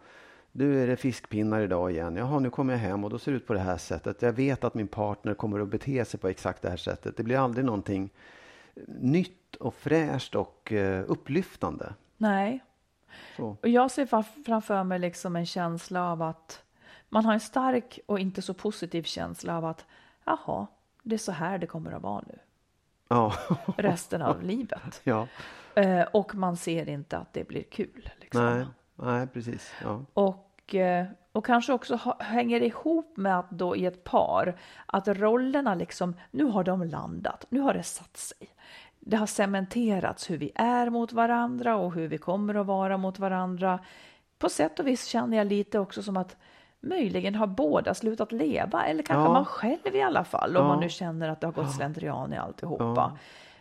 nu 0.58 0.84
är 0.84 0.88
det 0.88 0.96
fiskpinnar 0.98 1.62
idag 1.62 1.92
igen. 1.92 2.16
Jaha, 2.16 2.40
nu 2.40 2.50
kommer 2.50 2.74
jag 2.74 2.80
hem 2.80 3.04
och 3.04 3.10
då 3.10 3.20
ser 3.20 3.32
det 3.32 3.38
ut 3.38 3.48
på 3.48 3.54
det 3.54 3.60
här 3.60 3.78
sättet. 3.78 4.22
Jag 4.22 4.34
vet 4.34 4.64
att 4.64 4.74
min 4.74 4.88
partner 4.88 5.34
kommer 5.34 5.60
att 5.60 5.68
bete 5.68 6.06
sig 6.06 6.20
på 6.20 6.28
exakt 6.28 6.62
det 6.62 6.70
här 6.70 6.78
sättet. 6.78 7.18
Det 7.18 7.24
blir 7.24 7.38
aldrig 7.38 7.66
någonting 7.66 8.10
nytt 8.88 9.56
och 9.56 9.74
fräscht 9.74 10.36
och 10.36 10.72
eh, 10.72 11.04
upplyftande. 11.08 11.94
Nej. 12.18 12.64
Så. 13.38 13.58
Och 13.62 13.68
jag 13.70 13.92
ser 13.92 14.06
framför 14.46 14.84
mig 14.84 15.00
liksom 15.00 15.36
en 15.36 15.46
känsla 15.46 16.12
av 16.12 16.22
att 16.22 16.64
man 17.10 17.26
har 17.26 17.34
en 17.34 17.40
stark 17.40 18.00
och 18.06 18.20
inte 18.20 18.42
så 18.42 18.54
positiv 18.54 19.04
känsla 19.04 19.58
av 19.58 19.66
att 19.66 19.86
jaha, 20.26 20.68
det 21.04 21.16
är 21.16 21.20
så 21.20 21.32
här 21.32 21.58
det 21.58 21.68
kommer 21.68 21.92
att 21.92 22.02
vara 22.02 22.24
nu 22.28 22.40
Ja, 23.08 23.34
resten 23.78 24.22
av 24.22 24.44
livet. 24.44 25.02
ja. 25.04 25.28
Eh, 25.76 26.02
och 26.14 26.36
man 26.36 26.58
ser 26.58 26.90
inte 26.90 27.18
att 27.18 27.34
det 27.34 27.48
blir 27.48 27.64
kul. 27.64 28.10
Liksom. 28.22 28.46
Nej, 28.46 28.66
nej, 28.96 29.28
precis. 29.28 29.72
Ja. 29.84 30.06
Och, 30.14 30.45
eh, 30.74 31.06
och 31.32 31.46
kanske 31.46 31.74
också 31.74 32.00
hänger 32.20 32.62
ihop 32.64 33.18
med 33.18 33.40
att 33.40 33.50
då 33.52 33.76
i 33.76 33.86
ett 33.86 34.04
par 34.04 34.56
att 34.86 35.08
rollerna 35.08 35.76
liksom, 35.76 36.16
nu 36.32 36.44
har 36.44 36.64
de 36.64 36.84
landat, 36.84 37.46
nu 37.50 37.60
har 37.60 37.74
det 37.74 37.84
satt 37.84 38.18
sig. 38.18 38.38
Det 39.00 39.18
har 39.18 39.26
cementerats 39.26 40.30
hur 40.30 40.38
vi 40.38 40.52
är 40.56 40.90
mot 40.90 41.14
varandra 41.14 41.76
och 41.76 41.94
hur 41.94 42.08
vi 42.08 42.18
kommer 42.18 42.56
att 42.56 42.66
vara 42.66 42.98
mot 42.98 43.20
varandra. 43.20 43.80
På 44.38 44.50
sätt 44.50 44.80
och 44.80 44.88
vis 44.88 45.06
känner 45.06 45.38
jag 45.38 45.48
lite 45.48 45.80
också 45.80 46.04
som 46.04 46.18
att 46.18 46.38
möjligen 46.82 47.36
har 47.36 47.48
båda 47.48 47.94
slutat 47.94 48.32
leva, 48.32 48.86
eller 48.86 49.04
kanske 49.04 49.24
Ja. 49.30 49.34
man 49.34 49.46
själv 49.46 49.96
i 49.96 50.02
alla 50.02 50.24
fall, 50.24 50.58
om 50.58 50.64
Ja. 50.64 50.68
man 50.68 50.80
nu 50.80 50.90
känner 50.90 51.30
att 51.30 51.42
det 51.42 51.48
har 51.48 51.52
gått 51.52 51.76
slentrian 51.76 52.34
i 52.34 52.38
alltihopa. 52.38 53.18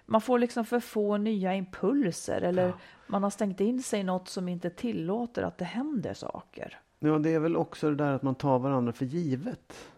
Man 0.07 0.21
får 0.21 0.38
liksom 0.38 0.64
för 0.64 0.81
få 0.81 1.17
nya 1.17 1.55
impulser 1.55 2.40
eller 2.43 2.73
man 3.07 3.23
har 3.23 3.31
stängt 3.31 3.61
in 3.61 3.83
sig 3.83 4.01
i 4.01 4.05
något 4.05 4.29
som 4.29 4.49
inte 4.49 4.71
tillåter 4.71 5.43
att 5.43 5.59
det 5.59 5.64
händer 5.64 6.14
saker. 6.14 6.79
Ja, 7.05 7.19
det 7.19 7.35
är 7.35 7.38
väl 7.38 7.57
också 7.57 7.90
det 7.90 7.97
där 7.97 8.12
att 8.12 8.23
man 8.23 8.35
tar 8.35 8.59
varandra 8.59 8.93
för 8.93 9.05
givet. 9.05 9.88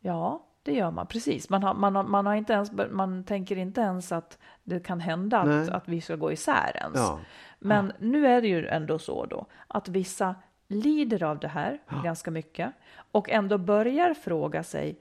Ja, 0.00 0.46
det 0.62 0.72
gör 0.74 0.90
man 0.90 1.06
precis. 1.06 1.48
Man, 1.48 1.62
har, 1.62 1.74
man, 1.74 1.96
har, 1.96 2.04
man, 2.04 2.26
har 2.26 2.34
inte 2.34 2.52
ens, 2.52 2.72
man 2.90 3.24
tänker 3.24 3.56
inte 3.56 3.80
ens 3.80 4.12
att 4.12 4.38
det 4.64 4.80
kan 4.80 5.00
hända 5.00 5.38
att, 5.38 5.68
att 5.68 5.88
vi 5.88 6.00
ska 6.00 6.16
gå 6.16 6.32
isär 6.32 6.76
ens. 6.76 6.98
Ja. 6.98 7.20
Men 7.58 7.92
nu 7.98 8.26
är 8.26 8.42
det 8.42 8.48
ju 8.48 8.66
ändå 8.66 8.98
så 8.98 9.26
då 9.26 9.46
att 9.68 9.88
vissa 9.88 10.34
lider 10.68 11.22
av 11.22 11.38
det 11.38 11.48
här 11.48 11.78
ganska 12.04 12.30
mycket 12.30 12.72
och 13.12 13.30
ändå 13.30 13.58
börjar 13.58 14.14
fråga 14.14 14.62
sig 14.62 14.98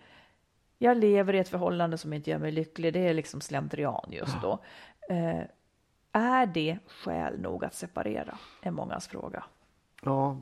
jag 0.77 0.97
lever 0.97 1.35
i 1.35 1.39
ett 1.39 1.49
förhållande 1.49 1.97
som 1.97 2.13
inte 2.13 2.29
gör 2.29 2.37
mig 2.37 2.51
lycklig, 2.51 2.93
det 2.93 2.99
är 2.99 3.13
liksom 3.13 3.41
slentrian 3.41 4.09
just 4.11 4.41
då. 4.41 4.59
Eh, 5.09 5.41
är 6.11 6.45
det 6.45 6.77
skäl 6.87 7.41
nog 7.41 7.65
att 7.65 7.73
separera? 7.73 8.37
Är 8.61 8.71
mångas 8.71 9.07
fråga. 9.07 9.43
Ja, 10.01 10.37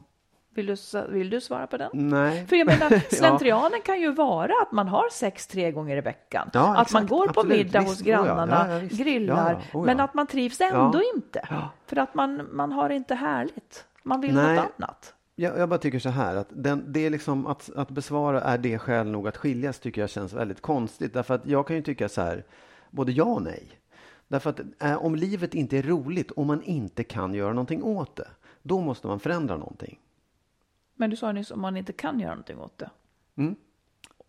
Vill 0.60 0.66
du, 0.94 1.08
vill 1.10 1.30
du 1.30 1.42
svara 1.42 1.68
på 1.68 1.78
den? 1.78 1.90
nej. 1.94 2.48
För 2.48 2.56
jag 2.56 2.68
menar, 2.68 2.90
slentrianen 3.16 3.82
kan 3.82 4.02
ju 4.02 4.12
vara 4.12 4.54
att 4.62 4.72
man 4.72 4.88
har 4.88 5.10
sex 5.12 5.48
tre 5.48 5.72
gånger 5.72 5.98
i 5.98 6.02
veckan. 6.02 6.50
Ja, 6.54 6.60
att 6.78 6.92
man 6.94 7.04
exakt. 7.04 7.10
går 7.10 7.28
på 7.28 7.40
Absolut. 7.40 7.58
middag 7.58 7.80
Visst. 7.80 7.92
hos 7.92 8.02
Oh 8.02 8.08
ja. 8.10 8.24
grannarna, 8.24 8.66
Ja, 8.70 8.80
ja, 8.82 8.88
grillar, 9.04 9.52
Ja, 9.52 9.62
ja. 9.72 9.80
Oh 9.80 9.82
ja. 9.82 9.86
men 9.86 10.00
att 10.00 10.14
man 10.14 10.28
trivs 10.28 10.62
ändå 10.62 11.02
Ja. 11.04 11.12
inte. 11.16 11.42
Ja. 11.50 11.70
För 11.88 11.96
att 11.98 12.16
man, 12.16 12.48
man 12.52 12.72
har 12.72 12.90
inte 12.90 13.16
härligt. 13.16 13.86
Man 14.04 14.22
vill 14.22 14.36
Nej. 14.36 14.56
något 14.56 14.66
annat. 14.78 15.14
Jag, 15.36 15.58
jag 15.60 15.70
bara 15.70 15.80
tycker 15.80 16.00
så 16.00 16.10
här 16.10 16.36
att 16.36 16.48
den, 16.50 16.84
det 16.88 17.06
är 17.06 17.10
liksom 17.10 17.48
att, 17.48 17.70
att 17.76 17.90
besvara 17.90 18.42
är 18.42 18.58
det 18.58 18.78
skäl 18.80 19.08
nog 19.08 19.28
att 19.28 19.38
skiljas 19.38 19.80
tycker 19.80 20.02
jag 20.02 20.10
känns 20.10 20.34
väldigt 20.34 20.62
konstigt. 20.62 21.14
Därför 21.14 21.34
att 21.34 21.46
jag 21.46 21.68
kan 21.68 21.76
ju 21.76 21.82
tycka 21.82 22.10
så 22.10 22.22
här, 22.22 22.44
både 22.92 23.12
ja 23.12 23.24
och 23.24 23.42
nej. 23.42 23.64
Därför 24.28 24.50
att 24.50 24.60
eh, 24.80 25.06
om 25.06 25.16
livet 25.16 25.54
inte 25.54 25.78
är 25.78 25.82
roligt 25.84 26.32
och 26.32 26.46
man 26.46 26.62
inte 26.62 27.04
kan 27.04 27.34
göra 27.34 27.50
någonting 27.54 27.84
åt 27.84 28.16
det, 28.16 28.28
då 28.62 28.80
måste 28.82 29.08
man 29.08 29.20
förändra 29.20 29.58
någonting. 29.58 30.00
Men 31.00 31.10
du 31.10 31.16
sa 31.16 31.32
nyss 31.32 31.52
om 31.52 31.62
man 31.62 31.78
inte 31.78 31.94
kan 31.94 32.20
göra 32.20 32.32
någonting 32.32 32.60
åt 32.60 32.78
det. 32.78 32.90
Mm. 33.36 33.56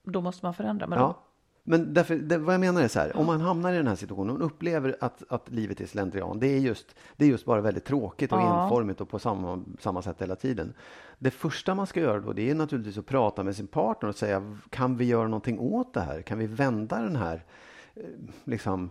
Då 0.02 0.20
måste 0.20 0.46
man 0.46 0.54
förändra. 0.54 0.86
Men 0.86 0.98
Ja. 0.98 1.04
då, 1.06 1.16
Men 1.62 1.94
därför, 1.94 2.16
det, 2.16 2.38
vad 2.38 2.54
jag 2.54 2.60
menar 2.60 2.82
är 2.82 2.88
så 2.88 2.98
här, 2.98 3.16
om 3.16 3.26
man 3.26 3.40
hamnar 3.40 3.72
i 3.72 3.76
den 3.76 3.86
här 3.86 3.94
situationen 3.94 4.36
och 4.36 4.46
upplever 4.46 4.96
att, 5.00 5.22
att 5.28 5.50
livet 5.50 5.80
är 5.80 5.86
slentrian, 5.86 6.40
det 6.40 6.46
är, 6.46 6.58
just, 6.58 6.94
det 7.16 7.24
är 7.24 7.28
just 7.28 7.44
bara 7.44 7.60
väldigt 7.60 7.84
tråkigt 7.84 8.32
och 8.32 8.38
Ja. 8.40 8.62
enformigt 8.62 9.00
och 9.00 9.08
på 9.08 9.18
samma, 9.18 9.64
samma 9.80 10.02
sätt 10.02 10.22
hela 10.22 10.36
tiden. 10.36 10.72
Det 11.18 11.30
första 11.30 11.74
man 11.74 11.86
ska 11.86 12.00
göra 12.00 12.20
då, 12.20 12.32
det 12.32 12.50
är 12.50 12.54
naturligtvis 12.54 12.98
att 12.98 13.06
prata 13.06 13.42
med 13.42 13.56
sin 13.56 13.66
partner 13.66 14.08
och 14.08 14.16
säga, 14.16 14.56
kan 14.70 14.96
vi 14.96 15.04
göra 15.04 15.28
någonting 15.28 15.58
åt 15.58 15.94
det 15.94 16.00
här? 16.00 16.22
Kan 16.22 16.38
vi 16.38 16.46
vända 16.46 17.02
den 17.02 17.16
här 17.16 17.44
eh, 17.94 18.02
liksom, 18.44 18.90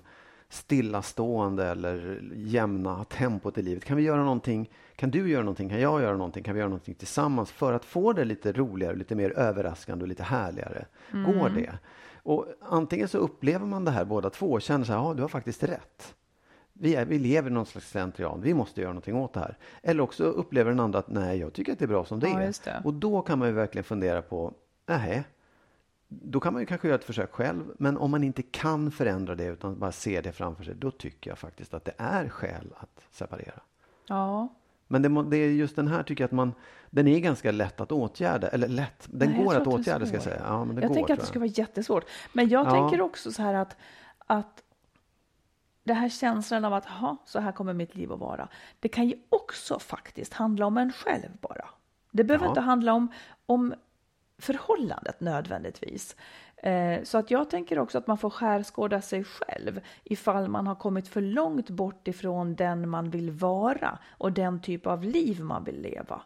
stillastående 0.50 1.66
eller 1.68 2.22
jämna 2.36 3.04
tempot 3.04 3.58
i 3.58 3.62
livet? 3.62 3.86
Kan 3.86 3.98
vi 3.98 4.04
göra 4.04 4.24
någonting? 4.24 4.70
Kan 5.00 5.12
du 5.12 5.30
göra 5.30 5.42
någonting? 5.42 5.70
Kan 5.70 5.80
jag 5.80 6.02
göra 6.02 6.18
någonting? 6.18 6.44
Kan 6.44 6.54
vi 6.54 6.60
göra 6.60 6.70
någonting 6.70 6.96
tillsammans 6.96 7.52
för 7.52 7.74
att 7.74 7.86
få 7.86 8.14
det 8.14 8.26
lite 8.26 8.52
roligare, 8.52 8.96
lite 8.96 9.16
mer 9.16 9.30
överraskande 9.30 10.04
och 10.04 10.08
lite 10.08 10.24
härligare? 10.24 10.86
Går 11.12 11.50
det? 11.50 11.78
Och 12.24 12.46
antingen 12.62 13.08
så 13.08 13.18
upplever 13.18 13.66
man 13.66 13.86
det 13.86 13.92
här 13.92 14.06
båda 14.06 14.30
två 14.30 14.52
och 14.52 14.62
känner 14.62 14.86
så 14.86 14.94
här, 14.94 15.00
ja 15.00 15.14
du 15.14 15.22
har 15.22 15.30
faktiskt 15.30 15.64
rätt. 15.64 16.16
Vi, 16.74 16.96
är, 16.96 17.06
vi 17.06 17.20
lever 17.20 17.50
i 17.50 17.54
någon 17.54 17.66
slags 17.66 17.90
slentrian, 17.90 18.42
vi 18.42 18.54
måste 18.54 18.82
göra 18.82 18.92
någonting 18.92 19.16
åt 19.16 19.34
det 19.34 19.40
här. 19.40 19.58
Eller 19.84 20.04
också 20.04 20.24
upplever 20.24 20.72
den 20.72 20.80
andra 20.80 21.00
att 21.00 21.10
nej, 21.10 21.40
jag 21.40 21.54
tycker 21.54 21.72
att 21.74 21.80
det 21.80 21.86
är 21.86 21.88
bra 21.88 22.06
som 22.06 22.20
det 22.20 22.30
Ja, 22.30 22.42
är. 22.42 22.54
det. 22.64 22.82
Och 22.84 22.94
då 22.94 23.22
kan 23.22 23.40
man 23.40 23.48
ju 23.48 23.54
verkligen 23.54 23.84
fundera 23.84 24.22
på, 24.22 24.54
nej, 24.86 25.24
då 26.08 26.40
kan 26.40 26.54
man 26.54 26.62
ju 26.62 26.66
kanske 26.66 26.88
göra 26.88 26.98
ett 26.98 27.04
försök 27.04 27.32
själv. 27.32 27.64
Men 27.78 27.98
om 27.98 28.12
man 28.12 28.24
inte 28.24 28.42
kan 28.42 28.92
förändra 28.92 29.36
det 29.36 29.46
utan 29.46 29.80
bara 29.80 29.92
ser 29.92 30.22
det 30.22 30.32
framför 30.32 30.64
sig, 30.64 30.76
då 30.76 30.92
tycker 30.92 31.32
jag 31.32 31.38
faktiskt 31.38 31.74
att 31.74 31.86
det 31.86 31.94
är 31.98 32.30
skäl 32.30 32.74
att 32.78 33.06
separera. 33.12 33.60
Ja. 34.08 34.48
Men 34.92 35.02
det, 35.02 35.24
det 35.24 35.38
är 35.38 35.50
just 35.50 35.76
den 35.76 35.88
här 35.88 36.04
tycker 36.04 36.24
jag 36.24 36.28
att 36.28 36.32
man, 36.32 36.54
den 36.90 37.08
är 37.08 37.20
ganska 37.20 37.52
lätt 37.52 37.82
att 37.82 37.92
åtgärda, 37.92 38.48
eller 38.48 38.68
lätt, 38.68 39.08
den 39.12 39.30
Nej, 39.32 39.44
går 39.44 39.56
att 39.56 39.68
åtgärda 39.68 40.06
ska 40.06 40.16
jag 40.16 40.24
säga. 40.24 40.42
Ja, 40.46 40.66
men 40.66 40.76
det 40.76 40.82
jag 40.82 40.88
går, 40.90 40.96
tänker 40.96 41.14
att 41.14 41.20
det 41.20 41.26
skulle 41.26 41.40
vara 41.40 41.52
jättesvårt. 41.56 42.06
Men 42.34 42.50
jag 42.50 42.66
Ja. 42.68 42.72
tänker 42.72 43.02
också 43.02 43.32
så 43.32 43.42
här 43.42 43.54
att, 43.54 43.78
att 44.18 44.64
det 45.84 45.94
här 45.94 46.10
känslan 46.10 46.66
av 46.66 46.74
att 46.74 46.86
ha 46.86 47.18
så 47.26 47.40
här 47.40 47.52
kommer 47.52 47.74
mitt 47.74 47.96
liv 47.96 48.12
att 48.12 48.20
vara. 48.20 48.48
Det 48.80 48.88
kan 48.90 49.08
ju 49.08 49.16
också 49.30 49.80
faktiskt 49.80 50.34
handla 50.34 50.66
om 50.66 50.78
en 50.78 50.92
själv 50.92 51.30
bara. 51.42 51.66
Det 52.12 52.24
behöver 52.24 52.46
Ja. 52.46 52.50
inte 52.50 52.62
handla 52.62 52.94
om, 52.94 53.12
om 53.46 53.74
förhållandet 54.38 55.20
nödvändigtvis. 55.22 56.16
Eh, 56.64 57.04
så 57.04 57.18
att 57.18 57.32
jag 57.32 57.50
tänker 57.50 57.80
också 57.80 57.98
att 57.98 58.08
man 58.08 58.18
får 58.18 58.30
skärskåda 58.30 59.02
sig 59.02 59.24
själv 59.24 59.80
ifall 60.04 60.48
man 60.48 60.68
har 60.68 60.76
kommit 60.76 61.08
för 61.08 61.22
långt 61.22 61.70
bort 61.70 62.08
ifrån 62.08 62.56
den 62.56 62.90
man 62.90 63.10
vill 63.10 63.32
vara 63.32 64.00
och 64.18 64.32
den 64.32 64.62
typ 64.62 64.88
av 64.88 65.04
liv 65.04 65.42
man 65.42 65.64
vill 65.64 65.82
leva. 65.82 66.22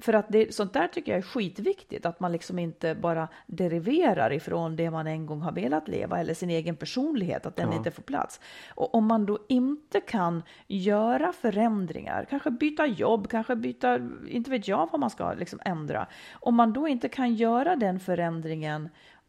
För 0.00 0.12
att 0.12 0.26
det, 0.28 0.54
sånt 0.54 0.72
där 0.72 0.88
tycker 0.88 1.12
jag 1.12 1.18
är 1.18 1.22
skitviktigt, 1.22 2.06
att 2.06 2.20
man 2.20 2.32
liksom 2.32 2.58
inte 2.58 2.94
bara 2.94 3.28
deriverar 3.46 4.32
ifrån 4.32 4.76
det 4.76 4.90
man 4.90 5.06
en 5.06 5.26
gång 5.26 5.40
har 5.40 5.52
velat 5.52 5.88
leva 5.88 6.20
eller 6.20 6.34
sin 6.34 6.50
egen 6.50 6.76
personlighet, 6.76 7.46
att 7.46 7.56
den 7.56 7.72
inte 7.72 7.90
får 7.90 8.02
plats. 8.02 8.40
Och 8.74 8.94
om 8.94 9.06
man 9.06 9.26
då 9.26 9.38
inte 9.48 10.00
kan 10.00 10.42
göra 10.66 11.32
förändringar, 11.32 12.26
kanske 12.30 12.50
byta 12.50 12.86
jobb, 12.86 13.28
kanske 13.28 13.56
byta, 13.56 13.98
inte 14.28 14.50
vet 14.50 14.68
jag 14.68 14.88
vad 14.92 15.00
man 15.00 15.10
ska 15.10 15.32
liksom 15.32 15.60
ändra. 15.64 16.06
Om 16.32 16.54
man 16.54 16.72
då 16.72 16.88
inte 16.88 17.08
kan 17.08 17.34
göra 17.34 17.76
den 17.76 18.00
förändringen 18.00 18.88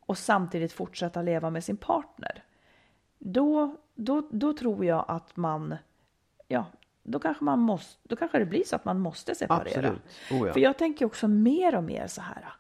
och 0.10 0.18
samtidigt 0.18 0.74
fortsätta 0.74 1.22
leva 1.22 1.50
med 1.50 1.64
sin 1.64 1.78
partner, 1.78 2.44
då, 3.20 3.76
då, 3.96 4.28
då 4.32 4.54
tror 4.54 4.86
jag 4.86 5.06
att 5.08 5.38
man, 5.38 5.76
ja, 6.48 6.66
då 7.04 7.20
kanske, 7.20 7.44
man 7.44 7.60
måste, 7.60 8.00
då 8.04 8.16
kanske 8.16 8.40
det 8.40 8.46
blir 8.46 8.64
så 8.64 8.76
att 8.76 8.86
man 8.86 9.00
måste 9.00 9.36
separera. 9.36 9.90
Absolut. 9.90 10.02
Oh, 10.32 10.48
ja. 10.48 10.54
För 10.54 10.60
jag 10.60 10.78
tänker 10.78 11.06
också 11.06 11.28
mer 11.28 11.76
och 11.76 11.84
mer 11.84 12.08
så 12.08 12.22
här. 12.22 12.54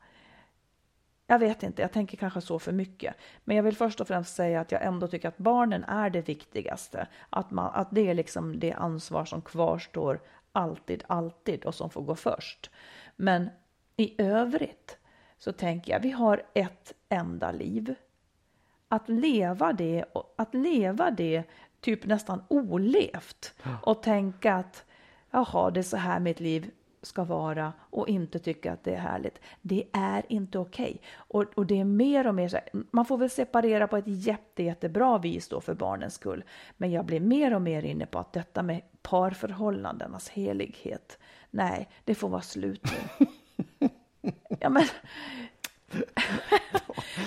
Jag 1.27 1.39
vet 1.39 1.63
inte, 1.63 1.81
jag 1.81 1.91
tänker 1.91 2.17
kanske 2.17 2.41
så 2.41 2.59
för 2.59 2.71
mycket. 2.71 3.15
Men 3.43 3.55
jag 3.55 3.63
vill 3.63 3.75
först 3.75 4.01
och 4.01 4.07
främst 4.07 4.35
säga 4.35 4.61
att 4.61 4.71
jag 4.71 4.83
ändå 4.83 5.07
tycker 5.07 5.27
att 5.27 5.37
barnen 5.37 5.83
är 5.83 6.09
det 6.09 6.21
viktigaste. 6.21 7.07
Att, 7.29 7.51
man, 7.51 7.71
att 7.73 7.87
det 7.91 8.09
är 8.09 8.13
liksom 8.13 8.59
det 8.59 8.73
ansvar 8.73 9.25
som 9.25 9.41
kvarstår 9.41 10.21
alltid, 10.51 11.03
alltid 11.07 11.65
och 11.65 11.75
som 11.75 11.89
får 11.89 12.01
gå 12.01 12.15
först. 12.15 12.71
Men 13.15 13.49
i 13.97 14.21
övrigt 14.21 14.98
så 15.39 15.51
tänker 15.51 15.91
jag, 15.91 15.99
vi 15.99 16.11
har 16.11 16.43
ett 16.53 16.93
enda 17.09 17.51
liv. 17.51 17.95
Att 18.87 19.09
leva 19.09 19.73
det, 19.73 20.05
att 20.35 20.53
leva 20.53 21.11
det 21.11 21.43
typ 21.81 22.05
nästan 22.05 22.43
olevt 22.47 23.53
och 23.83 24.03
tänka 24.03 24.53
att 24.53 24.85
jaha, 25.31 25.71
det 25.71 25.79
är 25.79 25.83
så 25.83 25.97
här 25.97 26.19
mitt 26.19 26.39
liv 26.39 26.71
ska 27.01 27.23
vara 27.23 27.73
och 27.79 28.09
inte 28.09 28.39
tycka 28.39 28.73
att 28.73 28.83
det 28.83 28.93
är 28.93 28.99
härligt. 28.99 29.39
Det 29.61 29.83
är 29.93 30.25
inte 30.29 30.59
okej. 30.59 31.01
Och, 31.15 31.43
och 31.55 31.65
det 31.65 31.79
är 31.79 31.85
mer 31.85 32.27
och 32.27 32.35
mer 32.35 32.47
så 32.47 32.57
här, 32.57 32.69
man 32.91 33.05
får 33.05 33.17
väl 33.17 33.29
separera 33.29 33.87
på 33.87 33.97
ett 33.97 34.07
jätte, 34.07 34.63
jättebra 34.63 35.17
vis 35.17 35.47
då 35.47 35.61
för 35.61 35.73
barnens 35.73 36.13
skull. 36.13 36.43
Men 36.77 36.91
jag 36.91 37.05
blir 37.05 37.19
mer 37.19 37.53
och 37.53 37.61
mer 37.61 37.83
inne 37.85 38.05
på 38.05 38.19
att 38.19 38.33
detta 38.33 38.63
med 38.63 38.81
parförhållandenas 39.01 40.29
helighet, 40.29 41.19
nej, 41.51 41.89
det 42.03 42.15
får 42.15 42.29
vara 42.29 42.41
slut 42.41 42.83
nu. 43.17 43.27
ja, 44.59 44.69
men, 44.69 44.83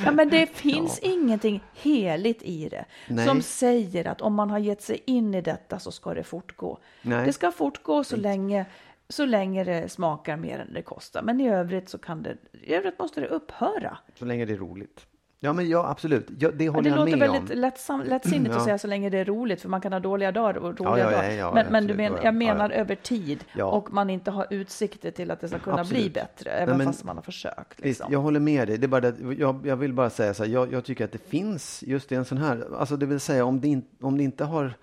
ja, 0.05 0.13
men 0.13 0.29
det 0.29 0.47
finns 0.47 0.99
ingenting 0.99 1.61
heligt 1.73 2.43
i 2.43 2.69
det 2.69 2.85
Nej. 3.09 3.27
som 3.27 3.43
säger 3.43 4.07
att 4.07 4.21
om 4.21 4.35
man 4.35 4.51
har 4.51 4.59
gett 4.59 4.83
sig 4.83 5.03
in 5.07 5.35
i 5.35 5.41
detta 5.41 5.79
så 5.79 5.93
ska 5.93 6.15
det 6.15 6.25
fortgå. 6.25 6.79
Nej. 7.03 7.27
Det 7.27 7.33
ska 7.33 7.53
fortgå 7.53 8.05
så 8.05 8.17
länge, 8.17 8.67
så 9.09 9.27
länge 9.27 9.65
det 9.65 9.89
smakar 9.89 10.37
mer 10.37 10.59
än 10.59 10.73
det 10.73 10.83
kostar. 10.83 11.23
Men 11.23 11.41
i 11.41 11.49
övrigt 11.49 11.89
så 11.89 11.99
kan 11.99 12.23
det, 12.23 12.37
i 12.53 12.75
övrigt 12.75 12.99
måste 12.99 13.21
det 13.21 13.27
upphöra. 13.27 13.99
Så 14.15 14.25
länge 14.25 14.45
det 14.45 14.53
är 14.53 14.57
roligt. 14.59 15.07
Ja, 15.45 15.53
men 15.53 15.69
ja, 15.69 15.89
absolut. 15.91 16.27
Ja, 16.39 16.51
det 16.51 16.65
Ja, 16.65 16.71
håller 16.73 16.83
det 16.83 16.89
jag 16.97 16.97
låter 16.99 17.17
med 17.17 17.31
väldigt 17.31 17.51
om. 17.55 17.59
lättsam, 17.61 18.03
lättsinnigt 18.03 18.51
Ja. 18.51 18.57
att 18.59 18.65
säga 18.65 18.79
så 18.79 18.87
länge 18.87 19.11
det 19.11 19.19
är 19.19 19.25
roligt, 19.25 19.61
för 19.61 19.69
man 19.69 19.81
kan 19.81 19.93
ha 19.93 20.01
dåliga 20.01 20.33
dagar 20.33 20.57
och 20.57 20.81
roliga 20.81 20.99
Ja, 21.11 21.11
dagar. 21.11 21.53
men 21.55 21.67
men 21.73 21.87
du 21.87 21.95
men, 21.95 22.05
Ja, 22.05 22.13
ja, 22.19 22.25
jag 22.25 22.35
menar 22.35 22.71
över 22.71 22.95
tid 22.95 23.45
och 23.63 23.93
man 23.93 24.11
inte 24.11 24.31
har 24.31 24.47
utsikter 24.51 25.11
till 25.11 25.31
att 25.31 25.41
det 25.41 25.49
ska 25.49 25.59
kunna 25.59 25.77
bli 25.77 25.83
Absolut. 25.97 26.15
bättre, 26.15 26.51
även 26.51 26.79
men- 26.79 26.87
fast 26.87 27.05
man 27.05 27.17
har 27.17 27.23
försökt. 27.23 27.73
Visst, 27.77 27.85
Liksom. 27.85 28.13
jag 28.13 28.19
håller 28.21 28.41
med 28.41 28.69
dig. 28.69 28.79
Det 28.79 28.87
är 28.87 28.89
bara 28.89 29.01
det, 29.01 29.15
jag, 29.39 29.67
jag 29.67 29.77
vill 29.77 29.93
bara 29.93 30.11
säga 30.11 30.35
så 30.35 30.45
här, 30.45 30.51
jag, 30.51 30.73
jag 30.73 30.85
tycker 30.85 31.05
att 31.05 31.13
det 31.13 31.29
finns 31.29 31.85
just 31.87 32.13
i 32.13 32.15
en 32.15 32.25
sån 32.25 32.39
här, 32.39 32.65
alltså 32.79 32.97
det 32.97 33.07
vill 33.07 33.21
säga 33.21 33.45
om 33.45 33.61
det, 33.61 33.69
in, 33.69 33.85
om 34.01 34.19
det 34.19 34.25
inte 34.25 34.45
har 34.45 34.75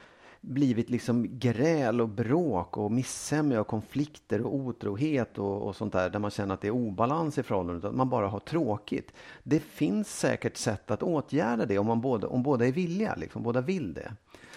blivit 0.42 0.90
liksom 0.90 1.40
gräl 1.40 2.02
och 2.02 2.10
bråk 2.10 2.78
och 2.78 2.92
missämja 2.92 3.62
och 3.62 3.68
konflikter 3.68 4.42
och 4.42 4.56
otrohet 4.56 5.38
och, 5.38 5.62
och 5.62 5.76
sånt 5.76 5.94
där, 5.94 6.10
där 6.10 6.20
man 6.20 6.32
känner 6.32 6.54
att 6.54 6.62
det 6.62 6.68
är 6.68 6.72
obalans 6.72 7.38
i 7.38 7.44
förhållandet, 7.44 7.86
att 7.86 7.96
man 7.96 8.10
bara 8.10 8.28
har 8.28 8.40
tråkigt. 8.40 9.14
Det 9.44 9.60
finns 9.60 10.20
säkert 10.20 10.58
sätt 10.58 10.92
att 10.92 11.04
åtgärda 11.04 11.66
det 11.66 11.78
om, 11.78 11.88
man 11.88 12.02
båda, 12.02 12.28
om 12.28 12.44
båda 12.44 12.68
är 12.68 12.72
villiga, 12.72 13.16
liksom, 13.16 13.44
båda 13.44 13.62
vill 13.62 13.94
det. 13.94 14.14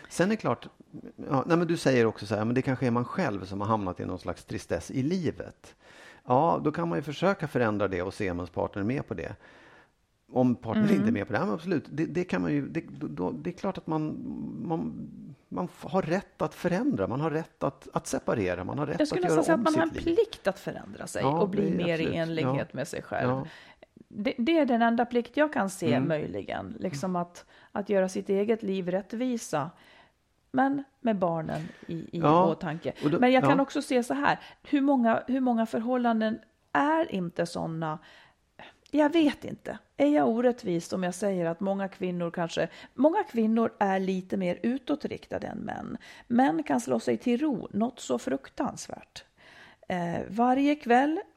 Sen 0.09 0.26
är 0.26 0.30
det 0.30 0.37
klart, 0.37 0.68
ja, 1.30 1.45
nej 1.47 1.57
men 1.57 1.66
du 1.66 1.76
säger 1.76 2.07
också 2.07 2.26
så 2.26 2.35
här, 2.35 2.45
men 2.45 2.55
det 2.55 2.62
kanske 2.62 2.87
är 2.87 2.91
man 2.91 3.05
själv 3.05 3.45
som 3.45 3.61
har 3.61 3.68
hamnat 3.68 4.01
i 4.01 4.05
någon 4.05 4.18
slags 4.18 4.45
tristess 4.45 4.91
i 4.91 5.03
livet. 5.03 5.74
Ja, 6.24 6.61
då 6.64 6.72
kan 6.72 6.89
man 6.89 6.99
ju 6.99 7.03
försöka 7.03 7.49
förändra 7.49 7.89
det 7.89 8.03
och 8.03 8.14
se 8.14 8.30
om 8.30 8.37
ens 8.37 8.51
partner 8.51 8.83
är 8.83 8.87
med 8.87 9.09
på 9.09 9.14
det. 9.14 9.37
Om 10.33 10.55
partnern 10.55 10.85
Mm. 10.85 10.97
inte 10.97 11.09
är 11.09 11.12
med 11.12 11.26
på 11.26 11.33
det, 11.33 11.39
ja, 11.39 11.45
men 11.45 11.55
absolut. 11.55 11.85
Det, 11.91 12.07
det, 12.07 12.24
kan 12.24 12.43
man 12.43 12.53
ju, 12.53 12.68
det, 12.68 12.80
då, 12.91 13.30
det 13.30 13.51
är 13.51 13.55
klart 13.55 13.78
att 13.78 13.87
man, 13.87 14.16
man, 14.64 15.09
man 15.49 15.68
har 15.80 16.03
rätt 16.03 16.43
att 16.43 16.55
förändra, 16.55 17.09
man 17.09 17.20
har 17.20 17.30
rätt 17.30 17.62
att, 17.62 17.89
att 17.93 18.07
separera, 18.07 18.64
man 18.64 18.78
har 18.78 18.87
rätt 18.87 18.97
Jag 18.99 19.09
skulle 19.09 19.20
att 19.26 19.30
göra 19.30 19.37
nästan 19.37 19.45
säga 19.45 19.55
om 19.55 19.61
att 19.66 19.72
man 19.72 19.74
har 19.74 19.83
en 19.87 19.95
sitt 19.95 20.05
liv. 20.07 20.14
plikt 20.16 20.47
att 20.47 20.59
förändra 20.59 21.07
sig 21.07 21.22
Ja, 21.22 21.41
och 21.41 21.49
bli 21.49 21.70
mer 21.70 21.95
absolut. 21.95 22.14
i 22.14 22.16
enlighet 22.16 22.68
Ja. 22.70 22.76
med 22.76 22.89
sig 22.89 23.03
själv. 23.03 23.49
Det, 24.09 24.35
det 24.39 24.59
är 24.59 24.66
den 24.66 24.83
enda 24.83 25.05
plikt 25.05 25.37
jag 25.37 25.53
kan 25.53 25.70
se 25.70 25.95
Mm. 25.95 26.09
möjligen, 26.09 26.76
liksom 26.80 27.16
att, 27.16 27.45
att 27.72 27.89
göra 27.89 28.09
sitt 28.09 28.28
eget 28.28 28.62
liv 28.62 28.89
rättvisa. 28.91 29.70
Men 30.53 30.85
med 31.01 31.18
barnen 31.18 31.61
i, 31.87 31.95
i 31.95 32.09
Ja, 32.12 32.47
åtanke. 32.51 32.93
då- 33.11 33.18
Men 33.20 33.33
jag 33.33 33.43
kan 33.45 33.57
ja. 33.57 33.62
också 33.62 33.83
se 33.83 34.03
så 34.03 34.14
här, 34.14 34.39
hur 34.62 34.80
många, 34.80 35.22
hur 35.26 35.41
många 35.41 35.66
förhållanden 35.66 36.39
är 36.72 37.14
inte 37.14 37.47
sådana 37.47 37.99
jag 38.95 39.12
vet 39.12 39.45
inte. 39.45 39.78
Är 39.97 40.07
jag 40.07 40.28
orättvis 40.28 40.93
om 40.93 41.03
jag 41.03 41.14
säger 41.14 41.47
att 41.47 41.61
många 41.61 41.88
kvinnor 41.88 42.30
kanske, 42.30 42.68
många 42.95 43.22
kvinnor 43.22 43.72
är 43.78 44.01
lite 44.01 44.36
mer 44.36 44.59
utåtriktade 44.62 45.47
än 45.47 45.59
män. 45.59 45.99
Män 46.26 46.62
kan 46.62 46.80
slå 46.80 47.01
sig 47.01 47.16
till 47.16 47.40
ro, 47.40 47.68
något 47.70 48.01
så 48.01 48.18
fruktansvärt. 48.18 49.24
Eh, 49.93 50.20
varje 50.28 50.74
kväll? 50.74 51.20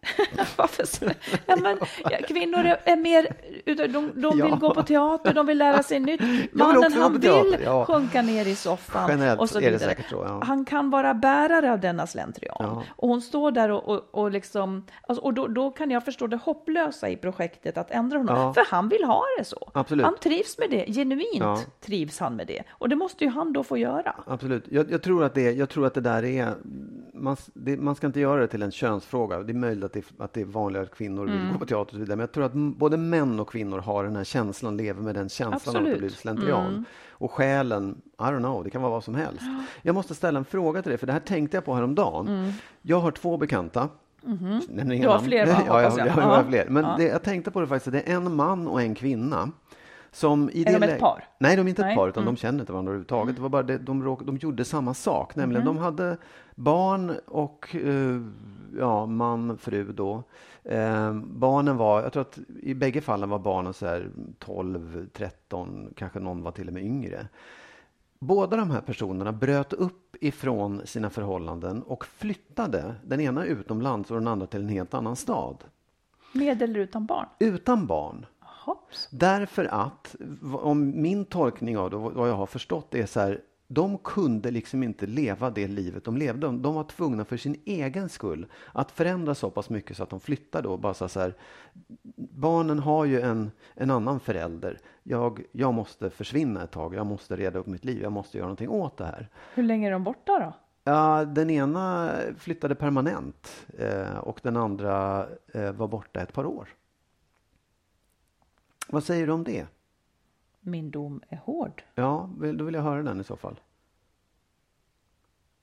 Ja, 1.46 1.56
men, 1.56 1.78
ja, 2.04 2.18
kvinnor 2.28 2.60
är, 2.60 2.78
är 2.84 2.96
mer, 2.96 3.28
de, 3.88 4.12
de 4.22 4.36
vill 4.38 4.50
Ja. 4.50 4.56
gå 4.56 4.74
på 4.74 4.84
teater, 4.84 5.34
de 5.34 5.46
vill 5.46 5.58
lära 5.58 5.84
sig 5.84 6.00
nytt. 6.00 6.22
Mannen 6.54 6.94
han 6.94 7.12
vill 7.14 7.22
teater, 7.22 7.86
sjunka 7.86 8.22
ner 8.22 8.48
i 8.48 8.56
soffan 8.56 9.10
Generellt 9.10 9.42
och 9.42 9.50
så 9.50 9.60
vidare. 9.60 9.80
säkert. 9.80 10.14
Han 10.44 10.66
kan 10.66 10.90
vara 10.90 11.14
bärare 11.14 11.74
av 11.74 11.80
denna 11.80 12.08
slentrian. 12.08 12.84
Och 12.88 13.08
hon 13.08 13.22
står 13.22 13.52
där 13.52 13.72
och, 13.72 13.90
och, 13.90 14.02
och 14.12 14.32
liksom, 14.32 14.86
alltså, 15.08 15.24
och 15.24 15.34
då, 15.34 15.48
då 15.48 15.72
kan 15.72 15.92
jag 15.92 16.06
förstå 16.06 16.28
det 16.28 16.38
hopplösa 16.38 17.10
i 17.10 17.18
projektet 17.18 17.78
att 17.78 17.92
ändra 17.92 18.18
honom. 18.18 18.54
För 18.54 18.64
han 18.68 18.90
vill 18.90 19.04
ha 19.04 19.24
det 19.38 19.44
så. 19.44 19.72
Absolut. 19.74 20.06
Han 20.06 20.18
trivs 20.18 20.58
med 20.58 20.70
det, 20.70 20.94
genuint 20.94 21.82
trivs 21.82 22.20
han 22.20 22.36
med 22.36 22.48
det. 22.48 22.64
Och 22.70 22.90
det 22.90 22.96
måste 22.96 23.24
ju 23.24 23.30
han 23.30 23.54
då 23.54 23.64
få 23.64 23.78
göra. 23.78 24.16
Absolut. 24.28 24.66
Jag, 24.70 24.92
jag, 24.92 25.02
tror 25.02 25.24
att 25.24 25.34
det, 25.34 25.52
jag 25.52 25.70
tror 25.70 25.86
att 25.86 25.94
det 25.94 26.02
där 26.02 26.24
är 26.24 26.56
man, 27.14 27.38
det, 27.54 27.78
man 27.78 27.96
ska 27.96 28.08
inte 28.08 28.20
göra 28.20 28.42
det 28.42 28.45
till 28.48 28.62
en 28.62 28.72
könsfråga. 28.72 29.40
Det 29.40 29.52
är 29.52 29.56
möjligt 29.56 29.84
att 29.84 29.94
det, 29.94 30.06
att 30.20 30.34
det 30.34 30.42
är 30.42 30.46
vanligare 30.46 30.86
att 30.86 30.96
kvinnor 30.96 31.26
vill 31.26 31.52
gå 31.54 31.60
på 31.60 31.66
teater 31.66 31.80
och 31.86 31.90
så 31.92 31.98
vidare. 31.98 32.16
Men 32.16 32.20
jag 32.24 32.32
tror 32.32 32.44
att 32.44 32.54
både 32.54 32.98
män 32.98 33.40
och 33.40 33.50
kvinnor 33.50 33.78
har 33.80 34.04
den 34.04 34.16
här 34.16 34.24
känslan, 34.24 34.78
lever 34.78 35.02
med 35.02 35.16
den 35.16 35.30
känslan 35.30 35.52
av 35.52 35.56
att 35.58 35.68
Absolut. 35.68 35.94
det 35.94 36.00
blir 36.00 36.10
slentrian. 36.10 36.86
Och 37.10 37.32
själen, 37.32 38.02
I 38.20 38.22
don't 38.24 38.40
know, 38.40 38.64
det 38.64 38.70
kan 38.70 38.82
vara 38.82 38.92
vad 38.92 39.04
som 39.04 39.16
helst. 39.16 39.42
Jag 39.82 39.96
måste 39.96 40.16
ställa 40.16 40.40
en 40.40 40.46
fråga 40.46 40.82
till 40.82 40.90
dig, 40.90 40.98
för 40.98 41.08
det 41.08 41.14
här 41.14 41.20
tänkte 41.20 41.58
jag 41.58 41.66
på 41.66 41.74
häromdagen. 41.74 42.54
Jag 42.82 43.00
har 43.00 43.12
två 43.12 43.38
bekanta. 43.38 43.90
Inga 44.28 44.84
Du 44.84 45.08
har 45.08 45.14
namn. 45.16 45.26
fler, 45.26 45.46
va? 45.46 45.62
ja, 45.68 45.82
jag, 45.82 45.92
jag, 46.00 46.08
jag. 46.08 46.14
har 46.14 46.44
fler. 46.44 46.66
Men 46.70 46.84
Ja. 46.84 46.96
det, 46.98 47.04
jag 47.04 47.24
tänkte 47.24 47.52
på 47.52 47.62
det 47.62 47.68
faktiskt, 47.68 47.92
det 47.92 48.12
är 48.12 48.16
en 48.16 48.36
man 48.36 48.68
och 48.68 48.82
en 48.82 48.96
kvinna. 48.96 49.52
Som 50.12 50.50
i 50.54 50.62
Är 50.62 50.66
det 50.66 50.80
de 50.80 50.94
ett 50.94 51.00
par? 51.00 51.24
Nej, 51.40 51.56
de 51.56 51.62
är 51.66 51.70
inte 51.70 51.82
ett 51.82 51.86
Nej. 51.86 51.96
par, 51.96 52.10
utan 52.10 52.24
Mm. 52.24 52.34
de 52.36 52.40
känner 52.40 52.60
inte 52.60 52.72
varandra 52.72 52.90
överhuvudtaget. 52.90 53.36
Det 53.36 53.42
var 53.42 53.50
bara 53.50 53.64
det, 53.64 53.78
de, 53.78 54.04
råk, 54.04 54.22
de 54.24 54.38
gjorde 54.38 54.66
samma 54.66 54.94
sak, 54.94 55.36
nämligen 55.36 55.66
Mhm. 55.66 55.76
de 55.76 55.82
hade 55.84 56.18
barn 56.56 57.20
och 57.26 57.76
eh, 57.76 58.22
ja, 58.78 59.06
man, 59.06 59.58
fru 59.58 59.92
då. 59.92 60.24
Eh, 60.64 61.14
barnen 61.14 61.78
var, 61.78 62.02
jag 62.02 62.14
tror 62.14 62.22
att 62.22 62.40
i 62.62 62.74
bägge 62.74 63.02
fallen 63.02 63.30
var 63.30 63.40
barnen 63.40 63.74
så 63.74 63.86
här 63.86 64.10
12, 64.40 65.10
13, 65.14 65.94
kanske 65.96 66.20
någon 66.20 66.44
var 66.44 66.52
till 66.52 66.68
och 66.68 66.74
med 66.74 66.84
yngre. 66.84 67.28
Båda 68.20 68.58
de 68.58 68.72
här 68.72 68.82
personerna 68.82 69.32
bröt 69.32 69.74
upp 69.74 70.16
ifrån 70.22 70.82
sina 70.86 71.10
förhållanden 71.10 71.84
och 71.84 72.06
flyttade, 72.06 72.96
den 73.04 73.22
ena 73.22 73.46
utomlands 73.46 74.12
och 74.12 74.18
den 74.18 74.28
andra 74.28 74.48
till 74.48 74.62
en 74.62 74.70
helt 74.70 74.94
annan 74.94 75.16
stad. 75.16 75.64
Med 76.34 76.62
eller 76.62 76.80
utan 76.80 77.06
barn? 77.06 77.26
Utan 77.40 77.88
barn. 77.88 78.26
Hopps. 78.40 79.08
Därför 79.12 79.66
att, 79.66 80.16
om 80.62 81.02
min 81.02 81.26
tolkning 81.26 81.78
av 81.78 81.90
det, 81.90 81.98
vad 81.98 82.30
jag 82.30 82.36
har 82.36 82.46
förstått 82.46 82.96
är 82.96 83.06
så 83.06 83.20
här, 83.20 83.42
de 83.68 83.98
kunde 83.98 84.52
liksom 84.52 84.84
inte 84.84 85.06
leva 85.06 85.50
det 85.50 85.68
livet 85.68 86.04
de 86.04 86.18
levde. 86.18 86.48
De 86.48 86.76
var 86.76 86.84
tvungna 86.84 87.26
för 87.26 87.38
sin 87.38 87.62
egen 87.66 88.10
skull 88.10 88.48
att 88.74 88.92
förändra 88.92 89.36
så 89.36 89.50
pass 89.50 89.70
mycket 89.70 89.98
så 89.98 90.04
att 90.04 90.10
de 90.10 90.20
flyttade 90.20 90.68
och 90.68 90.80
bara 90.80 90.94
så 90.94 91.20
här, 91.20 91.34
barnen 92.16 92.80
har 92.80 93.06
ju 93.06 93.22
en, 93.22 93.52
en 93.74 93.92
annan 93.92 94.20
förälder. 94.20 94.80
Jag, 95.04 95.44
jag 95.52 95.74
måste 95.74 96.10
försvinna 96.10 96.64
ett 96.64 96.72
tag, 96.72 96.96
jag 96.96 97.06
måste 97.06 97.36
reda 97.36 97.60
upp 97.60 97.68
mitt 97.68 97.86
liv, 97.86 98.02
jag 98.02 98.12
måste 98.12 98.38
göra 98.38 98.48
någonting 98.48 98.70
åt 98.70 98.98
det 98.98 99.06
här. 99.06 99.30
Hur 99.54 99.64
länge 99.64 99.88
är 99.88 99.92
de 99.92 100.04
borta 100.04 100.40
då? 100.40 100.54
Ja, 100.84 101.26
den 101.26 101.50
ena 101.50 102.12
flyttade 102.38 102.76
permanent 102.76 103.66
eh, 103.78 104.18
och 104.18 104.40
den 104.44 104.58
andra 104.58 105.26
eh, 105.54 105.72
var 105.72 105.88
borta 105.88 106.22
ett 106.22 106.34
par 106.34 106.46
år. 106.46 106.70
Vad 108.88 109.04
säger 109.04 109.28
du 109.28 109.34
om 109.34 109.44
det? 109.44 109.68
Min 110.68 110.92
dom 110.92 111.22
är 111.30 111.38
hård. 111.38 111.84
Ja, 111.96 112.30
då 112.54 112.64
vill 112.64 112.76
jag 112.76 112.82
höra 112.82 113.04
den 113.04 113.22
i 113.22 113.24
så 113.24 113.36
fall. 113.36 113.60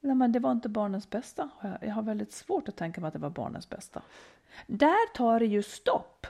Nej, 0.00 0.14
men 0.14 0.32
det 0.32 0.38
var 0.38 0.52
inte 0.52 0.68
barnens 0.68 1.10
bästa. 1.10 1.50
Jag- 1.80 1.90
har 1.94 2.02
väldigt 2.02 2.32
svårt 2.32 2.68
att 2.68 2.76
tänka 2.76 3.00
mig 3.00 3.08
att 3.08 3.12
det 3.14 3.18
var 3.20 3.30
barnens 3.30 3.68
bästa. 3.68 4.02
Där 4.66 5.14
tar 5.14 5.38
det 5.40 5.46
ju 5.46 5.62
stopp 5.62 6.26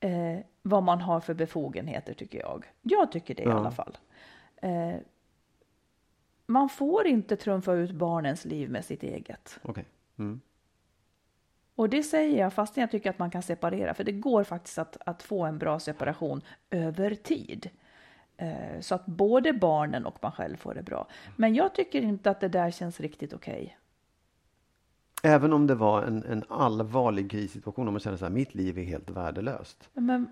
eh, 0.00 0.38
vad 0.62 0.82
man 0.82 1.00
har 1.00 1.20
för 1.20 1.34
befogenheter 1.34 2.14
tycker 2.14 2.38
jag. 2.40 2.64
Jag 2.82 3.12
tycker 3.12 3.34
det 3.34 3.42
i 3.42 3.46
Ja. 3.46 3.52
alla 3.58 3.70
fall. 3.70 3.98
Eh, 4.56 4.94
man 6.46 6.68
får 6.68 7.06
inte 7.06 7.36
trumfa 7.36 7.72
ut 7.72 7.90
barnens 7.90 8.44
liv 8.44 8.70
med 8.70 8.84
sitt 8.84 9.02
eget. 9.02 9.58
Okej. 9.62 9.84
Mm. 10.18 10.40
Och 11.74 11.88
det 11.88 12.02
säger 12.02 12.38
jag 12.40 12.52
fast 12.52 12.76
jag 12.76 12.90
tycker 12.90 13.10
att 13.10 13.18
man 13.18 13.30
kan 13.30 13.42
separera. 13.42 13.94
För 13.94 14.04
det 14.04 14.12
går 14.12 14.44
faktiskt 14.44 14.78
att, 14.78 14.96
att 15.06 15.22
få 15.22 15.44
en 15.44 15.58
bra 15.58 15.78
separation 15.80 16.42
över 16.70 17.14
tid. 17.14 17.70
Eh, 18.42 18.80
så 18.80 18.94
att 18.94 19.06
både 19.06 19.52
barnen 19.52 20.06
och 20.06 20.18
man 20.22 20.32
själv 20.32 20.56
får 20.56 20.74
det 20.74 20.82
bra. 20.82 21.06
Men 21.36 21.54
jag 21.54 21.74
tycker 21.74 22.02
inte 22.02 22.30
att 22.30 22.40
det 22.40 22.48
där 22.48 22.70
känns 22.70 23.00
riktigt 23.00 23.32
okej. 23.32 23.78
Även 25.22 25.52
om 25.52 25.66
det 25.66 25.74
var 25.74 26.02
en, 26.02 26.24
en 26.24 26.44
allvarlig 26.48 27.30
krissituation, 27.30 27.88
om 27.88 27.94
man 27.94 28.00
känner 28.00 28.16
så 28.16 28.24
här, 28.24 28.32
mitt 28.32 28.54
liv 28.54 28.78
är 28.78 28.82
helt 28.82 29.10
värdelöst. 29.10 29.88
Men 29.94 30.26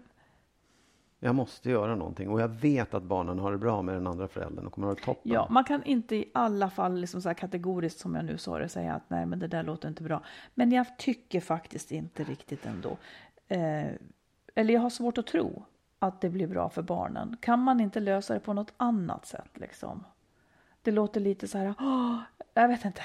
Jag 1.19 1.35
måste 1.35 1.71
göra 1.71 1.95
någonting 1.97 2.29
och 2.29 2.41
jag 2.41 2.49
vet 2.49 2.95
att 2.95 3.03
barnen 3.03 3.39
har 3.39 3.53
det 3.53 3.59
bra 3.59 3.83
med 3.83 3.95
den 3.95 4.07
andra 4.07 4.29
föräldern 4.29 4.67
och 4.67 4.73
kommer 4.73 4.89
att 4.89 5.01
ha 5.01 5.01
det 5.01 5.07
toppen. 5.07 5.33
Ja, 5.33 5.47
man 5.51 5.65
kan 5.65 5.85
inte 5.85 6.17
i 6.17 6.31
alla 6.35 6.71
fall 6.71 7.01
liksom 7.01 7.23
så 7.23 7.29
här 7.29 7.35
kategoriskt 7.35 8.01
som 8.01 8.15
jag 8.15 8.25
nu 8.25 8.39
sa 8.39 8.59
det 8.59 8.69
säga 8.69 8.95
att 8.95 9.11
nej, 9.11 9.27
men 9.27 9.39
det 9.39 9.47
där 9.49 9.63
låter 9.63 9.89
inte 9.89 10.03
bra. 10.03 10.23
Men 10.55 10.73
jag 10.73 10.99
tycker 10.99 11.41
faktiskt 11.41 11.93
inte 11.93 12.25
riktigt 12.25 12.67
ändå. 12.67 12.97
Eh, 13.49 13.87
eller 14.55 14.75
jag 14.75 14.81
har 14.81 14.91
svårt 14.91 15.19
att 15.19 15.27
tro 15.27 15.65
att 16.03 16.21
det 16.21 16.29
blir 16.31 16.47
bra 16.47 16.69
för 16.71 16.83
barnen. 16.83 17.37
Kan 17.41 17.59
man 17.59 17.81
inte 17.81 18.01
lösa 18.01 18.35
det 18.35 18.41
på 18.41 18.53
något 18.53 18.73
annat 18.77 19.27
sätt 19.27 19.51
liksom? 19.55 20.05
Det 20.83 20.91
låter 20.91 21.21
lite 21.21 21.49
så 21.49 21.59
här, 21.59 21.75
"Åh, 21.81 22.17
jag 22.55 22.69
vet 22.69 22.85
inte. 22.85 23.03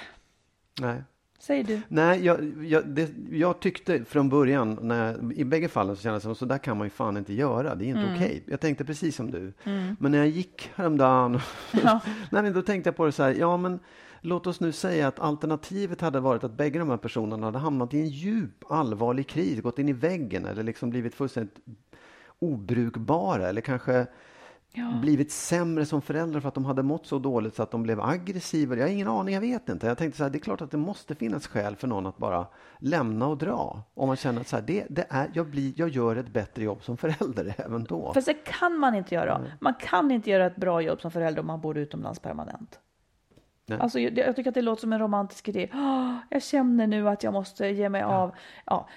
Nej. 0.82 1.04
Säger 1.39 1.64
du? 1.64 1.82
Nej, 1.88 2.26
jag, 2.26 2.64
jag, 2.66 2.88
det, 2.88 3.12
jag 3.32 3.60
tyckte 3.60 4.06
från 4.06 4.30
början, 4.30 4.80
när 4.82 5.34
i 5.34 5.46
bägge 5.46 5.68
fallen 5.68 5.96
så 5.96 6.02
kändes 6.02 6.24
det 6.24 6.28
som 6.28 6.36
så 6.36 6.46
där 6.46 6.58
kan 6.58 6.78
man 6.78 6.86
ju 6.88 6.89
fan 6.91 7.18
inte 7.18 7.34
göra. 7.34 7.76
Det 7.76 7.86
är 7.86 7.88
inte 7.88 8.00
Mm. 8.02 8.16
okej. 8.16 8.43
Jag 8.48 8.60
tänkte 8.60 8.86
precis 8.86 9.16
som 9.16 9.32
du. 9.32 9.54
Men 10.00 10.12
när 10.12 10.18
jag 10.18 10.28
gick 10.28 10.72
häromdagen, 10.76 11.39
Ja. 11.84 12.00
nej, 12.32 12.52
då 12.52 12.62
tänkte 12.62 12.88
jag 12.88 12.96
på 12.96 13.06
det 13.06 13.12
så 13.12 13.24
här, 13.24 13.34
ja 13.39 13.58
men 13.58 13.80
låt 14.22 14.48
oss 14.48 14.60
nu 14.60 14.72
säga 14.72 15.08
att 15.08 15.20
alternativet 15.20 16.02
hade 16.02 16.20
varit 16.20 16.43
att 16.43 16.52
bägge 16.58 16.80
de 16.80 16.89
här 16.89 16.98
personerna 16.98 17.46
hade 17.48 17.60
hamnat 17.60 17.93
i 17.93 18.00
en 18.00 18.08
djup 18.10 18.72
allvarlig 18.72 19.28
kris, 19.28 19.62
gått 19.62 19.80
in 19.80 19.89
i 19.89 19.93
väggen 19.93 20.46
eller 20.46 20.64
liksom 20.64 20.89
blivit 20.89 21.16
fullständigt 21.16 21.56
obrukbara 22.40 23.50
eller 23.50 23.62
kanske 23.62 24.08
Ja. 24.78 24.92
blivit 25.02 25.32
sämre 25.32 25.86
som 25.86 26.02
föräldrar 26.02 26.40
för 26.40 26.48
att 26.48 26.54
de 26.54 26.66
hade 26.66 26.84
mått 26.84 27.06
så 27.06 27.20
dåligt 27.20 27.56
så 27.56 27.64
att 27.64 27.72
de 27.72 27.84
blev 27.84 28.02
aggressiva. 28.02 28.76
Jag 28.76 28.84
har 28.84 28.90
ingen 28.90 29.08
aning, 29.08 29.34
jag 29.34 29.42
vet 29.42 29.70
inte. 29.70 29.88
Jag 29.88 29.98
tänkte 29.98 30.18
så 30.18 30.24
här, 30.24 30.30
det 30.32 30.38
är 30.38 30.40
klart 30.40 30.62
att 30.62 30.72
det 30.72 30.78
måste 30.78 31.16
finnas 31.16 31.48
skäl 31.48 31.76
för 31.76 31.88
någon 31.88 32.06
att 32.06 32.18
bara 32.18 32.48
lämna 32.80 33.28
och 33.28 33.38
dra. 33.38 33.82
Om 33.94 34.08
man 34.08 34.16
känner 34.18 34.42
att 34.42 34.48
så 34.48 34.56
här, 34.56 34.64
det, 34.68 34.86
det 34.90 35.06
är, 35.10 35.32
jag, 35.34 35.48
blir, 35.50 35.74
jag 35.76 35.90
gör 35.90 36.16
ett 36.16 36.28
bättre 36.34 36.64
jobb 36.64 36.84
som 36.84 36.98
förälder 36.98 37.56
även 37.66 37.84
då. 37.84 38.14
För 38.14 38.22
det 38.22 38.34
kan 38.34 38.80
man 38.80 38.96
inte 38.96 39.16
göra. 39.16 39.42
Man 39.60 39.74
kan 39.74 40.12
inte 40.12 40.30
göra 40.30 40.46
ett 40.46 40.56
bra 40.56 40.82
jobb 40.82 41.02
som 41.02 41.12
förälder 41.12 41.40
om 41.42 41.48
man 41.48 41.62
bor 41.62 41.78
utomlands 41.78 42.20
permanent. 42.20 42.80
Nej. 43.66 43.80
Alltså, 43.80 44.00
jag, 44.00 44.18
jag 44.18 44.36
tycker 44.36 44.50
att 44.52 44.56
det 44.56 44.62
låter 44.62 44.82
som 44.82 44.94
en 44.94 45.00
romantisk 45.00 45.48
idé. 45.50 45.70
"Åh, 45.74 46.16
jag 46.30 46.44
känner 46.44 46.88
nu 46.88 47.10
att 47.10 47.24
jag 47.24 47.34
måste 47.34 47.68
ge 47.68 47.90
mig 47.90 48.02
av. 48.04 48.32
Ja, 48.66 48.88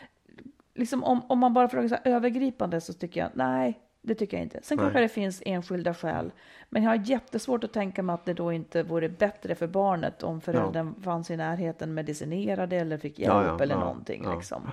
liksom 0.78 1.04
om, 1.04 1.22
om 1.28 1.38
man 1.38 1.54
bara 1.54 1.68
frågar 1.68 1.88
så 1.88 1.94
här, 1.94 2.12
övergripande 2.12 2.80
så 2.80 2.92
tycker 2.92 3.20
jag 3.20 3.30
nej, 3.34 3.80
det 4.02 4.14
tycker 4.14 4.36
jag 4.36 4.44
inte. 4.44 4.60
Sen 4.62 4.76
Nej. 4.76 4.84
kanske 4.84 5.00
det 5.00 5.08
finns 5.08 5.42
enskilda 5.46 5.94
skäl. 5.94 6.32
Men 6.70 6.82
jag 6.82 6.90
har 6.90 6.96
jättesvårt 7.04 7.64
att 7.64 7.72
tänka 7.72 8.02
mig 8.02 8.14
att 8.14 8.24
det 8.24 8.34
då 8.34 8.52
inte 8.52 8.82
vore 8.82 9.08
bättre 9.08 9.54
för 9.54 9.66
barnet 9.66 10.22
om 10.22 10.40
föräldern 10.40 10.94
fanns 11.02 11.30
i 11.30 11.36
närheten, 11.36 11.94
medicinerade 11.94 12.76
eller 12.76 12.98
fick 12.98 13.18
hjälp 13.18 13.32
Ja, 13.34 13.44
ja, 13.46 13.58
eller 13.62 13.74
ja, 13.74 13.80
någonting. 13.80 14.22
ja. 14.24 14.34
Liksom. 14.34 14.70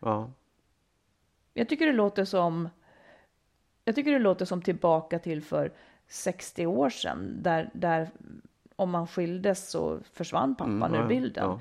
Ja. 0.00 0.30
Jag 1.54 1.68
tycker 1.68 1.86
det 1.86 1.92
låter 1.92 2.24
som 2.24 2.68
jag 3.84 3.94
tycker 3.94 4.12
det 4.12 4.18
låter 4.18 4.44
som 4.44 4.62
tillbaka 4.62 5.18
till 5.18 5.42
för 5.42 5.72
60 6.06 6.66
år 6.66 6.90
sedan 6.90 7.42
där, 7.42 7.70
där 7.74 8.10
om 8.76 8.90
man 8.90 9.06
skildes 9.06 9.70
så 9.70 9.98
försvann 10.12 10.54
pappan 10.54 10.82
Mm, 10.82 10.94
ur 10.94 10.98
ja, 10.98 11.06
bilden. 11.06 11.44
ja. 11.44 11.60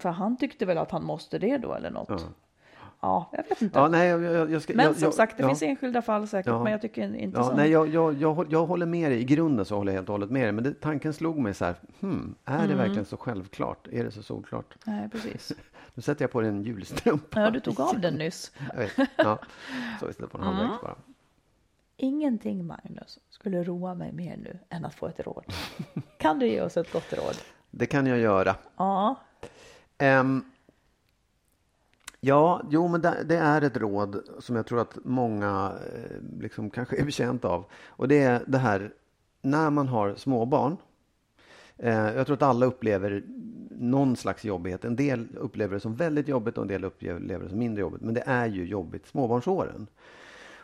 För 0.00 0.08
han 0.08 0.36
tyckte 0.36 0.66
väl 0.66 0.78
att 0.78 0.90
han 0.90 1.04
måste 1.04 1.38
det 1.38 1.58
då 1.58 1.74
eller 1.74 1.90
något. 1.90 2.26
Ja, 3.04 3.28
Ja. 3.32 3.38
jag 3.38 3.48
vet 3.48 3.62
inte. 3.62 3.78
Ja, 3.78 3.88
nej, 3.88 4.08
jag, 4.08 4.50
jag, 4.50 4.62
ska, 4.62 4.74
men 4.74 4.86
jag, 4.86 4.96
som 4.96 5.12
sagt, 5.12 5.36
det 5.36 5.46
finns 5.46 5.62
enskilda 5.62 6.02
fall 6.02 6.28
säkert, 6.28 6.52
men 6.52 6.72
jag 6.72 6.80
tycker 6.80 7.14
inte 7.16 7.38
Ja, 7.38 7.44
som... 7.44 7.56
nej, 7.56 7.70
jag, 7.70 7.88
jag, 7.88 8.14
jag, 8.14 8.34
håll- 8.34 8.46
jag 8.50 8.66
håller 8.66 8.86
med 8.86 9.10
dig. 9.10 9.20
I 9.20 9.24
grunden 9.24 9.64
så 9.64 9.76
håller 9.76 9.92
jag 9.92 9.96
helt 9.98 10.08
och 10.08 10.12
hållet 10.12 10.30
med 10.30 10.42
dig. 10.44 10.52
Men 10.52 10.64
det, 10.64 10.80
tanken 10.80 11.12
slog 11.12 11.38
mig 11.38 11.54
så 11.54 11.64
här, 11.64 11.74
hmm, 12.00 12.34
är 12.44 12.54
Mm. 12.56 12.68
det 12.68 12.74
verkligen 12.74 13.04
så 13.04 13.16
självklart? 13.16 13.88
Är 13.92 14.04
det 14.04 14.10
så 14.10 14.22
solklart? 14.22 14.74
nej, 14.84 15.08
precis. 15.08 15.52
Nu 15.94 16.02
sätter 16.02 16.22
jag 16.22 16.30
på 16.30 16.40
dig 16.40 16.50
en 16.50 16.62
julstrumpa. 16.62 17.40
Ja, 17.40 17.50
du 17.50 17.60
tog 17.60 17.80
av 17.80 18.00
den 18.00 18.14
nyss. 18.14 18.52
Jag 18.72 18.78
vet. 18.78 19.10
Ja. 19.16 19.38
Så 20.00 20.26
på 20.26 20.38
en 20.38 20.44
Mm. 20.44 20.68
bara. 20.82 20.94
Ingenting, 21.96 22.66
Magnus, 22.66 23.18
skulle 23.30 23.62
roa 23.64 23.94
mig 23.94 24.12
mer 24.12 24.36
nu 24.36 24.58
än 24.68 24.84
att 24.84 24.94
få 24.94 25.06
ett 25.06 25.20
råd. 25.20 25.44
Kan 26.18 26.38
du 26.38 26.46
ge 26.46 26.60
oss 26.60 26.76
ett 26.76 26.92
gott 26.92 27.12
råd? 27.12 27.36
Det 27.70 27.86
kan 27.86 28.06
jag 28.06 28.18
göra. 28.18 28.54
Ja, 28.76 29.16
Ehm, 29.98 30.44
ja, 32.24 32.62
jo, 32.70 32.88
men 32.88 33.00
det, 33.00 33.24
det 33.24 33.36
är 33.36 33.62
ett 33.62 33.76
råd 33.76 34.22
som 34.38 34.56
jag 34.56 34.66
tror 34.66 34.80
att 34.80 34.98
många 35.04 35.72
eh, 35.94 36.40
liksom 36.40 36.70
kanske 36.70 36.96
är 36.96 37.04
betjänta 37.04 37.48
av. 37.48 37.64
Och 37.86 38.08
det 38.08 38.22
är 38.22 38.42
det 38.46 38.58
här 38.58 38.92
när 39.42 39.70
man 39.70 39.88
har 39.88 40.14
småbarn. 40.14 40.76
Eh, 41.76 42.14
jag 42.14 42.26
tror 42.26 42.34
att 42.36 42.42
alla 42.42 42.66
upplever 42.66 43.22
någon 43.70 44.16
slags 44.16 44.44
jobbighet. 44.44 44.84
En 44.84 44.96
del 44.96 45.28
upplever 45.36 45.74
det 45.74 45.80
som 45.80 45.94
väldigt 45.94 46.28
jobbigt 46.28 46.56
och 46.56 46.62
en 46.62 46.68
del 46.68 46.84
upplever 46.84 47.38
det 47.38 47.48
som 47.48 47.58
mindre 47.58 47.80
jobbigt. 47.80 48.02
Men 48.02 48.14
det 48.14 48.22
är 48.26 48.46
ju 48.46 48.66
jobbigt 48.66 49.06
småbarnsåren. 49.06 49.86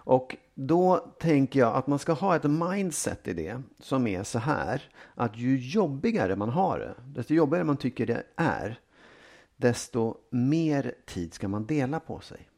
Och 0.09 0.37
då 0.55 0.97
tänker 0.97 1.61
jag 1.61 1.75
att 1.77 1.87
man 1.87 1.99
ska 1.99 2.13
ha 2.13 2.37
ett 2.37 2.51
mindset 2.51 3.29
i 3.29 3.33
det 3.33 3.63
som 3.81 4.07
är 4.07 4.23
så 4.23 4.39
här 4.39 4.83
att 5.15 5.37
ju 5.37 5.59
jobbigare 5.59 6.37
man 6.37 6.49
har 6.49 6.79
det, 6.79 6.95
desto 7.15 7.35
jobbigare 7.35 7.65
man 7.65 7.77
tycker 7.77 8.07
det 8.07 8.23
är, 8.37 8.81
desto 9.59 10.17
mer 10.31 10.95
tid 11.07 11.35
ska 11.35 11.49
man 11.49 11.67
dela 11.67 12.01
på 12.01 12.21
sig. 12.21 12.49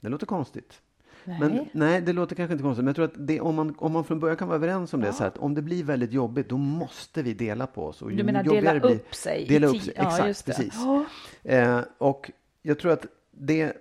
Det 0.00 0.08
låter 0.08 0.26
konstigt. 0.26 0.80
Nej. 1.24 1.40
Men, 1.40 1.66
nej, 1.72 2.00
det 2.00 2.12
låter 2.12 2.36
kanske 2.36 2.52
inte 2.52 2.62
konstigt, 2.62 2.84
men 2.84 2.88
jag 2.88 2.96
tror 2.96 3.04
att 3.04 3.26
det, 3.26 3.40
om, 3.40 3.54
man, 3.54 3.74
om 3.78 3.92
man 3.92 4.04
från 4.04 4.20
början 4.20 4.36
kan 4.36 4.48
vara 4.48 4.56
överens 4.56 4.94
om 4.94 5.00
det, 5.00 5.12
så 5.12 5.24
att 5.24 5.38
om 5.38 5.54
det 5.54 5.62
blir 5.62 5.84
väldigt 5.84 6.12
jobbigt, 6.12 6.48
då 6.48 6.56
måste 6.56 7.22
vi 7.22 7.34
dela 7.34 7.66
på 7.66 7.86
oss. 7.86 8.02
Och 8.02 8.10
Du 8.10 8.24
menar 8.24 8.42
dela 8.44 8.80
blir- 8.80 8.90
upp 8.94 9.14
sig 9.14 9.46
Dela 9.48 9.66
upp 9.66 9.80
sig, 9.80 9.94
exakt, 9.96 10.44
precis. 10.46 10.74
Ja. 10.74 11.04
Eh, 11.42 11.80
och 11.98 12.30
jag 12.62 12.78
tror 12.78 12.92
att 12.92 13.06
det, 13.30 13.72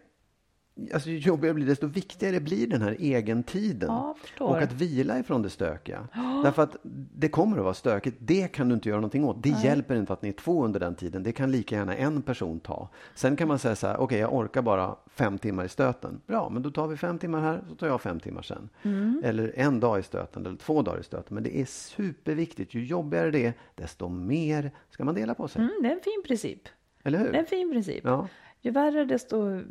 alltså 0.94 1.10
ju 1.10 1.18
jobbigare 1.18 1.52
det 1.52 1.56
blir, 1.56 1.66
desto 1.66 1.88
viktigare 1.88 2.40
blir 2.40 2.68
den 2.68 2.82
här 2.82 2.96
egentiden. 3.00 3.90
Ja, 3.90 4.16
och 4.40 4.58
att 4.58 4.74
vila 4.74 5.20
ifrån 5.20 5.42
det 5.42 5.50
stökiga. 5.50 6.08
Därför 6.44 6.64
att 6.64 6.78
det 7.16 7.30
kommer 7.30 7.58
att 7.58 7.64
vara 7.64 7.74
stökigt. 7.74 8.18
Det 8.20 8.48
kan 8.48 8.70
du 8.70 8.76
inte 8.76 8.90
göra 8.90 9.00
någonting 9.00 9.26
åt. 9.26 9.44
Det 9.44 9.56
hjälper 9.64 9.96
inte 9.96 10.14
att 10.14 10.22
ni 10.22 10.30
är 10.30 10.34
två 10.34 10.66
under 10.66 10.80
den 10.80 10.96
tiden. 10.96 11.24
Det 11.24 11.32
kan 11.32 11.52
lika 11.52 11.76
gärna 11.76 11.96
en 11.96 12.22
person 12.22 12.60
ta. 12.60 12.90
Sen 13.16 13.36
kan 13.36 13.48
man 13.48 13.60
säga 13.60 13.76
så 13.76 13.88
här, 13.88 13.98
okej, 13.98 14.20
jag 14.20 14.34
orkar 14.34 14.62
bara 14.62 14.96
fem 15.08 15.38
timmar 15.38 15.66
i 15.66 15.70
stöten. 15.70 16.22
Bra, 16.28 16.50
men 16.50 16.62
då 16.62 16.72
tar 16.72 16.88
vi 16.88 16.98
fem 16.98 17.20
timmar 17.20 17.42
här, 17.42 17.64
så 17.70 17.76
tar 17.76 17.88
jag 17.88 18.02
fem 18.02 18.20
timmar 18.20 18.42
sen. 18.42 18.70
Mm. 18.84 19.22
Eller 19.26 19.54
en 19.56 19.80
dag 19.80 20.00
i 20.00 20.04
stöten, 20.04 20.46
eller 20.46 20.58
två 20.58 20.82
dagar 20.82 21.00
i 21.00 21.04
stöten. 21.04 21.36
Men 21.36 21.44
det 21.44 21.58
är 21.58 21.66
superviktigt. 21.66 22.74
Ju 22.74 22.86
jobbigare 22.86 23.32
det 23.32 23.46
är, 23.46 23.54
desto 23.76 24.10
mer 24.10 24.72
ska 24.90 25.04
man 25.04 25.16
dela 25.16 25.34
på 25.34 25.48
sig. 25.48 25.62
Mm, 25.62 25.74
det 25.82 25.88
är 25.88 25.94
en 25.94 26.02
fin 26.04 26.24
princip. 26.26 26.62
Eller 27.04 27.20
hur? 27.20 27.32
Det 27.32 27.38
är 27.38 27.40
en 27.40 27.46
fin 27.46 27.72
princip. 27.72 28.02
Ja. 28.04 28.28
Ju 28.66 28.72
värre, 28.72 29.06
desto, 29.06 29.62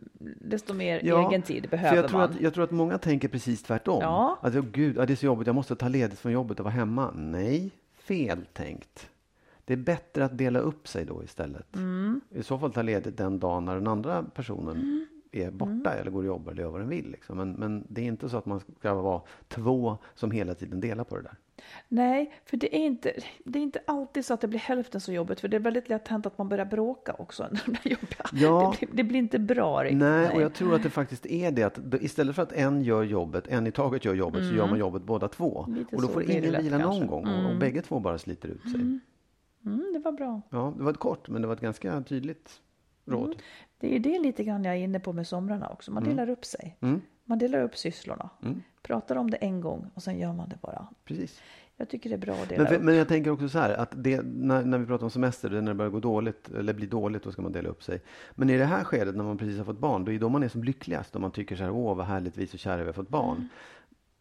desto 0.40 0.74
mer 0.74 1.00
Ja, 1.04 1.28
egen 1.30 1.42
tid 1.42 1.68
behöver 1.70 1.96
jag 1.96 2.08
tror, 2.08 2.18
man. 2.18 2.30
att, 2.30 2.40
jag 2.40 2.54
tror 2.54 2.64
att 2.64 2.70
många 2.70 2.98
tänker 2.98 3.28
precis 3.28 3.62
tvärtom. 3.62 3.98
Ja. 4.02 4.38
Att, 4.42 4.54
oh, 4.54 4.64
gud, 4.72 4.96
det 4.96 5.10
är 5.10 5.16
så 5.16 5.26
jobbigt, 5.26 5.46
jag 5.46 5.54
måste 5.54 5.76
ta 5.76 5.88
ledigt 5.88 6.18
från 6.18 6.32
jobbet 6.32 6.60
och 6.60 6.64
vara 6.64 6.74
hemma. 6.74 7.10
Nej, 7.14 7.70
fel 7.94 8.46
tänkt. 8.52 9.10
Det 9.64 9.72
är 9.72 9.76
bättre 9.76 10.24
att 10.24 10.38
dela 10.38 10.58
upp 10.58 10.88
sig 10.88 11.04
då 11.04 11.24
istället. 11.24 11.76
Mm. 11.76 12.20
I 12.30 12.42
så 12.42 12.58
fall 12.58 12.72
ta 12.72 12.82
ledigt 12.82 13.16
den 13.16 13.38
dagen 13.38 13.64
när 13.64 13.74
den 13.74 13.86
andra 13.86 14.22
personen 14.34 14.76
Mm. 14.76 15.06
är 15.32 15.50
borta 15.50 15.90
eller 15.94 16.10
går 16.10 16.20
och 16.20 16.26
jobbar 16.26 16.52
eller 16.52 16.62
gör 16.62 16.70
vad 16.70 16.80
den 16.80 16.88
vill. 16.88 17.10
Liksom. 17.10 17.36
Men, 17.36 17.52
men 17.52 17.84
det 17.88 18.00
är 18.00 18.04
inte 18.06 18.28
så 18.28 18.36
att 18.36 18.46
man 18.46 18.60
ska 18.78 18.94
vara 18.94 19.22
två 19.48 19.98
som 20.14 20.30
hela 20.30 20.54
tiden 20.54 20.80
delar 20.80 21.04
på 21.04 21.16
det 21.16 21.22
där. 21.22 21.36
Nej, 21.88 22.34
för 22.44 22.56
det 22.56 22.76
är, 22.76 22.86
inte, 22.86 23.12
det 23.44 23.58
är 23.58 23.62
inte 23.62 23.80
alltid 23.86 24.24
så 24.24 24.34
att 24.34 24.40
det 24.40 24.48
blir 24.48 24.60
hälften 24.60 25.00
så 25.00 25.12
jobbigt. 25.12 25.40
För 25.40 25.48
det 25.48 25.56
är 25.56 25.60
väldigt 25.60 25.88
lätt 25.88 26.08
hänt 26.08 26.26
att 26.26 26.38
man 26.38 26.48
börjar 26.48 26.64
bråka 26.64 27.14
också 27.18 27.42
när 27.50 27.60
det 27.66 27.80
blir. 27.82 27.98
Ja. 28.32 28.74
Det, 28.80 28.86
blir, 28.86 28.96
det 28.96 29.04
blir 29.04 29.18
inte 29.18 29.38
bra 29.38 29.84
riktigt. 29.84 29.98
Nej, 29.98 30.34
och 30.34 30.42
jag 30.42 30.54
tror 30.54 30.74
att 30.74 30.82
det 30.82 30.90
faktiskt 30.90 31.26
är 31.26 31.50
det 31.50 31.62
att 31.62 31.78
istället 32.00 32.36
för 32.36 32.42
att 32.42 32.52
en 32.52 32.82
gör 32.82 33.02
jobbet, 33.02 33.48
en 33.48 33.66
i 33.66 33.72
taget 33.72 34.04
gör 34.04 34.14
jobbet, 34.14 34.48
så 34.48 34.54
gör 34.54 34.66
man 34.66 34.78
jobbet 34.78 35.02
båda 35.02 35.28
två. 35.28 35.64
Mm. 35.64 35.78
Lite 35.78 35.96
och 35.96 36.02
då 36.02 36.08
får 36.08 36.30
ingen 36.30 36.52
lätt 36.52 36.64
vila 36.64 36.78
någon 36.78 36.90
kanske. 36.90 37.06
gång 37.06 37.26
och, 37.26 37.50
och 37.50 37.56
bägge 37.56 37.82
två 37.82 37.98
bara 38.00 38.18
sliter 38.18 38.48
ut 38.48 38.62
sig. 38.62 38.80
Mm, 39.66 39.92
det 39.92 39.98
var 39.98 40.12
bra. 40.12 40.40
Ja, 40.50 40.74
det 40.76 40.82
var 40.82 40.90
ett 40.90 40.98
kort, 40.98 41.28
men 41.28 41.42
det 41.42 41.48
var 41.48 41.54
ett 41.54 41.60
ganska 41.60 42.02
tydligt 42.02 42.60
råd. 43.04 43.36
Det 43.78 43.86
är 43.86 43.92
ju 43.92 43.98
det 43.98 44.18
lite 44.18 44.44
grann 44.44 44.64
jag 44.64 44.74
är 44.74 44.78
inne 44.78 45.00
på 45.00 45.12
med 45.12 45.26
somrarna 45.26 45.68
också. 45.68 45.92
Man 45.92 46.04
delar 46.04 46.30
upp 46.30 46.44
sig. 46.44 46.76
Mm. 47.24 47.38
Man 47.38 47.38
delar 47.38 47.62
upp 47.62 47.76
sysslorna. 47.76 48.30
Pratar 48.82 49.16
om 49.16 49.30
det 49.30 49.36
en 49.36 49.60
gång 49.60 49.90
och 49.94 50.02
sen 50.02 50.18
gör 50.18 50.32
man 50.32 50.48
det 50.48 50.58
bara. 50.60 50.86
Precis. 51.04 51.40
Jag 51.76 51.88
tycker 51.88 52.10
det 52.10 52.16
är 52.16 52.18
bra 52.18 52.34
att 52.34 52.48
dela 52.48 52.62
Men, 52.62 52.68
för, 52.68 52.76
upp. 52.76 52.82
men 52.82 52.94
jag 52.94 53.08
tänker 53.08 53.30
också 53.30 53.48
så 53.48 53.58
här, 53.58 53.70
att 53.70 53.92
det, 53.96 54.22
när, 54.24 54.64
när 54.64 54.78
vi 54.78 54.86
pratar 54.86 55.04
om 55.04 55.10
semester, 55.10 55.50
det 55.50 55.58
är 55.58 55.62
när 55.62 55.70
det 55.70 55.74
börjar 55.74 55.90
gå 55.90 56.00
dåligt, 56.00 56.48
eller 56.48 56.74
blir 56.74 56.86
dåligt, 56.86 57.22
då 57.22 57.32
ska 57.32 57.42
man 57.42 57.52
dela 57.52 57.68
upp 57.68 57.82
sig. 57.82 58.02
Men 58.34 58.50
i 58.50 58.58
det 58.58 58.64
här 58.64 58.84
skedet, 58.84 59.16
när 59.16 59.24
man 59.24 59.38
precis 59.38 59.58
har 59.58 59.64
fått 59.64 59.78
barn, 59.78 60.04
då 60.04 60.12
är 60.12 60.18
då 60.18 60.28
man 60.28 60.42
är 60.42 60.48
som 60.48 60.64
lyckligast. 60.64 61.14
Och 61.14 61.20
man 61.20 61.30
tycker 61.30 61.56
så 61.56 61.62
här, 61.62 61.70
åh 61.70 61.96
vad 61.96 62.06
härligt, 62.06 62.36
vi 62.36 62.42
är 62.42 62.46
så 62.46 62.56
kära, 62.56 62.76
vi 62.76 62.84
har 62.84 62.92
fått 62.92 63.08
barn. 63.08 63.36
Mm. 63.36 63.48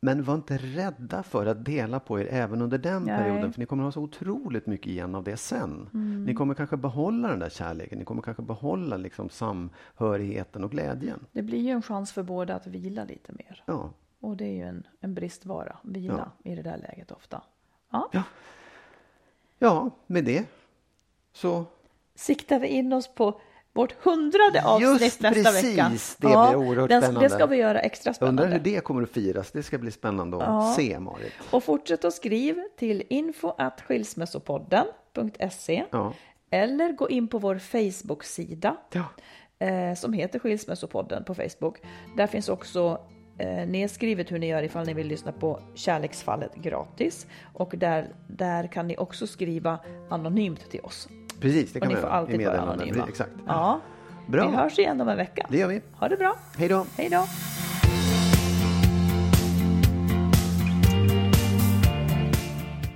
Men 0.04 0.24
var 0.24 0.36
inte 0.36 0.58
rädda 0.58 1.24
för 1.24 1.46
att 1.46 1.66
dela 1.66 2.00
på 2.00 2.20
er 2.20 2.28
även 2.32 2.62
under 2.62 2.78
den 2.78 3.04
Nej. 3.04 3.18
perioden, 3.18 3.54
för 3.54 3.60
ni 3.60 3.66
kommer 3.66 3.84
ha 3.84 3.92
så 3.92 4.02
otroligt 4.02 4.68
mycket 4.68 4.88
igen 4.88 5.16
av 5.16 5.24
det 5.24 5.38
sen. 5.38 5.90
Mm. 5.94 6.26
Ni 6.26 6.34
kommer 6.34 6.54
kanske 6.54 6.78
behålla 6.78 7.28
den 7.28 7.40
där 7.40 7.50
kärleken, 7.50 8.00
ni 8.00 8.06
kommer 8.06 8.22
kanske 8.22 8.44
behålla 8.44 8.98
liksom 8.98 9.30
samhörigheten 9.30 10.64
och 10.64 10.72
glädjen. 10.72 11.26
Det 11.32 11.42
blir 11.42 11.60
ju 11.60 11.70
en 11.70 11.82
chans 11.82 12.12
för 12.12 12.24
båda 12.24 12.56
att 12.56 12.68
vila 12.68 13.04
lite 13.04 13.32
mer. 13.32 13.64
Ja. 13.66 13.94
Och 14.20 14.38
det 14.38 14.46
är 14.46 14.54
ju 14.54 14.64
en, 14.64 14.88
en 15.00 15.14
bristvara, 15.14 15.78
vila 15.84 16.32
i 16.44 16.56
det 16.56 16.62
där 16.62 16.78
läget 16.78 17.12
ofta. 17.12 17.42
Ja. 17.92 18.10
Ja. 18.12 18.24
ja, 19.60 19.90
med 20.08 20.26
det 20.26 20.46
så 21.34 21.66
Siktar 22.16 22.60
vi 22.60 22.68
in 22.68 22.94
oss 22.94 23.16
på 23.16 23.42
vårt 23.74 23.92
hundrade 24.04 24.64
avsnitt 24.66 25.02
Just 25.02 25.22
nästa 25.22 25.30
precis, 25.52 25.74
vecka. 25.74 25.92
det 26.18 26.28
blir 26.28 26.56
oerhört 26.56 26.90
den, 26.90 27.02
spännande. 27.02 27.28
Det 27.28 27.30
ska 27.34 27.46
vi 27.46 27.56
göra 27.58 27.80
extra 27.80 28.14
Jag 28.20 28.28
undrar 28.30 28.46
spännande. 28.46 28.70
hur 28.70 28.76
det 28.76 28.84
kommer 28.84 29.04
att 29.04 29.10
firas. 29.10 29.52
Det 29.52 29.64
ska 29.64 29.78
bli 29.78 29.92
spännande 29.92 30.38
att 30.38 30.44
Ja. 30.44 30.74
se, 30.78 31.00
Marit. 31.00 31.34
Och 31.52 31.64
fortsätt 31.64 32.06
att 32.06 32.14
skriv 32.14 32.56
till 32.78 33.04
info 33.10 33.54
skilsmässopodden.se 33.88 35.84
Ja. 35.92 36.14
eller 36.50 36.92
gå 36.92 37.10
in 37.10 37.28
på 37.28 37.38
vår 37.38 37.56
Facebook-sida 37.60 38.76
Ja. 38.92 39.04
eh, 39.68 39.96
som 39.96 40.14
heter 40.14 40.40
Skilsmässopodden 40.40 41.24
på 41.24 41.36
Facebook. 41.36 41.78
Där 42.18 42.28
finns 42.28 42.50
också 42.50 43.02
eh, 43.38 43.68
nedskrivet 43.68 44.32
hur 44.32 44.40
ni 44.40 44.48
gör 44.48 44.64
ifall 44.64 44.86
ni 44.86 44.94
vill 44.94 45.08
lyssna 45.08 45.32
på 45.32 45.60
Kärleksfallet 45.76 46.56
gratis. 46.56 47.28
Och 47.54 47.74
där, 47.78 48.16
där 48.28 48.68
kan 48.68 48.88
ni 48.88 48.98
också 48.98 49.28
skriva 49.28 49.80
anonymt 50.10 50.70
till 50.72 50.82
oss. 50.82 51.08
Precis, 51.44 51.74
det 51.74 51.80
Och 51.80 51.82
kan 51.82 51.88
ni 51.88 51.94
man 51.94 52.02
får 52.02 52.10
alltid 52.10 52.46
vara 52.46 52.62
anonyma. 52.62 53.06
Exakt. 53.10 53.32
Ja. 53.48 53.80
Bra. 54.28 54.50
Vi 54.50 54.56
hörs 54.56 54.80
igen 54.80 55.02
om 55.02 55.08
en 55.08 55.18
vecka. 55.18 55.48
Det 55.50 55.58
gör 55.58 55.68
vi. 55.68 55.82
Ha 55.94 56.10
det 56.10 56.18
bra. 56.18 56.36
Hej 56.58 56.70
då. 56.70 56.86
Hej 56.98 57.10
då. 57.10 57.26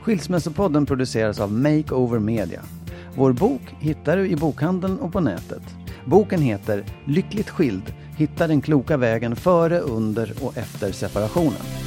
Skilsmässopodden 0.01 0.85
produceras 0.85 1.39
av 1.39 1.51
Makeover 1.51 2.19
Media. 2.19 2.61
Vår 3.15 3.31
bok 3.31 3.75
hittar 3.79 4.17
du 4.17 4.27
i 4.27 4.35
bokhandeln 4.35 4.99
och 4.99 5.13
på 5.13 5.19
nätet. 5.19 5.63
Boken 6.05 6.41
heter 6.41 6.83
Lyckligt 7.05 7.49
skild. 7.49 7.93
Hitta 8.17 8.47
den 8.47 8.61
kloka 8.61 8.97
vägen 8.97 9.35
före, 9.35 9.79
under 9.79 10.33
och 10.41 10.57
efter 10.57 10.91
separationen. 10.91 11.86